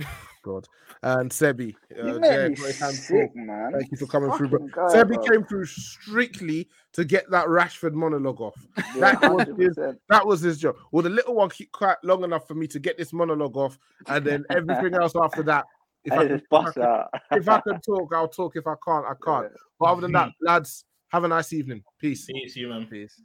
God, 0.44 0.68
and 1.06 1.30
Sebby. 1.32 1.76
You 1.96 2.02
Uh, 2.02 2.20
made 2.20 2.24
Jay, 2.32 2.50
me 2.50 2.56
great 2.56 2.76
hand 2.78 2.96
sick, 2.96 3.32
Thank 3.36 3.92
you 3.92 3.98
for 3.98 4.08
coming 4.08 4.32
through, 4.34 4.50
bro. 4.50 4.60
Fucking 4.60 4.72
guy, 4.76 5.04
Sebby 5.04 5.14
bro. 5.16 5.24
came 5.24 5.44
through 5.46 5.66
strictly 5.66 6.68
to 6.94 7.06
get 7.06 7.30
that 7.30 7.46
Rashford 7.48 7.94
monologue 7.94 8.42
off. 8.42 8.56
Yeah, 8.96 9.14
That 9.22 9.34
was 9.34 9.48
his, 9.58 9.76
that 10.10 10.26
was 10.26 10.42
his 10.42 10.58
job. 10.58 10.76
Well, 10.92 11.04
the 11.04 11.10
little 11.10 11.36
one 11.36 11.50
keep 11.50 11.72
quite 11.72 11.98
long 12.04 12.24
enough 12.24 12.48
for 12.48 12.56
me 12.56 12.66
to 12.68 12.80
get 12.80 12.98
this 12.98 13.14
monologue 13.14 13.56
off, 13.56 13.78
and 14.08 14.26
then 14.26 14.44
everything 14.50 14.96
else 14.96 15.14
after 15.22 15.44
that. 15.44 15.66
If 16.06 16.14
I, 16.14 16.16
I 16.16 16.28
can, 16.28 16.38
just 16.38 16.50
bust 16.50 16.78
out. 16.80 17.10
if 17.32 17.48
I 17.50 17.62
can 17.62 17.82
talk, 17.82 18.12
I'll 18.14 18.28
talk. 18.28 18.56
If 18.56 18.66
I 18.68 18.74
can't, 18.84 19.06
I 19.06 19.14
can't. 19.24 19.52
But 19.80 19.86
other 19.86 20.02
than 20.02 20.12
that, 20.14 20.30
lads, 20.42 20.86
have 21.10 21.24
a 21.24 21.28
nice 21.28 21.54
evening. 21.54 21.84
Peace. 22.00 22.26
See 22.26 22.60
you, 22.60 22.70
man. 22.70 22.88
Peace. 22.88 23.22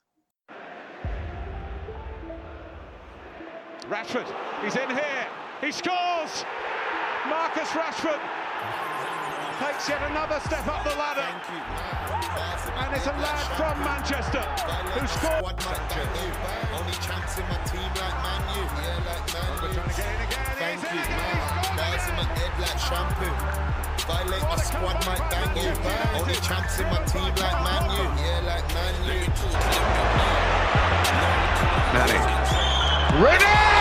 Rashford, 3.89 4.27
he's 4.63 4.77
in 4.77 4.91
here. 4.91 5.27
He 5.61 5.73
scores. 5.73 6.45
Marcus 7.31 7.71
Rashford 7.79 8.19
takes 9.63 9.89
yet 9.89 10.03
another 10.11 10.41
step 10.41 10.67
up 10.67 10.83
the 10.83 10.91
ladder. 10.99 11.23
And 12.75 12.91
it's 12.97 13.07
a 13.07 13.15
lad 13.23 13.47
from 13.55 13.79
Manchester 13.87 14.43
who 14.99 15.07
scored. 15.07 15.55
Squad 15.55 15.63
might 15.63 15.79
you. 15.95 16.35
Only 16.75 16.97
chance 16.99 17.39
in 17.39 17.47
my 17.47 17.55
team 17.71 17.87
like 17.95 18.19
Man 18.27 18.43
U. 18.59 18.67
Yeah, 18.67 19.07
like 19.07 19.23
Man 19.31 19.47
U. 19.63 19.71
Trying 19.71 19.87
to 19.87 19.95
get 19.95 20.11
in 20.11 20.19
again. 20.27 20.43
Thank 20.59 20.83
you, 20.83 20.91
again. 20.91 21.23
man. 21.23 21.95
He's 21.95 22.03
in 22.11 22.19
my 22.19 22.27
head 22.35 22.51
like 22.59 22.83
shampoo. 22.83 23.31
Violate 24.11 24.43
my 24.43 24.59
squad 24.59 24.99
might 25.07 25.23
bang 25.31 25.55
you. 25.55 25.71
Only 26.19 26.35
chance 26.43 26.83
in 26.83 26.87
my 26.91 26.99
team 27.07 27.31
like 27.39 27.59
Man 27.63 27.95
U. 27.95 28.11
Yeah, 28.19 28.43
like 28.43 28.67
Man 28.75 29.07
U. 29.07 29.23
It 33.23 33.80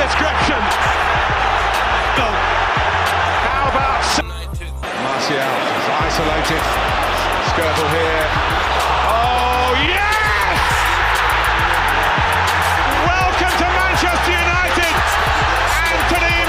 description. 0.00 0.56
How 3.44 3.68
about 3.68 4.00
Martial 5.04 5.36
is 5.36 5.86
isolated. 6.08 6.62
Skirtle 7.52 7.90
here. 7.92 8.24
Oh 9.04 9.76
yes! 9.76 10.56
Welcome 13.04 13.54
to 13.60 13.68
Manchester 13.76 14.32
United, 14.40 14.94
Anthony 15.84 16.48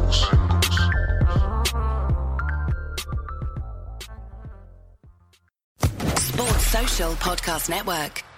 Podcast 7.15 7.69
Network. 7.69 8.30